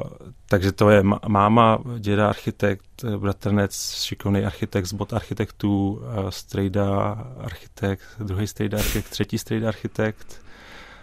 takže 0.48 0.72
to 0.72 0.90
je 0.90 1.02
máma, 1.28 1.78
děda 1.98 2.28
architekt, 2.28 3.04
bratrnec, 3.16 3.94
šikovný 3.94 4.44
architekt 4.44 4.86
z 4.86 4.92
bod 4.92 5.12
architektů, 5.12 5.90
uh, 5.90 6.28
strejda 6.28 7.12
architekt, 7.40 8.04
druhý 8.18 8.46
strejda 8.46 8.78
architekt, 8.78 9.08
třetí 9.10 9.38
strejda 9.38 9.68
architekt, 9.68 10.42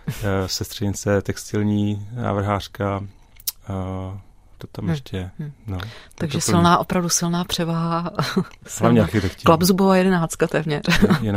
uh, 0.08 0.13
sestřenice 0.45 1.21
textilní 1.21 2.08
návrhářka, 2.15 2.97
uh, 2.99 4.17
to 4.57 4.67
tam 4.67 4.85
hmm. 4.85 4.91
ještě 4.91 5.17
je. 5.17 5.31
Hmm. 5.39 5.51
No, 5.67 5.77
Takže 6.15 6.41
silná, 6.41 6.77
opravdu 6.77 7.09
silná 7.09 7.43
převaha. 7.43 8.11
Hlavně 8.79 9.01
architekti. 9.01 9.43
Klapzubová 9.43 9.97
jedenáctka 9.97 10.47
téměř. 10.47 10.81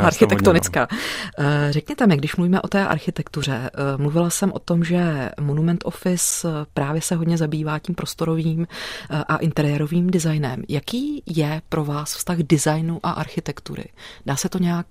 Architektonická. 0.01 0.79
Hodně, 0.79 0.97
no. 1.39 1.45
Eh, 1.45 1.73
řekněte 1.73 2.07
mi, 2.07 2.17
když 2.17 2.35
mluvíme 2.35 2.61
o 2.61 2.67
té 2.67 2.87
architektuře, 2.87 3.69
eh, 3.73 3.97
mluvila 3.97 4.29
jsem 4.29 4.51
o 4.51 4.59
tom, 4.59 4.83
že 4.83 5.29
Monument 5.41 5.81
Office 5.85 6.49
eh, 6.49 6.65
právě 6.73 7.01
se 7.01 7.15
hodně 7.15 7.37
zabývá 7.37 7.79
tím 7.79 7.95
prostorovým 7.95 8.67
a 9.09 9.37
interiérovým 9.37 10.09
designem. 10.09 10.63
Jaký 10.69 11.23
je 11.25 11.61
pro 11.69 11.85
vás 11.85 12.15
vztah 12.15 12.37
designu 12.37 12.99
a 13.03 13.11
architektury? 13.11 13.85
Dá 14.25 14.35
se 14.35 14.49
to 14.49 14.57
nějak 14.57 14.87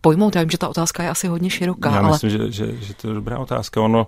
pojmout? 0.00 0.36
Já 0.36 0.42
vím, 0.42 0.50
že 0.50 0.58
ta 0.58 0.68
otázka 0.68 1.02
je 1.02 1.10
asi 1.10 1.28
hodně 1.28 1.50
široká. 1.50 1.90
Já 1.90 1.98
ale... 1.98 2.10
myslím, 2.10 2.30
že, 2.30 2.52
že, 2.52 2.76
že 2.76 2.94
to 2.94 3.08
je 3.08 3.14
dobrá 3.14 3.38
otázka. 3.38 3.80
Ono, 3.80 4.06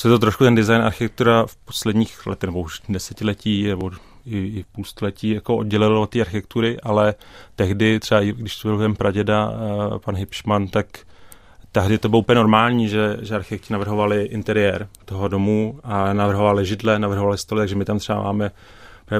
se 0.00 0.08
to 0.08 0.18
trošku 0.18 0.44
ten 0.44 0.54
design 0.54 0.82
architektura 0.82 1.46
v 1.46 1.56
posledních 1.56 2.26
letech, 2.26 2.48
nebo 2.48 2.60
už 2.60 2.80
desetiletí, 2.88 3.66
nebo 3.66 3.90
i, 4.26 4.36
i 4.38 4.64
půlstoletí 4.72 5.30
jako 5.30 5.56
oddělilo 5.56 6.02
od 6.02 6.10
té 6.10 6.20
architektury, 6.20 6.80
ale 6.82 7.14
tehdy 7.56 8.00
třeba, 8.00 8.20
když 8.20 8.56
to 8.56 8.68
byl 8.68 8.78
ten 8.78 8.94
praděda, 8.94 9.52
eh, 9.52 9.98
pan 9.98 10.16
Hipšman, 10.16 10.68
tak 10.68 10.86
tehdy 11.72 11.98
to 11.98 12.08
bylo 12.08 12.20
úplně 12.20 12.36
normální, 12.36 12.88
že, 12.88 13.16
že 13.22 13.34
architekti 13.34 13.72
navrhovali 13.72 14.24
interiér 14.24 14.88
toho 15.04 15.28
domu 15.28 15.80
a 15.84 16.12
navrhovali 16.12 16.66
židle, 16.66 16.98
navrhovali 16.98 17.38
stoly, 17.38 17.60
takže 17.60 17.76
my 17.76 17.84
tam 17.84 17.98
třeba 17.98 18.22
máme 18.22 18.50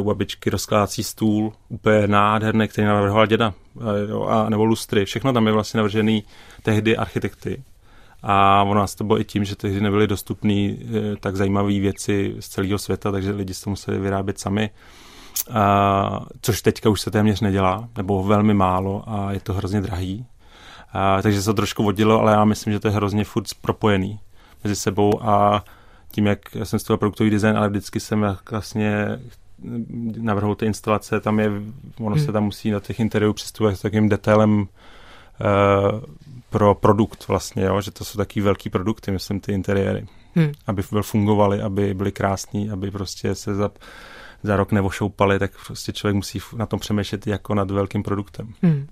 u 0.01 0.05
babičky 0.05 0.51
rozkládací 0.51 1.05
stůl, 1.05 1.53
úplně 1.69 2.07
nádherný, 2.07 2.69
který 2.69 2.87
navrhoval 2.87 3.27
děda, 3.27 3.55
eh, 3.81 3.83
a, 4.29 4.49
nebo 4.49 4.65
lustry. 4.65 5.05
Všechno 5.05 5.33
tam 5.33 5.47
je 5.47 5.53
vlastně 5.53 5.79
navržený 5.79 6.25
tehdy 6.63 6.97
architekty. 6.97 7.63
A 8.23 8.63
ono 8.63 8.81
nás 8.81 8.95
to 8.95 9.05
bylo 9.05 9.21
i 9.21 9.25
tím, 9.25 9.45
že 9.45 9.57
tehdy 9.57 9.81
nebyly 9.81 10.07
dostupné 10.07 10.53
eh, 10.53 10.77
tak 11.21 11.37
zajímavé 11.37 11.81
věci 11.81 12.35
z 12.41 12.49
celého 12.49 12.79
světa, 12.79 13.13
takže 13.13 13.31
lidi 13.31 13.55
si 13.55 13.65
to 13.65 13.71
museli 13.71 13.99
vyrábět 13.99 14.39
sami. 14.39 14.71
A, 15.51 16.21
což 16.41 16.63
teďka 16.63 16.89
už 16.89 17.01
se 17.01 17.11
téměř 17.11 17.41
nedělá, 17.41 17.89
nebo 17.97 18.23
velmi 18.25 18.55
málo 18.55 19.03
a 19.07 19.33
je 19.33 19.41
to 19.41 19.55
hrozně 19.55 19.81
drahý. 19.81 20.27
A, 20.93 21.23
takže 21.23 21.43
se 21.43 21.47
to 21.47 21.55
trošku 21.55 21.83
vodilo, 21.83 22.21
ale 22.21 22.33
já 22.33 22.45
myslím, 22.45 22.73
že 22.73 22.81
to 22.81 22.89
je 22.89 22.95
hrozně 22.95 23.25
furt 23.25 23.47
propojený 23.61 24.21
mezi 24.65 24.77
sebou 24.77 25.25
a 25.25 25.65
tím, 26.13 26.27
jak 26.27 26.39
jsem 26.65 26.79
studoval 26.79 26.99
produktový 26.99 27.31
design, 27.31 27.57
ale 27.57 27.69
vždycky 27.69 28.01
jsem 28.01 28.37
vlastně 28.51 29.19
navrhl 30.17 30.55
ty 30.55 30.67
instalace, 30.67 31.21
tam 31.21 31.41
je, 31.41 31.51
ono 32.01 32.17
hmm. 32.17 32.25
se 32.25 32.33
tam 32.33 32.45
musí 32.45 32.71
na 32.71 32.81
těch 32.81 33.01
interiérů 33.01 33.33
přistupovat 33.33 33.77
s 33.77 33.83
takým 33.83 34.09
detailem 34.09 34.61
uh, 34.61 34.67
pro 36.51 36.75
produkt 36.75 37.29
vlastně, 37.29 37.65
jo? 37.65 37.81
že 37.81 37.91
to 37.91 38.05
jsou 38.05 38.17
taky 38.17 38.41
velký 38.41 38.71
produkty, 38.71 39.11
myslím, 39.11 39.41
ty 39.41 39.53
interiéry. 39.53 40.07
Hmm. 40.35 40.53
Aby 40.67 40.83
byl 40.91 41.03
fungovaly, 41.03 41.63
aby 41.63 41.95
byly 41.95 42.13
krásný, 42.13 42.71
aby 42.71 42.91
prostě 42.91 43.35
se 43.35 43.55
za, 43.55 43.71
za 44.43 44.57
rok 44.57 44.73
nevošoupali, 44.73 45.39
tak 45.39 45.51
prostě 45.67 45.93
člověk 45.93 46.15
musí 46.15 46.41
na 46.57 46.67
tom 46.67 46.81
přemýšlet 46.81 47.27
jako 47.27 47.55
nad 47.55 47.71
velkým 47.71 48.03
produktem. 48.03 48.55
Hmm. 48.63 48.87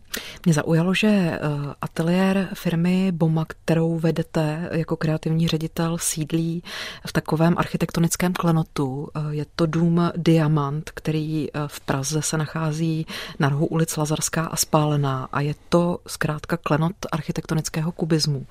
Mě 0.44 0.54
zaujalo, 0.54 0.94
že 0.94 1.08
eh, 1.08 1.38
ateliér 1.82 2.48
firmy 2.54 3.12
Boma, 3.12 3.44
kterou 3.48 3.98
vedete 3.98 4.68
jako 4.72 4.96
kreativní 4.96 5.48
ředitel, 5.48 5.98
sídlí 5.98 6.62
v 7.06 7.12
takovém 7.12 7.54
architektonickém 7.58 8.32
klenotu. 8.32 9.08
Eh, 9.14 9.20
je 9.30 9.46
to 9.56 9.66
dům 9.66 10.10
Diamant, 10.16 10.90
který 10.90 11.46
eh, 11.48 11.60
v 11.66 11.80
Praze 11.80 12.22
se 12.22 12.38
nachází 12.38 13.06
na 13.38 13.48
rohu 13.48 13.66
ulic 13.66 13.96
Lazarská 13.96 14.44
a 14.44 14.56
Spálená 14.56 15.28
a 15.32 15.40
je 15.40 15.54
to 15.68 15.98
zkrátka 16.06 16.56
klenot 16.56 16.92
architektonického 17.12 17.92
kubismu. 17.92 18.46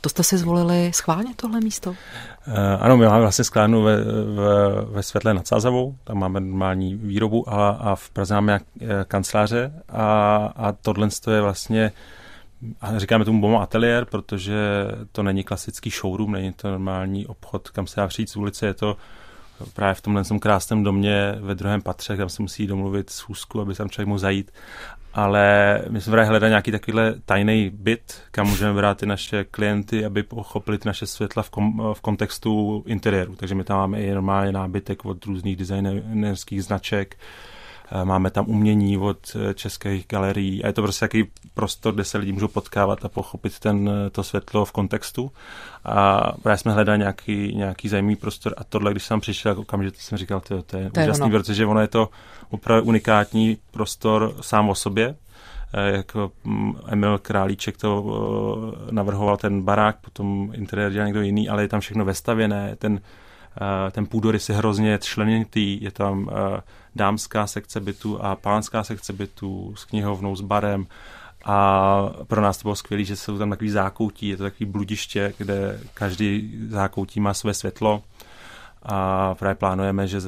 To 0.00 0.08
jste 0.08 0.22
si 0.22 0.38
zvolili 0.38 0.90
schválně 0.94 1.34
tohle 1.36 1.60
místo? 1.60 1.94
Ano, 2.80 2.96
my 2.96 3.06
máme 3.06 3.20
vlastně 3.20 3.44
sklárnu 3.44 3.82
ve, 3.82 4.04
ve, 4.04 4.82
ve 4.84 5.02
Světle 5.02 5.34
nad 5.34 5.46
Sázavou, 5.46 5.94
tam 6.04 6.17
máme 6.18 6.40
normální 6.40 6.94
výrobu 6.94 7.48
a, 7.48 7.68
a 7.68 7.94
v 7.94 8.10
Praze 8.10 8.34
máme 8.34 8.60
kanceláře 9.08 9.72
a, 9.88 10.36
a 10.56 10.72
tohle 10.72 11.08
je 11.30 11.40
vlastně 11.40 11.92
a 12.80 12.98
říkáme 12.98 13.24
tomu 13.24 13.40
Bomo 13.40 13.60
ateliér, 13.60 14.04
protože 14.04 14.56
to 15.12 15.22
není 15.22 15.44
klasický 15.44 15.90
showroom, 15.90 16.32
není 16.32 16.52
to 16.52 16.70
normální 16.70 17.26
obchod, 17.26 17.68
kam 17.68 17.86
se 17.86 18.00
dá 18.00 18.06
přijít 18.06 18.30
z 18.30 18.36
ulice, 18.36 18.66
je 18.66 18.74
to 18.74 18.96
právě 19.74 19.94
v 19.94 20.00
tomhle 20.00 20.24
krásném 20.40 20.84
domě 20.84 21.34
ve 21.40 21.54
druhém 21.54 21.82
patře, 21.82 22.16
kam 22.16 22.28
se 22.28 22.42
musí 22.42 22.66
domluvit 22.66 23.10
schůzku, 23.10 23.60
aby 23.60 23.74
tam 23.74 23.90
člověk 23.90 24.08
mohl 24.08 24.18
zajít. 24.18 24.52
Ale 25.18 25.82
my 25.88 26.00
jsme 26.00 26.10
právě 26.10 26.28
hledali 26.28 26.50
nějaký 26.50 26.70
takovýhle 26.70 27.14
tajný 27.24 27.70
byt, 27.74 28.22
kam 28.30 28.46
můžeme 28.46 28.72
brát 28.72 28.98
ty 28.98 29.06
naše 29.06 29.44
klienty, 29.44 30.04
aby 30.04 30.22
pochopili 30.22 30.78
ty 30.78 30.88
naše 30.88 31.06
světla 31.06 31.42
v, 31.42 31.50
kom, 31.50 31.82
v 31.94 32.00
kontextu 32.00 32.84
interiéru. 32.86 33.36
Takže 33.36 33.54
my 33.54 33.64
tam 33.64 33.76
máme 33.78 34.00
i 34.00 34.10
normálně 34.10 34.52
nábytek 34.52 35.04
od 35.04 35.24
různých 35.24 35.56
designerských 35.56 36.64
značek, 36.64 37.16
Eh, 37.16 37.57
máme 38.04 38.30
tam 38.30 38.44
umění 38.48 38.98
od 38.98 39.36
eh, 39.36 39.54
českých 39.54 40.06
galerií 40.08 40.64
a 40.64 40.66
je 40.66 40.72
to 40.72 40.82
prostě 40.82 41.04
takový 41.04 41.24
prostor, 41.54 41.94
kde 41.94 42.04
se 42.04 42.18
lidi 42.18 42.32
můžou 42.32 42.48
potkávat 42.48 43.04
a 43.04 43.08
pochopit 43.08 43.58
ten, 43.58 43.90
eh, 44.06 44.10
to 44.10 44.22
světlo 44.22 44.64
v 44.64 44.72
kontextu. 44.72 45.32
A 45.84 46.20
právě 46.42 46.58
jsme 46.58 46.72
hledali 46.72 46.98
nějaký, 46.98 47.54
nějaký 47.56 47.88
zajímavý 47.88 48.16
prostor 48.16 48.54
a 48.56 48.64
tohle, 48.64 48.90
když 48.90 49.02
jsem 49.02 49.20
přišel, 49.20 49.52
tak 49.52 49.58
okamžitě 49.58 49.96
jsem 50.00 50.18
říkal, 50.18 50.40
to, 50.40 50.62
to 50.62 50.76
je 50.76 50.90
to 50.90 51.00
úžasný, 51.00 51.24
ono. 51.24 51.38
protože 51.38 51.66
ono 51.66 51.80
je 51.80 51.88
to 51.88 52.08
opravdu 52.50 52.84
unikátní 52.84 53.56
prostor 53.70 54.34
sám 54.40 54.68
o 54.68 54.74
sobě, 54.74 55.14
jako 55.72 56.32
mm, 56.44 56.74
Emil 56.86 57.18
Králíček 57.18 57.76
to 57.76 58.74
navrhoval 58.90 59.36
ten 59.36 59.62
barák, 59.62 59.96
potom 60.00 60.50
interiér 60.54 60.92
dělal 60.92 61.06
někdo 61.06 61.20
jiný, 61.20 61.48
ale 61.48 61.62
je 61.62 61.68
tam 61.68 61.80
všechno 61.80 62.04
vestavěné, 62.04 62.76
ten, 62.76 63.00
ten 63.90 64.06
půdorys 64.06 64.48
je 64.48 64.54
hrozně 64.54 64.98
členitý, 65.02 65.82
je 65.82 65.90
tam 65.90 66.30
dámská 66.98 67.46
sekce 67.46 67.80
bytu 67.80 68.24
a 68.24 68.36
pánská 68.36 68.84
sekce 68.84 69.12
bytu 69.12 69.74
s 69.76 69.84
knihovnou, 69.84 70.36
s 70.36 70.40
barem. 70.40 70.86
A 71.44 72.10
pro 72.24 72.40
nás 72.40 72.58
to 72.58 72.62
bylo 72.62 72.76
skvělé, 72.76 73.04
že 73.04 73.16
jsou 73.16 73.38
tam 73.38 73.50
takový 73.50 73.70
zákoutí, 73.70 74.28
je 74.28 74.36
to 74.36 74.42
takový 74.42 74.70
bludiště, 74.70 75.34
kde 75.38 75.80
každý 75.94 76.54
zákoutí 76.68 77.20
má 77.20 77.34
své 77.34 77.54
světlo. 77.54 78.02
A 78.82 79.34
právě 79.34 79.54
plánujeme, 79.54 80.06
že 80.06 80.20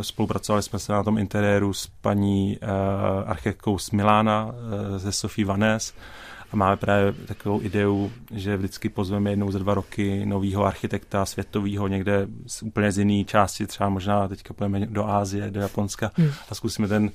spolupracovali 0.00 0.62
jsme 0.62 0.78
se 0.78 0.92
na 0.92 1.02
tom 1.02 1.18
interiéru 1.18 1.72
s 1.72 1.86
paní 1.86 2.58
uh, 2.62 3.30
architektkou 3.30 3.78
z 3.78 3.90
Milána, 3.90 4.44
uh, 4.46 4.98
ze 4.98 5.12
Sofie 5.12 5.46
Vanes, 5.46 5.94
a 6.52 6.56
máme 6.56 6.76
právě 6.76 7.12
takovou 7.12 7.62
ideu, 7.62 8.12
že 8.34 8.56
vždycky 8.56 8.88
pozveme 8.88 9.30
jednou 9.30 9.50
za 9.50 9.58
dva 9.58 9.74
roky 9.74 10.26
nového 10.26 10.64
architekta 10.64 11.26
světového 11.26 11.88
někde 11.88 12.26
z 12.46 12.62
úplně 12.62 12.92
z 12.92 12.98
jiné 12.98 13.24
části, 13.24 13.66
třeba 13.66 13.88
možná 13.88 14.28
teďka 14.28 14.54
půjdeme 14.54 14.86
do 14.86 15.06
Ázie, 15.06 15.50
do 15.50 15.60
Japonska 15.60 16.10
hmm. 16.14 16.30
a 16.48 16.54
zkusíme 16.54 16.88
ten 16.88 17.10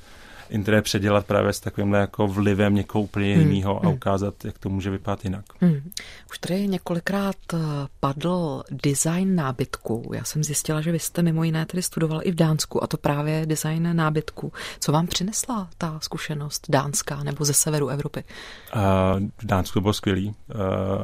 interiér 0.49 0.83
předělat 0.83 1.25
právě 1.25 1.53
s 1.53 1.59
takovýmhle 1.59 1.99
jako 1.99 2.27
vlivem 2.27 2.75
někoho 2.75 3.01
úplně 3.01 3.35
hmm, 3.35 3.51
jiného 3.51 3.79
hmm. 3.79 3.87
a 3.87 3.91
ukázat, 3.91 4.45
jak 4.45 4.57
to 4.57 4.69
může 4.69 4.89
vypadat 4.89 5.23
jinak. 5.23 5.45
Hmm. 5.59 5.91
Už 6.31 6.39
tady 6.39 6.67
několikrát 6.67 7.35
eh, 7.53 7.57
padl 7.99 8.63
design 8.71 9.35
nábytku. 9.35 10.11
Já 10.13 10.23
jsem 10.23 10.43
zjistila, 10.43 10.81
že 10.81 10.91
vy 10.91 10.99
jste 10.99 11.21
mimo 11.21 11.43
jiné 11.43 11.65
tedy 11.65 11.81
studoval 11.83 12.21
i 12.23 12.31
v 12.31 12.35
Dánsku 12.35 12.83
a 12.83 12.87
to 12.87 12.97
právě 12.97 13.45
design 13.45 13.95
nábytku. 13.95 14.53
Co 14.79 14.91
vám 14.91 15.07
přinesla 15.07 15.69
ta 15.77 15.99
zkušenost 16.01 16.65
dánská 16.69 17.23
nebo 17.23 17.45
ze 17.45 17.53
severu 17.53 17.87
Evropy? 17.87 18.23
Uh, 18.75 18.81
v 19.37 19.45
Dánsku 19.45 19.81
bylo 19.81 19.93
skvělý, 19.93 20.27
uh, 20.27 20.33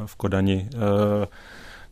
v 0.06 0.16
Kodani. 0.16 0.70
Uh, 0.74 1.26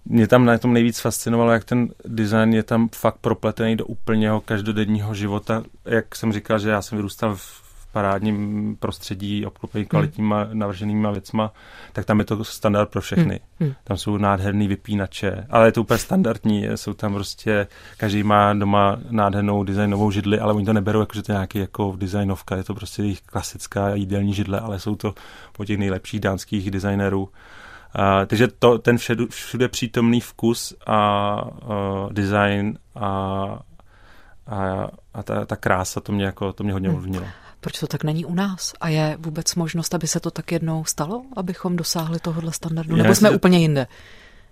mě 0.10 0.28
tam 0.28 0.46
na 0.46 0.58
tom 0.58 0.74
nejvíc 0.74 1.00
fascinovalo, 1.00 1.52
jak 1.52 1.64
ten 1.64 1.90
design 2.06 2.54
je 2.54 2.64
tam 2.64 2.90
fakt 2.96 3.18
propletený 3.22 3.76
do 3.76 3.86
úplného 3.86 4.42
každodenního 4.42 5.14
života. 5.14 5.64
Jak 5.86 6.16
jsem 6.16 6.34
říkal, 6.34 6.60
že 6.60 6.70
já 6.70 6.82
jsem 6.82 6.98
vyrůstal 6.98 7.36
v 7.36 7.68
parádním 7.92 8.76
prostředí, 8.80 9.46
obklopený 9.46 9.82
hmm. 9.82 9.90
kvalitníma 9.90 10.48
navrženýma 10.54 11.12
věcma, 11.12 11.54
tak 11.94 12.06
tam 12.06 12.20
je 12.20 12.26
to 12.26 12.44
standard 12.44 12.90
pro 12.90 13.02
všechny. 13.02 13.40
Hmm. 13.60 13.70
hmm. 13.70 13.74
Tam 13.84 13.98
jsou 13.98 14.18
nádherný 14.18 14.68
vypínače, 14.68 15.48
ale 15.50 15.68
je 15.68 15.72
to 15.72 15.82
úplně 15.82 15.98
standardní. 15.98 16.66
Jsou 16.76 16.94
tam 16.94 17.14
prostě, 17.14 17.68
každý 17.98 18.24
má 18.24 18.54
doma 18.54 19.00
nádhernou 19.10 19.64
designovou 19.64 20.12
židli, 20.12 20.40
ale 20.40 20.54
oni 20.54 20.66
to 20.66 20.74
neberou 20.74 21.00
jako, 21.00 21.14
že 21.14 21.24
to 21.24 21.32
je 21.32 21.34
nějaký 21.34 21.60
jako 21.60 21.96
designovka, 21.98 22.56
je 22.56 22.64
to 22.64 22.74
prostě 22.74 23.02
jejich 23.02 23.22
klasická 23.22 23.96
jídelní 23.96 24.34
židle, 24.34 24.60
ale 24.60 24.80
jsou 24.80 24.96
to 24.96 25.14
po 25.52 25.66
těch 25.66 25.78
nejlepších 25.78 26.20
dánských 26.20 26.72
designérů. 26.72 27.30
Uh, 27.96 28.26
takže 28.26 28.48
to, 28.48 28.78
ten 28.78 28.98
všude, 28.98 29.26
všude 29.30 29.68
přítomný 29.68 30.22
vkus 30.22 30.74
a 30.88 31.42
uh, 31.46 32.14
design 32.14 32.78
a, 32.96 33.08
a, 34.48 34.88
a 35.14 35.24
ta, 35.24 35.46
ta 35.46 35.56
krása, 35.56 36.02
to 36.02 36.12
mě, 36.12 36.26
jako, 36.26 36.54
to 36.54 36.64
mě 36.64 36.74
hodně 36.74 36.90
hmm. 36.90 36.98
ovlivnilo. 36.98 37.24
Hmm. 37.24 37.34
Proč 37.60 37.80
to 37.80 37.88
tak 37.88 38.04
není 38.04 38.26
u 38.26 38.34
nás? 38.34 38.74
A 38.82 38.90
je 38.90 39.18
vůbec 39.20 39.56
možnost, 39.56 39.94
aby 39.94 40.08
se 40.08 40.20
to 40.20 40.32
tak 40.32 40.52
jednou 40.52 40.86
stalo, 40.86 41.24
abychom 41.36 41.76
dosáhli 41.76 42.20
tohohle 42.20 42.52
standardu? 42.52 42.96
Nebo 42.96 43.16
jsme 43.16 43.30
úplně 43.30 43.60
jinde? 43.60 43.88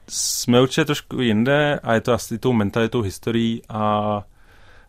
Jsme 0.09 0.61
určitě 0.61 0.85
trošku 0.85 1.21
jinde 1.21 1.79
a 1.83 1.93
je 1.93 2.01
to 2.01 2.13
asi 2.13 2.37
tou 2.37 2.53
mentalitou, 2.53 3.01
historií 3.01 3.61
a 3.69 4.23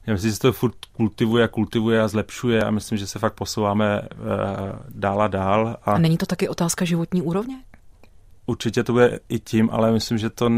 já 0.06 0.12
myslím, 0.12 0.30
že 0.30 0.34
se 0.34 0.40
to 0.40 0.52
furt 0.52 0.74
kultivuje 0.92 1.44
a 1.44 1.48
kultivuje 1.48 2.02
a 2.02 2.08
zlepšuje 2.08 2.64
a 2.64 2.70
myslím, 2.70 2.98
že 2.98 3.06
se 3.06 3.18
fakt 3.18 3.34
posouváme 3.34 4.00
uh, 4.00 4.08
dál 4.88 5.22
a 5.22 5.28
dál. 5.28 5.76
A, 5.82 5.92
a 5.92 5.98
není 5.98 6.18
to 6.18 6.26
taky 6.26 6.48
otázka 6.48 6.84
životní 6.84 7.22
úrovně? 7.22 7.56
Určitě 8.46 8.82
to 8.82 8.92
bude 8.92 9.20
i 9.28 9.38
tím, 9.38 9.70
ale 9.72 9.92
myslím, 9.92 10.18
že 10.18 10.30
to 10.30 10.48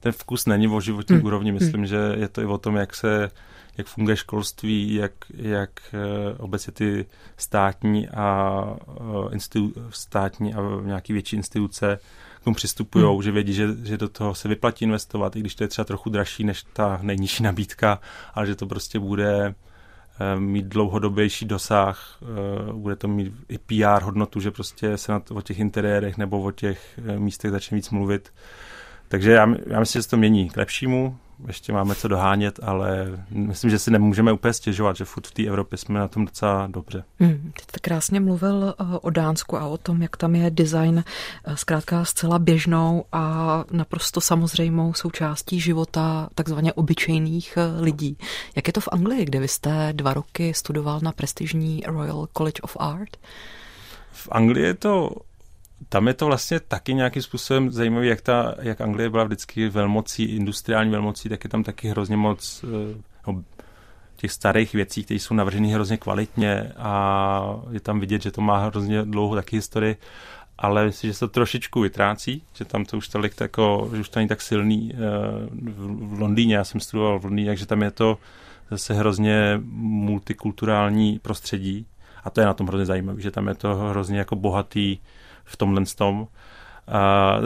ten 0.00 0.12
vkus 0.12 0.46
není 0.46 0.68
o 0.68 0.80
životní 0.80 1.16
hmm. 1.16 1.24
úrovni. 1.24 1.52
Myslím, 1.52 1.74
hmm. 1.74 1.86
že 1.86 2.14
je 2.16 2.28
to 2.28 2.40
i 2.40 2.44
o 2.44 2.58
tom, 2.58 2.76
jak 2.76 2.94
se 2.94 3.30
jak 3.78 3.86
funguje 3.86 4.16
školství, 4.16 4.94
jak, 4.94 5.12
jak 5.34 5.70
uh, 5.92 6.44
obecně 6.44 6.72
ty 6.72 7.06
státní 7.36 8.08
a 8.08 8.60
uh, 9.00 9.32
institu, 9.32 9.72
státní 9.90 10.54
a 10.54 10.60
nějaký 10.84 11.12
větší 11.12 11.36
instituce 11.36 11.98
k 12.40 12.44
tomu 12.44 12.54
přistupují, 12.54 13.04
hmm. 13.04 13.22
že 13.22 13.32
vědí, 13.32 13.52
že, 13.52 13.68
že 13.82 13.96
do 13.96 14.08
toho 14.08 14.34
se 14.34 14.48
vyplatí 14.48 14.84
investovat, 14.84 15.36
i 15.36 15.40
když 15.40 15.54
to 15.54 15.64
je 15.64 15.68
třeba 15.68 15.84
trochu 15.84 16.10
dražší 16.10 16.44
než 16.44 16.64
ta 16.72 16.98
nejnižší 17.02 17.42
nabídka, 17.42 18.00
ale 18.34 18.46
že 18.46 18.54
to 18.54 18.66
prostě 18.66 18.98
bude 18.98 19.54
Eh, 19.54 19.54
mít 20.38 20.66
dlouhodobější 20.66 21.44
dosah, 21.44 22.18
eh, 22.22 22.72
bude 22.72 22.96
to 22.96 23.08
mít 23.08 23.32
i 23.48 23.58
PR 23.58 24.02
hodnotu, 24.02 24.40
že 24.40 24.50
prostě 24.50 24.96
se 24.96 25.12
na 25.12 25.20
to, 25.20 25.34
o 25.34 25.42
těch 25.42 25.58
interiérech 25.58 26.18
nebo 26.18 26.42
o 26.42 26.50
těch 26.50 26.98
eh, 27.06 27.18
místech 27.18 27.50
začne 27.50 27.74
víc 27.74 27.90
mluvit. 27.90 28.32
Takže 29.08 29.32
já, 29.32 29.54
já 29.66 29.80
myslím, 29.80 29.98
že 29.98 30.02
se 30.02 30.10
to 30.10 30.16
mění 30.16 30.50
k 30.50 30.56
lepšímu, 30.56 31.18
ještě 31.46 31.72
máme 31.72 31.94
co 31.94 32.08
dohánět, 32.08 32.60
ale 32.62 33.06
myslím, 33.30 33.70
že 33.70 33.78
si 33.78 33.90
nemůžeme 33.90 34.32
úplně 34.32 34.52
stěžovat, 34.52 34.96
že 34.96 35.04
furt 35.04 35.26
v 35.26 35.30
té 35.30 35.42
Evropě 35.42 35.78
jsme 35.78 35.98
na 35.98 36.08
tom 36.08 36.24
docela 36.24 36.66
dobře. 36.66 37.04
Hmm, 37.20 37.52
ty 37.56 37.62
jste 37.62 37.78
krásně 37.80 38.20
mluvil 38.20 38.74
eh, 38.78 38.84
o 39.00 39.10
Dánsku 39.10 39.56
a 39.56 39.66
o 39.66 39.78
tom, 39.78 40.02
jak 40.02 40.16
tam 40.16 40.34
je 40.34 40.50
design 40.50 41.04
eh, 41.44 41.56
zkrátka 41.56 42.04
zcela 42.04 42.38
běžnou 42.38 43.04
a 43.12 43.64
naprosto 43.70 44.20
samozřejmou 44.20 44.94
součástí 44.94 45.60
života 45.60 46.28
takzvaně 46.34 46.72
obyčejných 46.72 47.56
eh, 47.56 47.80
lidí. 47.80 48.18
Jak 48.56 48.66
je 48.66 48.72
to 48.72 48.80
v 48.80 48.88
Anglii, 48.92 49.24
kde 49.24 49.40
vy 49.40 49.48
jste 49.48 49.92
dva 49.92 50.14
roky 50.14 50.54
studoval 50.54 51.00
na 51.02 51.12
prestižní 51.12 51.82
Royal 51.86 52.28
College 52.36 52.60
of 52.62 52.76
Art? 52.80 53.16
V 54.12 54.28
Anglii 54.32 54.64
je 54.64 54.74
to 54.74 55.10
tam 55.88 56.08
je 56.08 56.14
to 56.14 56.26
vlastně 56.26 56.60
taky 56.60 56.94
nějakým 56.94 57.22
způsobem 57.22 57.70
zajímavé, 57.70 58.06
jak, 58.06 58.20
ta, 58.20 58.54
jak 58.60 58.80
Anglie 58.80 59.10
byla 59.10 59.24
vždycky 59.24 59.68
velmocí, 59.68 60.24
industriální 60.24 60.90
velmocí, 60.90 61.28
tak 61.28 61.44
je 61.44 61.50
tam 61.50 61.62
taky 61.62 61.88
hrozně 61.88 62.16
moc 62.16 62.64
eh, 62.64 63.02
no, 63.26 63.44
těch 64.16 64.32
starých 64.32 64.72
věcí, 64.72 65.04
které 65.04 65.20
jsou 65.20 65.34
navrženy 65.34 65.68
hrozně 65.68 65.96
kvalitně 65.96 66.72
a 66.76 67.56
je 67.70 67.80
tam 67.80 68.00
vidět, 68.00 68.22
že 68.22 68.30
to 68.30 68.40
má 68.40 68.58
hrozně 68.58 69.02
dlouhou 69.02 69.34
taky 69.34 69.56
historii, 69.56 69.96
ale 70.58 70.84
myslím, 70.84 71.10
že 71.10 71.14
se 71.14 71.20
to 71.20 71.28
trošičku 71.28 71.80
vytrácí, 71.80 72.42
že 72.54 72.64
tam 72.64 72.84
to 72.84 72.96
už 72.96 73.08
tolik 73.08 73.34
tako, 73.34 73.90
že 73.94 74.00
už 74.00 74.08
to 74.08 74.18
není 74.18 74.28
tak 74.28 74.42
silný 74.42 74.92
eh, 74.94 74.98
v 75.82 76.20
Londýně, 76.20 76.56
já 76.56 76.64
jsem 76.64 76.80
studoval 76.80 77.18
v 77.18 77.24
Londýně, 77.24 77.50
takže 77.50 77.66
tam 77.66 77.82
je 77.82 77.90
to 77.90 78.18
zase 78.70 78.94
hrozně 78.94 79.60
multikulturální 79.64 81.18
prostředí. 81.18 81.86
A 82.24 82.30
to 82.30 82.40
je 82.40 82.46
na 82.46 82.54
tom 82.54 82.66
hrozně 82.66 82.86
zajímavé, 82.86 83.20
že 83.20 83.30
tam 83.30 83.48
je 83.48 83.54
to 83.54 83.74
hrozně 83.74 84.18
jako 84.18 84.36
bohatý 84.36 84.98
v 85.44 85.56
tomhle 85.56 85.82
tom. 85.96 86.28
A 86.88 87.40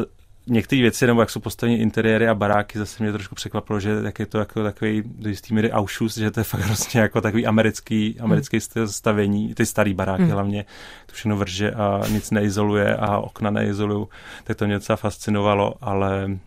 některé 0.49 0.83
věci, 0.83 1.07
nebo 1.07 1.21
jak 1.21 1.31
jsou 1.31 1.41
postaveny 1.41 1.79
interiéry 1.79 2.29
a 2.29 2.35
baráky, 2.35 2.79
zase 2.79 3.03
mě 3.03 3.13
trošku 3.13 3.35
překvapilo, 3.35 3.81
že 3.81 3.91
jak 4.05 4.19
je 4.19 4.27
to 4.27 4.39
jako 4.39 4.63
takový 4.63 5.03
do 5.07 5.29
jistý 5.29 5.55
míry 5.55 5.73
aušus, 5.73 6.19
že 6.19 6.31
to 6.31 6.41
je 6.41 6.45
fakt 6.45 6.61
hrozně 6.61 7.01
jako 7.01 7.21
takový 7.21 7.47
americký, 7.47 8.21
americký 8.21 8.57
hmm. 8.57 8.61
styl 8.61 8.89
stavění, 8.89 9.55
ty 9.55 9.67
starý 9.67 9.95
baráky 9.95 10.23
hmm. 10.23 10.33
hlavně, 10.33 10.65
to 11.07 11.13
všechno 11.13 11.37
vrže 11.37 11.71
a 11.71 12.03
nic 12.11 12.31
neizoluje 12.31 12.97
a 12.97 13.19
okna 13.19 13.51
neizolují, 13.51 14.07
tak 14.45 14.57
to 14.57 14.65
mě 14.67 14.75
docela 14.75 14.97
fascinovalo, 14.97 15.75
ale 15.81 16.39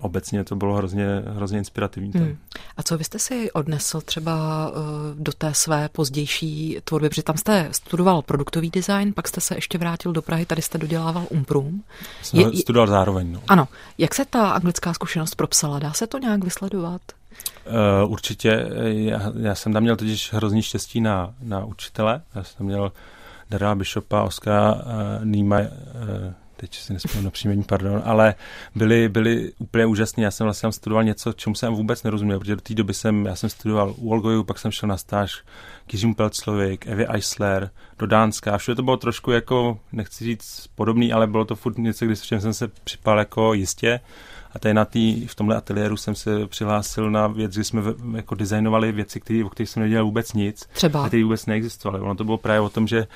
obecně 0.00 0.44
to 0.44 0.56
bylo 0.56 0.74
hrozně, 0.74 1.06
hrozně 1.26 1.58
inspirativní. 1.58 2.12
Hmm. 2.14 2.36
A 2.76 2.82
co 2.82 2.98
vy 2.98 3.04
jste 3.04 3.18
si 3.18 3.52
odnesl 3.52 4.00
třeba 4.00 4.66
eh, 4.70 4.74
do 5.14 5.32
té 5.32 5.54
své 5.54 5.88
pozdější 5.88 6.78
tvorby, 6.84 7.08
protože 7.08 7.22
tam 7.22 7.36
jste 7.36 7.68
studoval 7.72 8.22
produktový 8.22 8.70
design, 8.70 9.12
pak 9.12 9.28
jste 9.28 9.40
se 9.40 9.54
ještě 9.54 9.78
vrátil 9.78 10.12
do 10.12 10.22
Prahy, 10.22 10.46
tady 10.46 10.62
jste 10.62 10.78
dodělával 10.78 11.26
Umprum. 11.30 11.82
Jsem 12.22 12.40
je, 12.40 12.56
studoval 12.56 12.86
zároveň. 12.86 13.32
No. 13.32 13.40
Ano. 13.48 13.68
Jak 13.98 14.14
se 14.14 14.24
ta 14.24 14.50
anglická 14.50 14.94
zkušenost 14.94 15.34
propsala? 15.34 15.78
Dá 15.78 15.92
se 15.92 16.06
to 16.06 16.18
nějak 16.18 16.44
vysledovat? 16.44 17.00
Uh, 18.04 18.12
určitě. 18.12 18.68
Já, 18.82 19.32
já 19.38 19.54
jsem 19.54 19.72
tam 19.72 19.82
měl 19.82 19.96
totiž 19.96 20.32
hrozný 20.32 20.62
štěstí 20.62 21.00
na, 21.00 21.34
na 21.42 21.64
učitele. 21.64 22.22
Já 22.34 22.44
jsem 22.44 22.58
tam 22.58 22.66
měl 22.66 22.92
Dara 23.50 23.74
Bishopa, 23.74 24.22
Oskara 24.22 24.74
uh, 24.74 24.80
Nýma, 25.24 25.58
uh, 25.60 25.66
teď 26.60 26.78
si 26.78 26.92
nespomínám 26.92 27.24
na 27.24 27.30
příjmení, 27.30 27.62
pardon, 27.62 28.02
ale 28.04 28.34
byli, 28.74 29.08
byli 29.08 29.52
úplně 29.58 29.86
úžasní. 29.86 30.22
Já 30.22 30.30
jsem 30.30 30.44
vlastně 30.44 30.66
tam 30.66 30.72
studoval 30.72 31.04
něco, 31.04 31.32
čemu 31.32 31.54
jsem 31.54 31.74
vůbec 31.74 32.02
nerozuměl, 32.02 32.38
protože 32.38 32.56
do 32.56 32.60
té 32.60 32.74
doby 32.74 32.94
jsem, 32.94 33.26
já 33.26 33.36
jsem 33.36 33.50
studoval 33.50 33.94
u 33.96 34.10
Olgoju, 34.10 34.44
pak 34.44 34.58
jsem 34.58 34.70
šel 34.70 34.88
na 34.88 34.96
stáž 34.96 35.42
k 35.86 35.92
Jiřímu 35.92 36.14
Pelclovi, 36.14 36.78
k 36.78 36.86
Evě 36.86 37.06
Eisler, 37.06 37.70
do 37.98 38.06
Dánska. 38.06 38.58
Všude 38.58 38.74
to 38.74 38.82
bylo 38.82 38.96
trošku 38.96 39.30
jako, 39.30 39.78
nechci 39.92 40.24
říct 40.24 40.66
podobný, 40.74 41.12
ale 41.12 41.26
bylo 41.26 41.44
to 41.44 41.56
furt 41.56 41.78
něco, 41.78 42.06
když 42.06 42.18
jsem 42.18 42.54
se 42.54 42.68
připal 42.68 43.18
jako 43.18 43.54
jistě. 43.54 44.00
A 44.54 44.58
tady 44.58 44.74
na 44.74 44.84
tý, 44.84 45.26
v 45.26 45.34
tomhle 45.34 45.56
ateliéru 45.56 45.96
jsem 45.96 46.14
se 46.14 46.46
přihlásil 46.46 47.10
na 47.10 47.26
věc, 47.26 47.54
kdy 47.54 47.64
jsme 47.64 47.82
jako 48.16 48.34
designovali 48.34 48.92
věci, 48.92 49.20
které, 49.20 49.44
o 49.44 49.48
kterých 49.48 49.70
jsem 49.70 49.82
nedělal 49.82 50.04
vůbec 50.04 50.32
nic. 50.32 50.68
Třeba. 50.72 51.04
A 51.04 51.08
které 51.08 51.22
vůbec 51.22 51.46
neexistovaly. 51.46 52.02
Ono 52.02 52.14
to 52.14 52.24
bylo 52.24 52.38
právě 52.38 52.60
o 52.60 52.68
tom, 52.68 52.86
že 52.86 53.06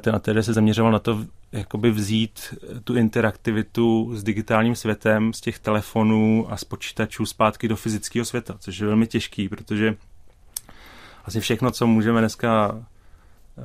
ten 0.00 0.14
ateliér 0.14 0.42
se 0.42 0.52
zaměřoval 0.52 0.92
na 0.92 0.98
to, 0.98 1.24
jakoby 1.52 1.90
vzít 1.90 2.54
tu 2.84 2.96
interaktivitu 2.96 4.10
s 4.16 4.22
digitálním 4.22 4.74
světem, 4.74 5.32
z 5.32 5.40
těch 5.40 5.58
telefonů 5.58 6.46
a 6.50 6.56
z 6.56 6.64
počítačů 6.64 7.26
zpátky 7.26 7.68
do 7.68 7.76
fyzického 7.76 8.24
světa, 8.24 8.56
což 8.58 8.78
je 8.78 8.86
velmi 8.86 9.06
těžký, 9.06 9.48
protože 9.48 9.96
vlastně 11.24 11.40
všechno, 11.40 11.70
co 11.70 11.86
můžeme 11.86 12.20
dneska 12.20 12.84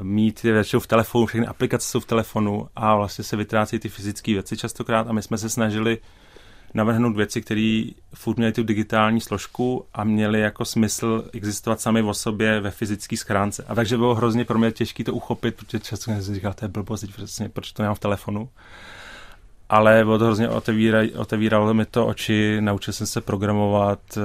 mít 0.02 0.46
je 0.46 0.54
většinou 0.54 0.80
v 0.80 0.88
telefonu, 0.88 1.26
všechny 1.26 1.48
aplikace 1.48 1.88
jsou 1.88 2.00
v 2.00 2.06
telefonu 2.06 2.68
a 2.76 2.96
vlastně 2.96 3.24
se 3.24 3.36
vytrácí 3.36 3.80
ty 3.80 3.90
fyzické 3.90 4.34
věci 4.34 4.58
častokrát 4.58 5.08
a 5.08 5.14
my 5.14 5.22
jsme 5.22 5.38
se 5.38 5.50
snažili 5.50 5.98
navrhnout 6.76 7.16
věci, 7.16 7.42
které 7.42 7.84
furt 8.16 8.38
měly 8.38 8.54
tu 8.54 8.64
digitální 8.64 9.22
složku 9.22 9.86
a 9.94 10.04
měly 10.04 10.40
jako 10.40 10.66
smysl 10.66 11.30
existovat 11.34 11.82
sami 11.82 12.02
o 12.02 12.14
sobě 12.14 12.60
ve 12.60 12.72
fyzické 12.72 13.18
schránce. 13.18 13.66
A 13.68 13.76
takže 13.76 13.98
bylo 13.98 14.16
hrozně 14.16 14.46
pro 14.46 14.60
mě 14.60 14.72
těžké 14.72 15.04
to 15.04 15.14
uchopit, 15.14 15.56
protože 15.56 15.80
často 15.80 16.04
jsem 16.04 16.24
si 16.24 16.36
říkal, 16.36 16.54
to 16.54 16.66
je 16.66 16.70
blbost, 16.70 17.06
proč 17.54 17.72
to 17.72 17.84
nemám 17.84 17.96
v 17.96 18.00
telefonu 18.00 18.50
ale 19.70 20.04
bylo 20.04 20.20
to 20.20 20.26
hrozně 20.26 20.50
otevíraj, 20.50 21.10
otevíralo 21.18 21.74
mi 21.74 21.86
to 21.86 22.08
oči, 22.08 22.58
naučil 22.60 22.94
jsem 22.94 23.08
se 23.08 23.22
programovat, 23.22 24.00
eh, 24.18 24.22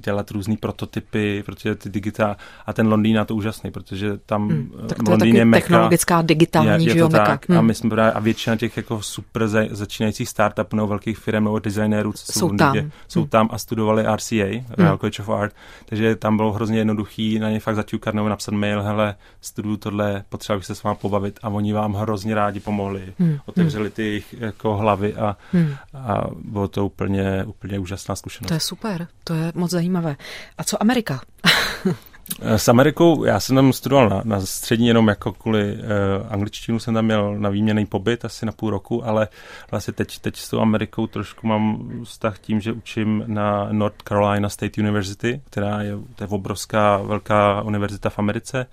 dělat 0.00 0.30
různé 0.30 0.56
prototypy, 0.60 1.42
protože 1.46 1.74
ty 1.74 1.88
digitál 1.88 2.36
a 2.66 2.72
ten 2.72 2.88
Londýn 2.88 3.16
je 3.16 3.24
to 3.24 3.34
úžasný, 3.34 3.70
protože 3.70 4.18
tam 4.26 4.48
hmm, 4.48 4.72
tak 4.88 4.98
to 5.02 5.10
Londýn 5.10 5.34
je, 5.34 5.40
je 5.40 5.44
meka, 5.44 5.62
technologická 5.62 6.22
digitální 6.22 6.86
je, 6.86 6.96
je 6.96 7.02
to 7.02 7.08
tak, 7.08 7.48
hmm. 7.48 7.58
a 7.58 7.60
my 7.62 7.74
jsme 7.74 7.90
právě, 7.90 8.12
a 8.12 8.20
většina 8.20 8.56
těch 8.56 8.76
jako 8.76 9.02
super 9.02 9.48
za, 9.48 9.60
začínajících 9.70 10.28
startupů 10.28 10.76
nebo 10.76 10.88
velkých 10.88 11.18
firm 11.18 11.44
nebo 11.44 11.58
designérů, 11.58 12.12
co 12.12 12.32
jsou, 12.32 12.40
jsou 12.40 12.56
tam, 12.56 12.68
Londýně, 12.68 12.90
jsou 13.08 13.20
hmm. 13.20 13.28
tam 13.28 13.48
a 13.52 13.58
studovali 13.58 14.04
RCA, 14.16 14.44
hmm. 14.44 14.64
Royal 14.78 14.98
College 14.98 15.22
of 15.22 15.28
Art, 15.28 15.54
takže 15.86 16.16
tam 16.16 16.36
bylo 16.36 16.52
hrozně 16.52 16.78
jednoduchý 16.78 17.38
na 17.38 17.50
ně 17.50 17.60
fakt 17.60 17.76
zaťukat 17.76 18.14
nebo 18.14 18.28
napsat 18.28 18.54
mail, 18.54 18.82
hele, 18.82 19.14
studuju 19.40 19.76
tohle, 19.76 20.24
potřeba 20.28 20.56
bych 20.56 20.66
se 20.66 20.74
s 20.74 20.82
vámi 20.82 20.98
pobavit 21.00 21.38
a 21.42 21.48
oni 21.48 21.72
vám 21.72 21.94
hrozně 21.94 22.34
rádi 22.34 22.60
pomohli, 22.60 23.12
hmm. 23.18 23.38
otevřeli 23.46 23.90
ty 23.90 24.02
jejich 24.02 24.25
jako 24.32 24.76
hlavy 24.76 25.14
a, 25.14 25.36
hmm. 25.52 25.74
a 25.94 26.24
bylo 26.44 26.68
to 26.68 26.86
úplně, 26.86 27.44
úplně 27.44 27.78
úžasná 27.78 28.16
zkušenost. 28.16 28.48
To 28.48 28.54
je 28.54 28.60
super, 28.60 29.08
to 29.24 29.34
je 29.34 29.52
moc 29.54 29.70
zajímavé. 29.70 30.16
A 30.58 30.64
co 30.64 30.82
Amerika? 30.82 31.20
S 32.40 32.68
Amerikou, 32.68 33.24
já 33.24 33.40
jsem 33.40 33.56
tam 33.56 33.72
studoval 33.72 34.08
na, 34.08 34.22
na 34.24 34.40
střední 34.40 34.88
jenom 34.88 35.08
jako 35.08 35.32
kvůli 35.32 35.74
uh, 35.74 35.80
angličtinu 36.28 36.78
jsem 36.78 36.94
tam 36.94 37.04
měl 37.04 37.38
na 37.38 37.50
výměný 37.50 37.86
pobyt 37.86 38.24
asi 38.24 38.46
na 38.46 38.52
půl 38.52 38.70
roku, 38.70 39.06
ale 39.06 39.28
vlastně 39.70 39.92
teď, 39.92 40.18
teď 40.18 40.36
s 40.36 40.50
tou 40.50 40.60
Amerikou 40.60 41.06
trošku 41.06 41.46
mám 41.46 41.90
vztah 42.04 42.38
tím, 42.38 42.60
že 42.60 42.72
učím 42.72 43.24
na 43.26 43.68
North 43.72 44.02
Carolina 44.08 44.48
State 44.48 44.78
University, 44.78 45.40
která 45.50 45.82
je, 45.82 45.92
to 46.14 46.24
je 46.24 46.28
obrovská 46.28 46.96
velká 46.96 47.62
univerzita 47.62 48.10
v 48.10 48.18
Americe. 48.18 48.66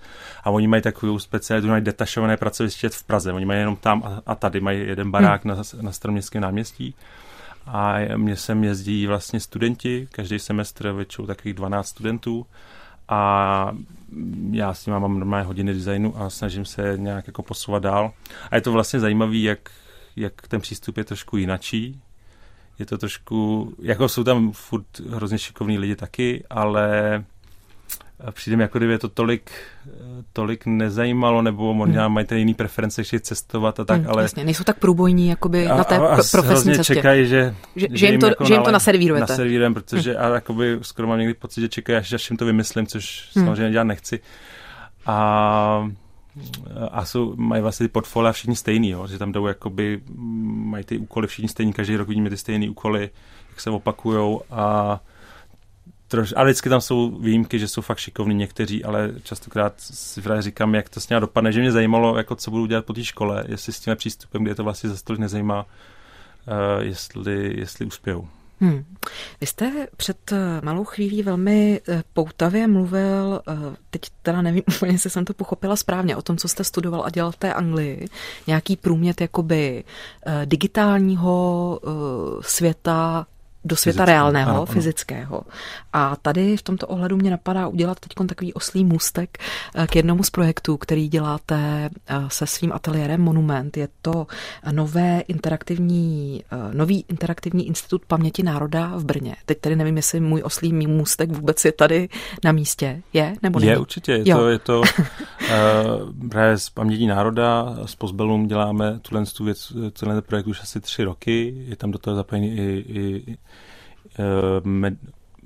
A 0.44 0.50
oni 0.50 0.66
mají 0.66 0.82
takovou 0.82 1.18
specialitu, 1.18 1.68
mají 1.68 1.84
detašované 1.84 2.36
pracoviště 2.36 2.88
v 2.88 3.02
Praze, 3.02 3.32
oni 3.32 3.44
mají 3.44 3.60
jenom 3.60 3.76
tam 3.76 4.02
a, 4.04 4.22
a 4.26 4.34
tady 4.34 4.60
mají 4.60 4.80
jeden 4.80 5.10
barák 5.10 5.44
hmm. 5.44 5.56
na, 5.56 5.62
na 5.80 5.92
staroměstském 5.92 6.42
náměstí. 6.42 6.94
A 7.66 7.96
mě 8.16 8.36
sem 8.36 8.64
jezdí 8.64 9.06
vlastně 9.06 9.40
studenti, 9.40 10.08
každý 10.12 10.38
semestr 10.38 10.92
většinou 10.92 11.26
takových 11.26 11.54
12 11.54 11.88
studentů 11.88 12.46
a 13.08 13.76
já 14.50 14.74
s 14.74 14.86
ním 14.86 14.98
mám 14.98 15.18
normálně 15.18 15.46
hodiny 15.46 15.74
designu 15.74 16.22
a 16.22 16.30
snažím 16.30 16.64
se 16.64 16.92
nějak 16.96 17.26
jako 17.26 17.42
posouvat 17.42 17.82
dál. 17.82 18.12
A 18.50 18.54
je 18.54 18.60
to 18.60 18.72
vlastně 18.72 19.00
zajímavé, 19.00 19.36
jak, 19.36 19.70
jak 20.16 20.48
ten 20.48 20.60
přístup 20.60 20.96
je 20.96 21.04
trošku 21.04 21.36
jinačí. 21.36 22.00
Je 22.78 22.86
to 22.86 22.98
trošku, 22.98 23.72
jako 23.82 24.08
jsou 24.08 24.24
tam 24.24 24.52
furt 24.52 25.00
hrozně 25.10 25.38
šikovní 25.38 25.78
lidi 25.78 25.96
taky, 25.96 26.44
ale 26.50 27.24
přijde 28.30 28.56
mi, 28.56 28.62
jako 28.62 28.78
kdyby 28.78 28.92
je 28.92 28.98
to 28.98 29.08
tolik, 29.08 29.50
tolik 30.32 30.66
nezajímalo, 30.66 31.42
nebo 31.42 31.74
možná 31.74 32.04
hmm. 32.04 32.14
mají 32.14 32.26
ty 32.26 32.38
jiný 32.38 32.54
preference, 32.54 33.02
když 33.02 33.22
cestovat 33.22 33.80
a 33.80 33.84
tak, 33.84 34.00
hmm, 34.00 34.10
ale... 34.10 34.22
Jasně, 34.22 34.44
nejsou 34.44 34.64
tak 34.64 34.78
průbojní 34.78 35.28
jakoby 35.28 35.66
a, 35.66 35.76
na 35.76 35.84
té 35.84 35.96
a, 35.96 36.16
profesní 36.32 36.74
cestě. 36.74 36.94
čekají, 36.94 37.26
že, 37.26 37.54
že, 37.76 37.86
že, 37.90 38.06
jim 38.06 38.20
to, 38.20 38.26
jako 38.26 38.44
že 38.44 38.54
jim 38.54 38.62
to 38.62 38.70
naservírujete. 38.70 39.32
Naservírujem, 39.32 39.74
protože 39.74 40.14
hmm. 40.14 40.24
a 40.24 40.34
jakoby 40.34 40.78
skoro 40.82 41.08
mám 41.08 41.18
někdy 41.18 41.34
pocit, 41.34 41.60
že 41.60 41.68
čekají, 41.68 41.98
až, 41.98 42.12
až 42.12 42.30
jim 42.30 42.36
to 42.36 42.44
vymyslím, 42.44 42.86
což 42.86 43.30
hmm. 43.34 43.44
samozřejmě 43.44 43.70
dělat 43.70 43.84
nechci. 43.84 44.20
A 45.06 45.90
a 46.90 47.04
jsou, 47.04 47.34
mají 47.36 47.62
vlastně 47.62 47.88
ty 47.88 47.92
portfolia 47.92 48.32
všichni 48.32 48.56
stejný, 48.56 48.90
jo, 48.90 49.06
že 49.06 49.18
tam 49.18 49.32
jdou 49.32 49.46
jakoby, 49.46 50.00
mají 50.44 50.84
ty 50.84 50.98
úkoly 50.98 51.26
všichni 51.26 51.48
stejný, 51.48 51.72
každý 51.72 51.96
rok 51.96 52.08
vidíme 52.08 52.30
ty 52.30 52.36
stejné 52.36 52.70
úkoly, 52.70 53.10
jak 53.50 53.60
se 53.60 53.70
opakujou 53.70 54.42
a 54.50 55.00
troš, 56.14 56.34
ale 56.36 56.46
vždycky 56.46 56.68
tam 56.68 56.80
jsou 56.80 57.10
výjimky, 57.10 57.58
že 57.58 57.68
jsou 57.68 57.80
fakt 57.80 57.98
šikovní 57.98 58.34
někteří, 58.34 58.84
ale 58.84 59.12
častokrát 59.22 59.74
si 59.76 60.22
právě 60.22 60.42
říkám, 60.42 60.74
jak 60.74 60.88
to 60.88 61.00
s 61.00 61.08
ním 61.08 61.20
dopadne, 61.20 61.52
že 61.52 61.60
mě 61.60 61.72
zajímalo, 61.72 62.16
jako 62.16 62.36
co 62.36 62.50
budu 62.50 62.66
dělat 62.66 62.84
po 62.84 62.92
té 62.92 63.04
škole, 63.04 63.44
jestli 63.48 63.72
s 63.72 63.80
tím 63.80 63.96
přístupem, 63.96 64.44
kde 64.44 64.54
to 64.54 64.64
vlastně 64.64 64.90
za 64.90 64.96
stolik 64.96 65.20
nezajímá, 65.20 65.66
uh, 65.66 66.82
jestli, 66.82 67.58
jestli 67.58 67.86
uspějou. 67.86 68.28
Hmm. 68.60 68.84
Vy 69.40 69.46
jste 69.46 69.86
před 69.96 70.32
eh, 70.32 70.60
malou 70.62 70.84
chvílí 70.84 71.22
velmi 71.22 71.80
eh, 71.88 72.02
poutavě 72.12 72.66
mluvil, 72.66 73.40
teď 73.90 74.02
teda 74.22 74.42
nevím 74.42 74.62
úplně, 74.76 74.92
jestli 74.92 75.10
jsem 75.10 75.24
to 75.24 75.34
pochopila 75.34 75.76
správně, 75.76 76.16
o 76.16 76.22
tom, 76.22 76.36
co 76.36 76.48
jste 76.48 76.64
studoval 76.64 77.04
a 77.04 77.10
dělal 77.10 77.32
v 77.32 77.36
té 77.36 77.54
Anglii, 77.54 78.08
nějaký 78.46 78.76
průmět 78.76 79.20
jakoby 79.20 79.84
digitálního 80.44 81.80
světa 82.40 83.26
do 83.64 83.76
světa 83.76 83.96
Fyzický. 83.96 84.12
reálného, 84.12 84.50
ano, 84.50 84.56
ano. 84.56 84.66
fyzického. 84.66 85.42
A 85.92 86.16
tady 86.16 86.56
v 86.56 86.62
tomto 86.62 86.86
ohledu 86.86 87.16
mě 87.16 87.30
napadá 87.30 87.68
udělat 87.68 88.00
teď 88.00 88.26
takový 88.28 88.54
oslý 88.54 88.84
můstek 88.84 89.38
eh, 89.74 89.86
k 89.86 89.96
jednomu 89.96 90.22
z 90.22 90.30
projektů, 90.30 90.76
který 90.76 91.08
děláte 91.08 91.90
eh, 92.06 92.16
se 92.28 92.46
svým 92.46 92.72
ateliérem 92.72 93.20
Monument. 93.20 93.76
Je 93.76 93.88
to 94.02 94.26
nové 94.72 95.20
interaktivní, 95.20 96.42
eh, 96.52 96.74
nový 96.74 97.04
interaktivní 97.08 97.66
institut 97.66 98.06
paměti 98.06 98.42
národa 98.42 98.92
v 98.96 99.04
Brně. 99.04 99.36
Teď 99.46 99.60
tady 99.60 99.76
nevím, 99.76 99.96
jestli 99.96 100.20
můj 100.20 100.42
oslý 100.44 100.72
můstek 100.72 101.32
vůbec 101.32 101.64
je 101.64 101.72
tady 101.72 102.08
na 102.44 102.52
místě. 102.52 103.02
Je 103.12 103.34
nebo 103.42 103.58
není? 103.58 103.70
Je 103.70 103.78
určitě. 103.78 104.12
Je 104.12 104.22
jo. 104.30 104.36
to, 104.36 104.48
je 104.48 104.58
to 104.58 104.80
uh, 104.80 106.28
právě 106.30 106.58
z 106.58 106.70
paměti 106.70 107.06
národa, 107.06 107.76
s 107.86 107.94
Pozbelům 107.94 108.46
děláme 108.46 108.98
tuhle 109.02 109.24
tu 109.26 109.44
věc, 109.44 109.72
celý 109.92 110.22
projekt 110.22 110.46
už 110.46 110.60
asi 110.62 110.80
tři 110.80 111.04
roky. 111.04 111.64
Je 111.68 111.76
tam 111.76 111.90
do 111.90 111.98
toho 111.98 112.16
zapojený 112.16 112.56
i, 112.56 112.84
i 112.88 113.36
med, 114.64 114.98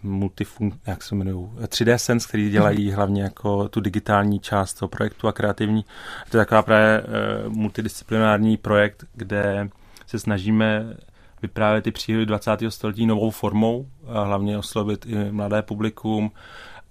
multifun, 0.03 0.73
jak 0.87 1.03
se 1.03 1.15
jmenují, 1.15 1.49
3D 1.61 1.97
Sense, 1.97 2.29
který 2.29 2.51
dělají 2.51 2.91
hlavně 2.91 3.23
jako 3.23 3.69
tu 3.69 3.81
digitální 3.81 4.41
část 4.41 4.75
toho 4.75 4.89
projektu 4.89 5.29
a 5.29 5.33
kreativní. 5.33 5.85
To 6.31 6.37
je 6.37 6.41
taková 6.41 6.63
právě 6.63 7.03
uh, 7.03 7.53
multidisciplinární 7.53 8.57
projekt, 8.57 9.05
kde 9.15 9.69
se 10.07 10.19
snažíme 10.19 10.97
vyprávět 11.43 11.85
ty 11.85 11.91
příhody 11.91 12.27
20. 12.27 12.51
století 12.69 13.07
novou 13.07 13.31
formou, 13.31 13.89
a 14.07 14.23
hlavně 14.23 14.59
oslovit 14.59 15.07
i 15.07 15.33
mladé 15.33 15.63
publikum. 15.63 16.31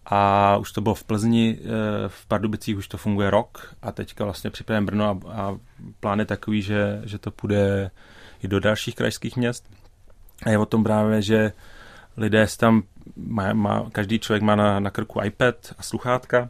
A 0.06 0.58
už 0.58 0.72
to 0.72 0.82
bylo 0.82 0.96
v 0.96 1.04
Plzni, 1.04 1.60
eh, 1.60 1.66
v 2.08 2.26
Pardubicích 2.26 2.78
už 2.78 2.88
to 2.88 2.98
funguje 2.98 3.30
rok 3.30 3.76
a 3.82 3.92
teďka 3.92 4.24
vlastně 4.24 4.50
připravujeme 4.50 4.86
Brno 4.86 5.06
a, 5.06 5.32
a 5.32 5.58
plán 6.00 6.20
je 6.20 6.26
takový, 6.26 6.62
že, 6.62 7.02
že 7.06 7.18
to 7.18 7.32
půjde 7.32 7.92
i 8.44 8.48
do 8.48 8.60
dalších 8.60 8.96
krajských 8.96 9.38
měst. 9.38 9.70
A 10.44 10.50
je 10.50 10.58
o 10.58 10.66
tom 10.66 10.84
právě, 10.84 11.22
že 11.22 11.52
lidé 12.18 12.48
tam, 12.58 12.84
má, 13.16 13.54
má, 13.54 13.86
každý 13.92 14.20
člověk 14.20 14.44
má 14.44 14.56
na, 14.56 14.80
na 14.80 14.90
krku 14.90 15.22
iPad 15.24 15.56
a 15.78 15.84
sluchátka. 15.84 16.50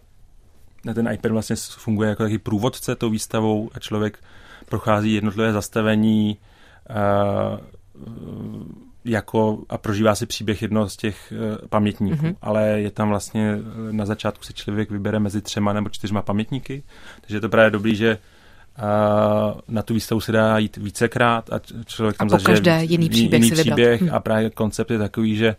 A 0.89 0.93
ten 0.93 1.11
iPad 1.11 1.31
vlastně 1.31 1.55
funguje 1.55 2.09
jako 2.09 2.23
takový 2.23 2.37
průvodce 2.37 2.95
tou 2.95 3.09
výstavou 3.09 3.69
a 3.73 3.79
člověk 3.79 4.19
prochází 4.69 5.13
jednotlivé 5.13 5.53
zastavení 5.53 6.37
uh, 6.89 7.59
jako 9.05 9.63
a 9.69 9.77
prožívá 9.77 10.15
si 10.15 10.25
příběh 10.25 10.61
jednoho 10.61 10.89
z 10.89 10.97
těch 10.97 11.33
uh, 11.35 11.67
pamětníků. 11.67 12.25
Mm-hmm. 12.25 12.35
Ale 12.41 12.67
je 12.67 12.91
tam 12.91 13.09
vlastně, 13.09 13.57
na 13.91 14.05
začátku 14.05 14.43
si 14.43 14.53
člověk 14.53 14.91
vybere 14.91 15.19
mezi 15.19 15.41
třema 15.41 15.73
nebo 15.73 15.89
čtyřma 15.89 16.21
pamětníky, 16.21 16.83
takže 17.21 17.37
je 17.37 17.41
to 17.41 17.49
právě 17.49 17.71
dobrý, 17.71 17.95
že 17.95 18.17
na 19.67 19.81
tu 19.81 19.93
výstavu 19.93 20.21
se 20.21 20.31
dá 20.31 20.57
jít 20.57 20.77
vícekrát 20.77 21.53
a 21.53 21.59
člověk 21.85 22.17
tam 22.17 22.27
a 22.27 22.29
zažije 22.29 22.45
každé 22.45 22.83
jiný 22.83 23.09
příběh, 23.09 23.43
jiný 23.43 23.55
příběh 23.55 24.01
hm. 24.01 24.09
a 24.11 24.19
právě 24.19 24.49
koncept 24.49 24.91
je 24.91 24.97
takový, 24.97 25.35
že 25.35 25.55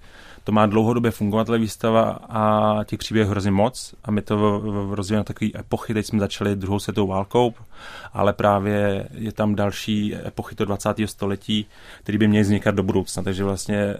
to 0.48 0.52
má 0.52 0.66
dlouhodobě 0.66 1.10
fungovat 1.10 1.46
ta 1.46 1.56
výstava 1.56 2.10
a 2.28 2.74
těch 2.84 2.98
příběhů 2.98 3.30
hrozně 3.30 3.50
moc 3.50 3.94
a 4.04 4.10
my 4.10 4.22
to 4.22 4.62
rozvíjeme 4.94 5.20
na 5.20 5.24
takové 5.24 5.50
epochy, 5.58 5.94
teď 5.94 6.06
jsme 6.06 6.18
začali 6.18 6.56
druhou 6.56 6.78
světovou 6.78 7.06
válkou, 7.06 7.54
ale 8.12 8.32
právě 8.32 9.08
je 9.14 9.32
tam 9.32 9.54
další 9.54 10.14
epochy 10.26 10.54
do 10.54 10.64
20. 10.64 10.88
století, 11.04 11.66
které 12.02 12.18
by 12.18 12.28
měly 12.28 12.42
vznikat 12.42 12.74
do 12.74 12.82
budoucna, 12.82 13.22
takže 13.22 13.44
vlastně 13.44 13.76
eh, 13.76 13.96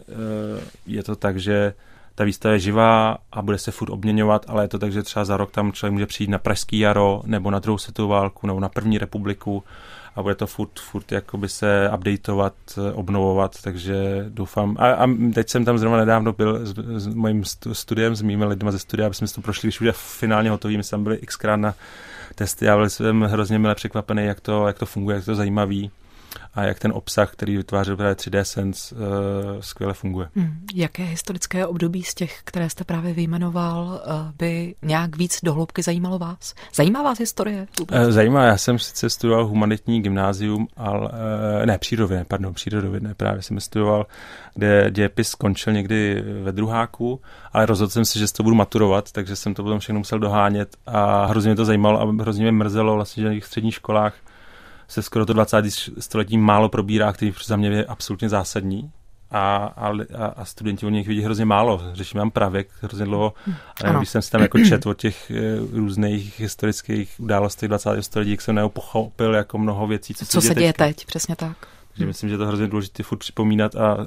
je 0.86 1.02
to 1.02 1.16
tak, 1.16 1.40
že 1.40 1.74
ta 2.18 2.24
výstava 2.24 2.52
je 2.52 2.58
živá 2.58 3.18
a 3.32 3.42
bude 3.42 3.58
se 3.58 3.70
furt 3.70 3.90
obměňovat, 3.90 4.44
ale 4.48 4.64
je 4.64 4.68
to 4.68 4.78
tak, 4.78 4.92
že 4.92 5.02
třeba 5.02 5.24
za 5.24 5.36
rok 5.36 5.50
tam 5.50 5.72
člověk 5.72 5.92
může 5.92 6.06
přijít 6.06 6.30
na 6.30 6.38
Pražský 6.38 6.78
jaro, 6.78 7.22
nebo 7.26 7.50
na 7.50 7.58
druhou 7.58 7.78
světovou 7.78 8.08
válku, 8.08 8.46
nebo 8.46 8.60
na 8.60 8.68
první 8.68 8.98
republiku 8.98 9.64
a 10.16 10.22
bude 10.22 10.34
to 10.34 10.46
furt, 10.46 10.80
furt 10.80 11.12
jakoby 11.12 11.48
se 11.48 11.90
updateovat, 11.94 12.54
obnovovat, 12.94 13.62
takže 13.62 14.24
doufám. 14.28 14.76
A, 14.78 14.92
a 14.92 15.06
teď 15.34 15.48
jsem 15.48 15.64
tam 15.64 15.78
zrovna 15.78 15.98
nedávno 15.98 16.32
byl 16.32 16.66
s, 16.66 16.74
s 16.96 17.06
mojím 17.06 17.44
studiem, 17.72 18.16
s 18.16 18.22
mými 18.22 18.44
lidmi 18.44 18.72
ze 18.72 18.78
studia, 18.78 19.06
aby 19.06 19.14
jsme 19.14 19.28
to 19.28 19.40
prošli, 19.40 19.66
když 19.66 19.80
už 19.80 19.86
je 19.86 19.92
finálně 19.92 20.50
hotový, 20.50 20.76
my 20.76 20.84
jsme 20.84 20.90
tam 20.90 21.04
byli 21.04 21.18
xkrát 21.18 21.60
na 21.60 21.74
testy 22.34 22.68
a 22.68 22.76
byl 22.76 22.90
jsem 22.90 23.22
hrozně 23.22 23.58
milé 23.58 23.74
překvapený, 23.74 24.24
jak 24.24 24.40
to, 24.40 24.66
jak 24.66 24.78
to 24.78 24.86
funguje, 24.86 25.16
jak 25.16 25.24
to 25.24 25.34
zajímavý 25.34 25.90
a 26.54 26.62
jak 26.62 26.78
ten 26.78 26.92
obsah, 26.94 27.32
který 27.32 27.56
vytvářel 27.56 27.96
právě 27.96 28.14
3D 28.14 28.42
Sense, 28.42 28.94
uh, 28.94 29.00
skvěle 29.60 29.94
funguje. 29.94 30.28
Hmm. 30.36 30.60
Jaké 30.74 31.02
historické 31.02 31.66
období 31.66 32.02
z 32.02 32.14
těch, 32.14 32.40
které 32.44 32.70
jste 32.70 32.84
právě 32.84 33.14
vyjmenoval, 33.14 33.84
uh, 33.84 34.12
by 34.38 34.74
nějak 34.82 35.16
víc 35.16 35.38
dohloubky 35.42 35.82
zajímalo 35.82 36.18
vás? 36.18 36.54
Zajímá 36.74 37.02
vás 37.02 37.18
historie? 37.18 37.66
Uh, 37.80 38.10
zajímá, 38.10 38.44
já 38.44 38.56
jsem 38.56 38.78
sice 38.78 39.10
studoval 39.10 39.46
humanitní 39.46 40.02
gymnázium, 40.02 40.68
ale 40.76 41.10
ne, 41.64 41.78
přírodovědné, 41.78 42.24
pardon, 42.24 42.54
přírodovědné, 42.54 43.14
právě 43.14 43.42
jsem 43.42 43.60
studoval, 43.60 44.06
kde 44.54 44.90
dějepis 44.90 45.28
skončil 45.28 45.72
někdy 45.72 46.24
ve 46.42 46.52
druháku, 46.52 47.20
ale 47.52 47.66
rozhodl 47.66 47.90
jsem 47.90 48.04
se, 48.04 48.18
že 48.18 48.32
to 48.32 48.42
budu 48.42 48.56
maturovat, 48.56 49.12
takže 49.12 49.36
jsem 49.36 49.54
to 49.54 49.62
potom 49.62 49.78
všechno 49.78 49.98
musel 49.98 50.18
dohánět 50.18 50.76
a 50.86 51.26
hrozně 51.26 51.48
mě 51.48 51.56
to 51.56 51.64
zajímalo 51.64 52.00
a 52.00 52.22
hrozně 52.22 52.42
mě 52.42 52.52
mrzelo 52.52 52.94
vlastně, 52.94 53.22
že 53.22 53.28
na 53.28 53.34
těch 53.34 53.44
středních 53.44 53.74
školách 53.74 54.14
se 54.88 55.02
skoro 55.02 55.26
to 55.26 55.32
20. 55.32 55.64
století 55.98 56.38
málo 56.38 56.68
probírá, 56.68 57.12
který 57.12 57.34
za 57.44 57.56
mě 57.56 57.68
je 57.68 57.84
absolutně 57.84 58.28
zásadní. 58.28 58.90
A, 59.30 59.56
a, 59.56 59.92
a 60.36 60.44
studenti 60.44 60.86
o 60.86 60.88
nich 60.88 61.08
vidí 61.08 61.20
hrozně 61.20 61.44
málo. 61.44 61.82
Řeším 61.92 62.18
mám 62.18 62.30
pravěk 62.30 62.68
hrozně 62.80 63.04
dlouho. 63.04 63.34
A 63.84 63.92
když 63.92 64.08
jsem 64.08 64.22
si 64.22 64.30
tam 64.30 64.42
jako 64.42 64.58
čet 64.58 64.86
o 64.86 64.94
těch 64.94 65.30
e, 65.30 65.34
různých 65.72 66.40
historických 66.40 67.14
událostech 67.18 67.68
20. 67.68 68.02
století, 68.02 68.30
jak 68.30 68.40
jsem 68.40 68.54
neopochopil 68.54 69.34
jako 69.34 69.58
mnoho 69.58 69.86
věcí, 69.86 70.14
co, 70.14 70.26
co 70.26 70.40
se 70.40 70.54
děje 70.54 70.72
teď. 70.72 70.96
teď. 70.96 71.06
Přesně 71.06 71.36
tak. 71.36 71.56
Takže 71.88 72.06
myslím, 72.06 72.28
že 72.28 72.34
je 72.34 72.38
to 72.38 72.46
hrozně 72.46 72.66
důležité 72.66 73.02
furt 73.02 73.18
připomínat 73.18 73.76
a 73.76 74.06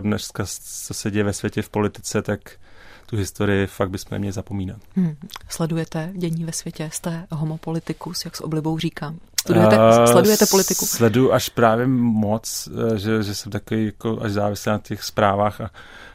dneska, 0.00 0.44
co 0.86 0.94
se 0.94 1.10
děje 1.10 1.24
ve 1.24 1.32
světě 1.32 1.62
v 1.62 1.68
politice, 1.68 2.22
tak 2.22 2.40
tu 3.06 3.16
historii 3.16 3.66
fakt 3.66 3.90
bychom 3.90 4.18
měli 4.18 4.32
zapomínat. 4.32 4.78
Hmm. 4.96 5.16
Sledujete 5.48 6.12
dění 6.16 6.44
ve 6.44 6.52
světě? 6.52 6.90
Jste 6.92 7.26
homopolitikus, 7.30 8.24
jak 8.24 8.36
s 8.36 8.40
oblibou 8.40 8.78
říkám? 8.78 9.18
Studujete, 9.48 9.76
uh, 9.76 10.04
sledujete 10.04 10.46
politiku? 10.46 10.86
Sleduju 10.86 11.32
až 11.32 11.48
právě 11.48 11.86
moc, 11.86 12.68
eh, 12.68 12.98
že, 12.98 13.22
že 13.22 13.34
jsem 13.34 13.52
takový 13.52 13.84
jako 13.84 14.18
až 14.22 14.32
závislý 14.32 14.72
na 14.72 14.78
těch 14.78 15.04
zprávách 15.04 15.60
a 15.60 15.70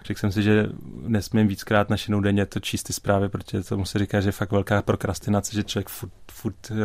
řekl 0.06 0.20
jsem 0.20 0.32
si, 0.32 0.44
že 0.44 0.70
nesmím 1.08 1.48
víckrát 1.48 1.88
jednou 1.92 2.22
denně 2.22 2.46
to 2.46 2.60
číst 2.60 2.84
ty 2.84 2.94
zprávy, 2.94 3.30
protože 3.30 3.64
to 3.64 3.78
musí 3.78 4.00
říkat, 4.00 4.22
že 4.22 4.28
je 4.28 4.32
fakt 4.32 4.52
velká 4.52 4.82
prokrastinace, 4.82 5.52
že 5.56 5.64
člověk 5.64 5.90
furt, 5.90 6.12
furt 6.32 6.72
uh, 6.72 6.78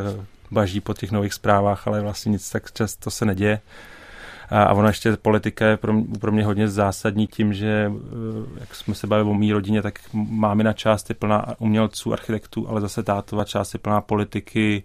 baží 0.50 0.80
po 0.80 0.94
těch 0.94 1.12
nových 1.12 1.34
zprávách, 1.34 1.86
ale 1.86 2.00
vlastně 2.00 2.30
nic 2.30 2.50
tak 2.50 2.72
často 2.72 3.10
se 3.10 3.24
neděje. 3.24 3.60
A, 4.50 4.62
a 4.62 4.72
ono 4.72 4.88
ještě 4.88 5.16
politika 5.16 5.66
je 5.66 5.76
pro, 5.76 5.94
pro 6.20 6.32
mě 6.32 6.44
hodně 6.44 6.68
zásadní 6.68 7.26
tím, 7.26 7.52
že 7.52 7.92
eh, 7.92 8.60
jak 8.60 8.74
jsme 8.74 8.94
se 8.94 9.06
bavili 9.06 9.30
o 9.30 9.34
mý 9.34 9.52
rodině, 9.52 9.82
tak 9.82 10.00
mámina 10.12 10.72
část 10.72 11.08
je 11.08 11.14
plná 11.14 11.54
umělců, 11.58 12.12
architektů, 12.12 12.68
ale 12.68 12.80
zase 12.80 13.02
tátova 13.02 13.44
část 13.44 13.74
je 13.74 13.80
plná 13.80 14.00
politiky, 14.00 14.84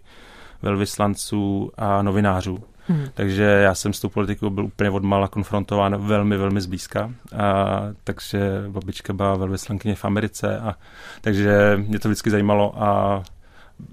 velvyslanců 0.64 1.70
a 1.76 2.02
novinářů. 2.02 2.58
Hmm. 2.86 3.06
Takže 3.14 3.42
já 3.42 3.74
jsem 3.74 3.92
s 3.92 4.00
tou 4.00 4.08
politikou 4.08 4.50
byl 4.50 4.64
úplně 4.64 4.90
odmala 4.90 5.28
konfrontován 5.28 6.06
velmi, 6.06 6.36
velmi 6.36 6.60
zblízka. 6.60 7.10
A, 7.36 7.80
takže 8.04 8.64
babička 8.68 9.12
byla 9.12 9.36
velvyslankyně 9.36 9.94
v 9.94 10.04
Americe. 10.04 10.58
A, 10.58 10.74
takže 11.20 11.76
mě 11.86 11.98
to 11.98 12.08
vždycky 12.08 12.30
zajímalo 12.30 12.82
a 12.82 13.22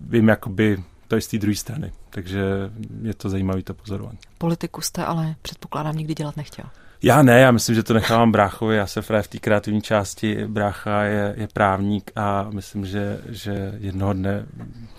vím 0.01 0.27
jakoby 0.27 0.83
to 1.07 1.15
je 1.15 1.21
z 1.21 1.27
té 1.27 1.37
druhé 1.37 1.55
strany. 1.55 1.91
Takže 2.09 2.41
je 3.01 3.13
to 3.13 3.29
zajímavé 3.29 3.63
to 3.63 3.73
pozorovat. 3.73 4.15
Politiku 4.37 4.81
jste 4.81 5.05
ale 5.05 5.35
předpokládám 5.41 5.97
nikdy 5.97 6.13
dělat 6.13 6.37
nechtěl. 6.37 6.65
Já 7.03 7.21
ne, 7.21 7.39
já 7.39 7.51
myslím, 7.51 7.75
že 7.75 7.83
to 7.83 7.93
nechávám 7.93 8.31
bráchovi, 8.31 8.75
já 8.75 8.87
se 8.87 9.01
v 9.01 9.27
té 9.27 9.39
kreativní 9.39 9.81
části, 9.81 10.47
brácha 10.47 11.03
je, 11.03 11.33
je 11.37 11.47
právník 11.47 12.11
a 12.15 12.49
myslím, 12.53 12.85
že, 12.85 13.21
že 13.29 13.73
jednoho 13.77 14.13
dne 14.13 14.45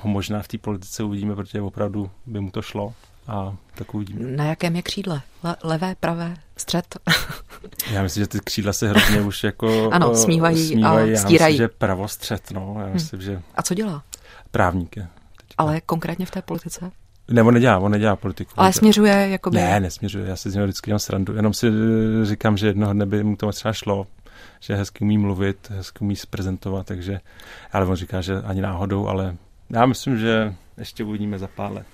ho 0.01 0.11
možná 0.11 0.43
v 0.43 0.49
té 0.49 0.59
politice 0.59 1.03
uvidíme, 1.03 1.35
protože 1.35 1.61
opravdu 1.61 2.11
by 2.27 2.41
mu 2.41 2.51
to 2.51 2.63
šlo 2.63 2.95
a 3.29 3.57
tak 3.75 3.95
uvidíme. 3.95 4.37
Na 4.37 4.45
jakém 4.45 4.77
je 4.77 4.83
křídle? 4.83 5.23
Le- 5.43 5.57
levé, 5.63 5.95
pravé, 6.01 6.37
střed? 6.57 6.97
já 7.93 8.03
myslím, 8.03 8.23
že 8.23 8.27
ty 8.27 8.41
křídla 8.45 8.73
se 8.73 8.89
hrozně 8.89 9.21
už 9.21 9.45
jako 9.45 9.91
ano, 9.91 10.15
smívají, 10.15 10.69
smívají 10.69 11.15
a 11.15 11.17
stírají. 11.17 11.39
Já 11.41 11.47
myslím, 11.47 11.57
že 11.57 11.69
pravostřed, 11.69 12.51
no. 12.51 12.77
Já 12.81 12.87
hm. 12.87 12.93
myslím, 12.93 13.21
hmm. 13.21 13.27
že... 13.27 13.43
A 13.55 13.63
co 13.63 13.75
dělá? 13.75 14.03
Právník 14.51 14.97
je. 14.97 15.09
Ale 15.59 15.81
konkrétně 15.81 16.27
v 16.27 16.31
té 16.31 16.43
politice? 16.43 16.91
Ne, 17.33 17.43
on 17.43 17.55
nedělá, 17.55 17.79
on 17.79 17.93
nedělá 17.93 18.17
politiku. 18.17 18.53
Ale 18.57 18.73
směřuje 18.73 19.29
jakoby... 19.29 19.57
Ne, 19.57 19.81
nesměřuje, 19.81 20.29
já 20.29 20.37
si 20.37 20.51
z 20.51 20.55
něho 20.55 20.67
vždycky 20.67 20.89
dělám 20.89 20.99
srandu, 20.99 21.35
jenom 21.35 21.55
si 21.55 21.69
eh, 21.69 22.27
říkám, 22.27 22.57
že 22.57 22.67
jednoho 22.67 22.93
dne 22.93 23.07
by 23.07 23.25
mu 23.25 23.37
to 23.37 23.53
třeba 23.53 23.73
šlo, 23.73 24.07
že 24.61 24.77
hezky 24.77 25.05
umí 25.05 25.19
mluvit, 25.19 25.71
hezky 25.71 25.99
umí 26.01 26.15
prezentovat, 26.31 26.87
takže, 26.87 27.21
ale 27.73 27.87
on 27.87 27.97
říká, 27.97 28.21
že 28.21 28.43
ani 28.45 28.61
náhodou, 28.61 29.07
ale 29.09 29.37
já 29.71 29.87
myslím, 29.87 30.19
že 30.19 30.55
ještě 30.79 31.05
uvidíme 31.05 31.39
za 31.39 31.49
pár 31.49 31.73
let. 31.73 31.87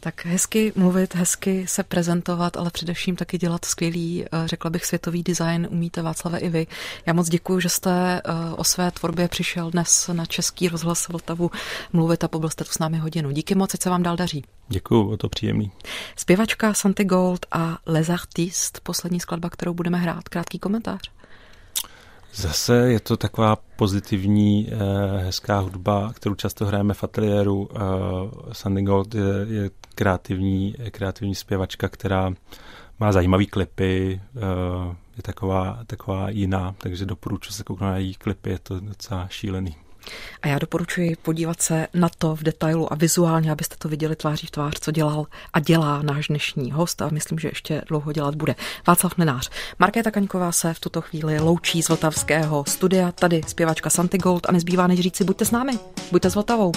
Tak 0.00 0.26
hezky 0.26 0.72
mluvit, 0.76 1.14
hezky 1.14 1.66
se 1.66 1.82
prezentovat, 1.82 2.56
ale 2.56 2.70
především 2.70 3.16
taky 3.16 3.38
dělat 3.38 3.64
skvělý, 3.64 4.24
eh, 4.24 4.48
řekla 4.48 4.70
bych, 4.70 4.86
světový 4.86 5.22
design. 5.22 5.68
Umíte 5.70 6.02
Václave 6.02 6.38
i 6.38 6.48
vy. 6.48 6.66
Já 7.06 7.12
moc 7.12 7.28
děkuji, 7.28 7.60
že 7.60 7.68
jste 7.68 8.22
eh, 8.24 8.54
o 8.56 8.64
své 8.64 8.90
tvorbě 8.90 9.28
přišel 9.28 9.70
dnes 9.70 10.10
na 10.12 10.26
Český 10.26 10.68
rozhlas 10.68 11.08
Vltavu 11.08 11.50
mluvit 11.92 12.24
a 12.24 12.28
pobyl 12.28 12.50
jste 12.50 12.64
tu 12.64 12.70
s 12.70 12.78
námi 12.78 12.98
hodinu. 12.98 13.30
Díky 13.30 13.54
moc, 13.54 13.82
se 13.82 13.90
vám 13.90 14.02
dál 14.02 14.16
daří. 14.16 14.44
Děkuji, 14.68 15.10
o 15.10 15.16
to 15.16 15.28
příjemný. 15.28 15.72
Zpěvačka 16.16 16.74
Santi 16.74 17.04
Gold 17.04 17.46
a 17.52 17.78
Les 17.86 18.08
Artistes, 18.08 18.80
poslední 18.82 19.20
skladba, 19.20 19.50
kterou 19.50 19.74
budeme 19.74 19.98
hrát. 19.98 20.28
Krátký 20.28 20.58
komentář. 20.58 21.17
Zase 22.34 22.76
je 22.76 23.00
to 23.00 23.16
taková 23.16 23.56
pozitivní, 23.76 24.68
eh, 24.70 25.18
hezká 25.18 25.58
hudba, 25.58 26.12
kterou 26.12 26.34
často 26.34 26.66
hrajeme 26.66 26.94
v 26.94 27.04
ateliéru. 27.04 27.68
Eh, 27.70 27.78
Sandy 28.52 28.82
Gold 28.82 29.14
je, 29.14 29.22
je 29.48 29.70
kreativní, 29.94 30.74
kreativní 30.90 31.34
zpěvačka, 31.34 31.88
která 31.88 32.30
má 33.00 33.12
zajímavý 33.12 33.46
klipy, 33.46 34.20
eh, 34.36 34.40
je 35.16 35.22
taková, 35.22 35.78
taková 35.86 36.30
jiná, 36.30 36.74
takže 36.78 37.06
doporučuji 37.06 37.52
se 37.52 37.64
kouknout 37.64 37.90
na 37.90 37.96
její 37.96 38.14
klipy, 38.14 38.50
je 38.50 38.58
to 38.58 38.80
docela 38.80 39.28
šílený. 39.28 39.87
A 40.42 40.48
já 40.48 40.58
doporučuji 40.58 41.16
podívat 41.22 41.62
se 41.62 41.86
na 41.94 42.08
to 42.18 42.36
v 42.36 42.42
detailu 42.42 42.92
a 42.92 42.96
vizuálně, 42.96 43.52
abyste 43.52 43.76
to 43.78 43.88
viděli 43.88 44.16
tváří 44.16 44.46
v 44.46 44.50
tvář, 44.50 44.74
co 44.80 44.90
dělal 44.90 45.26
a 45.52 45.60
dělá 45.60 46.02
náš 46.02 46.28
dnešní 46.28 46.72
host 46.72 47.02
a 47.02 47.08
myslím, 47.08 47.38
že 47.38 47.48
ještě 47.48 47.82
dlouho 47.88 48.12
dělat 48.12 48.34
bude. 48.34 48.54
Václav 48.86 49.16
Mlinář. 49.16 49.50
Markéta 49.78 50.10
Kaňková 50.10 50.52
se 50.52 50.74
v 50.74 50.80
tuto 50.80 51.00
chvíli 51.00 51.40
loučí 51.40 51.82
z 51.82 51.88
Vltavského 51.88 52.64
studia, 52.68 53.12
tady 53.12 53.40
zpěvačka 53.46 53.90
Santi 53.90 54.18
Gold 54.18 54.46
a 54.48 54.52
nezbývá 54.52 54.86
než 54.86 55.00
říci, 55.00 55.24
buďte 55.24 55.44
s 55.44 55.50
námi, 55.50 55.72
buďte 56.12 56.30
s 56.30 56.34
Vltavou. 56.34 56.72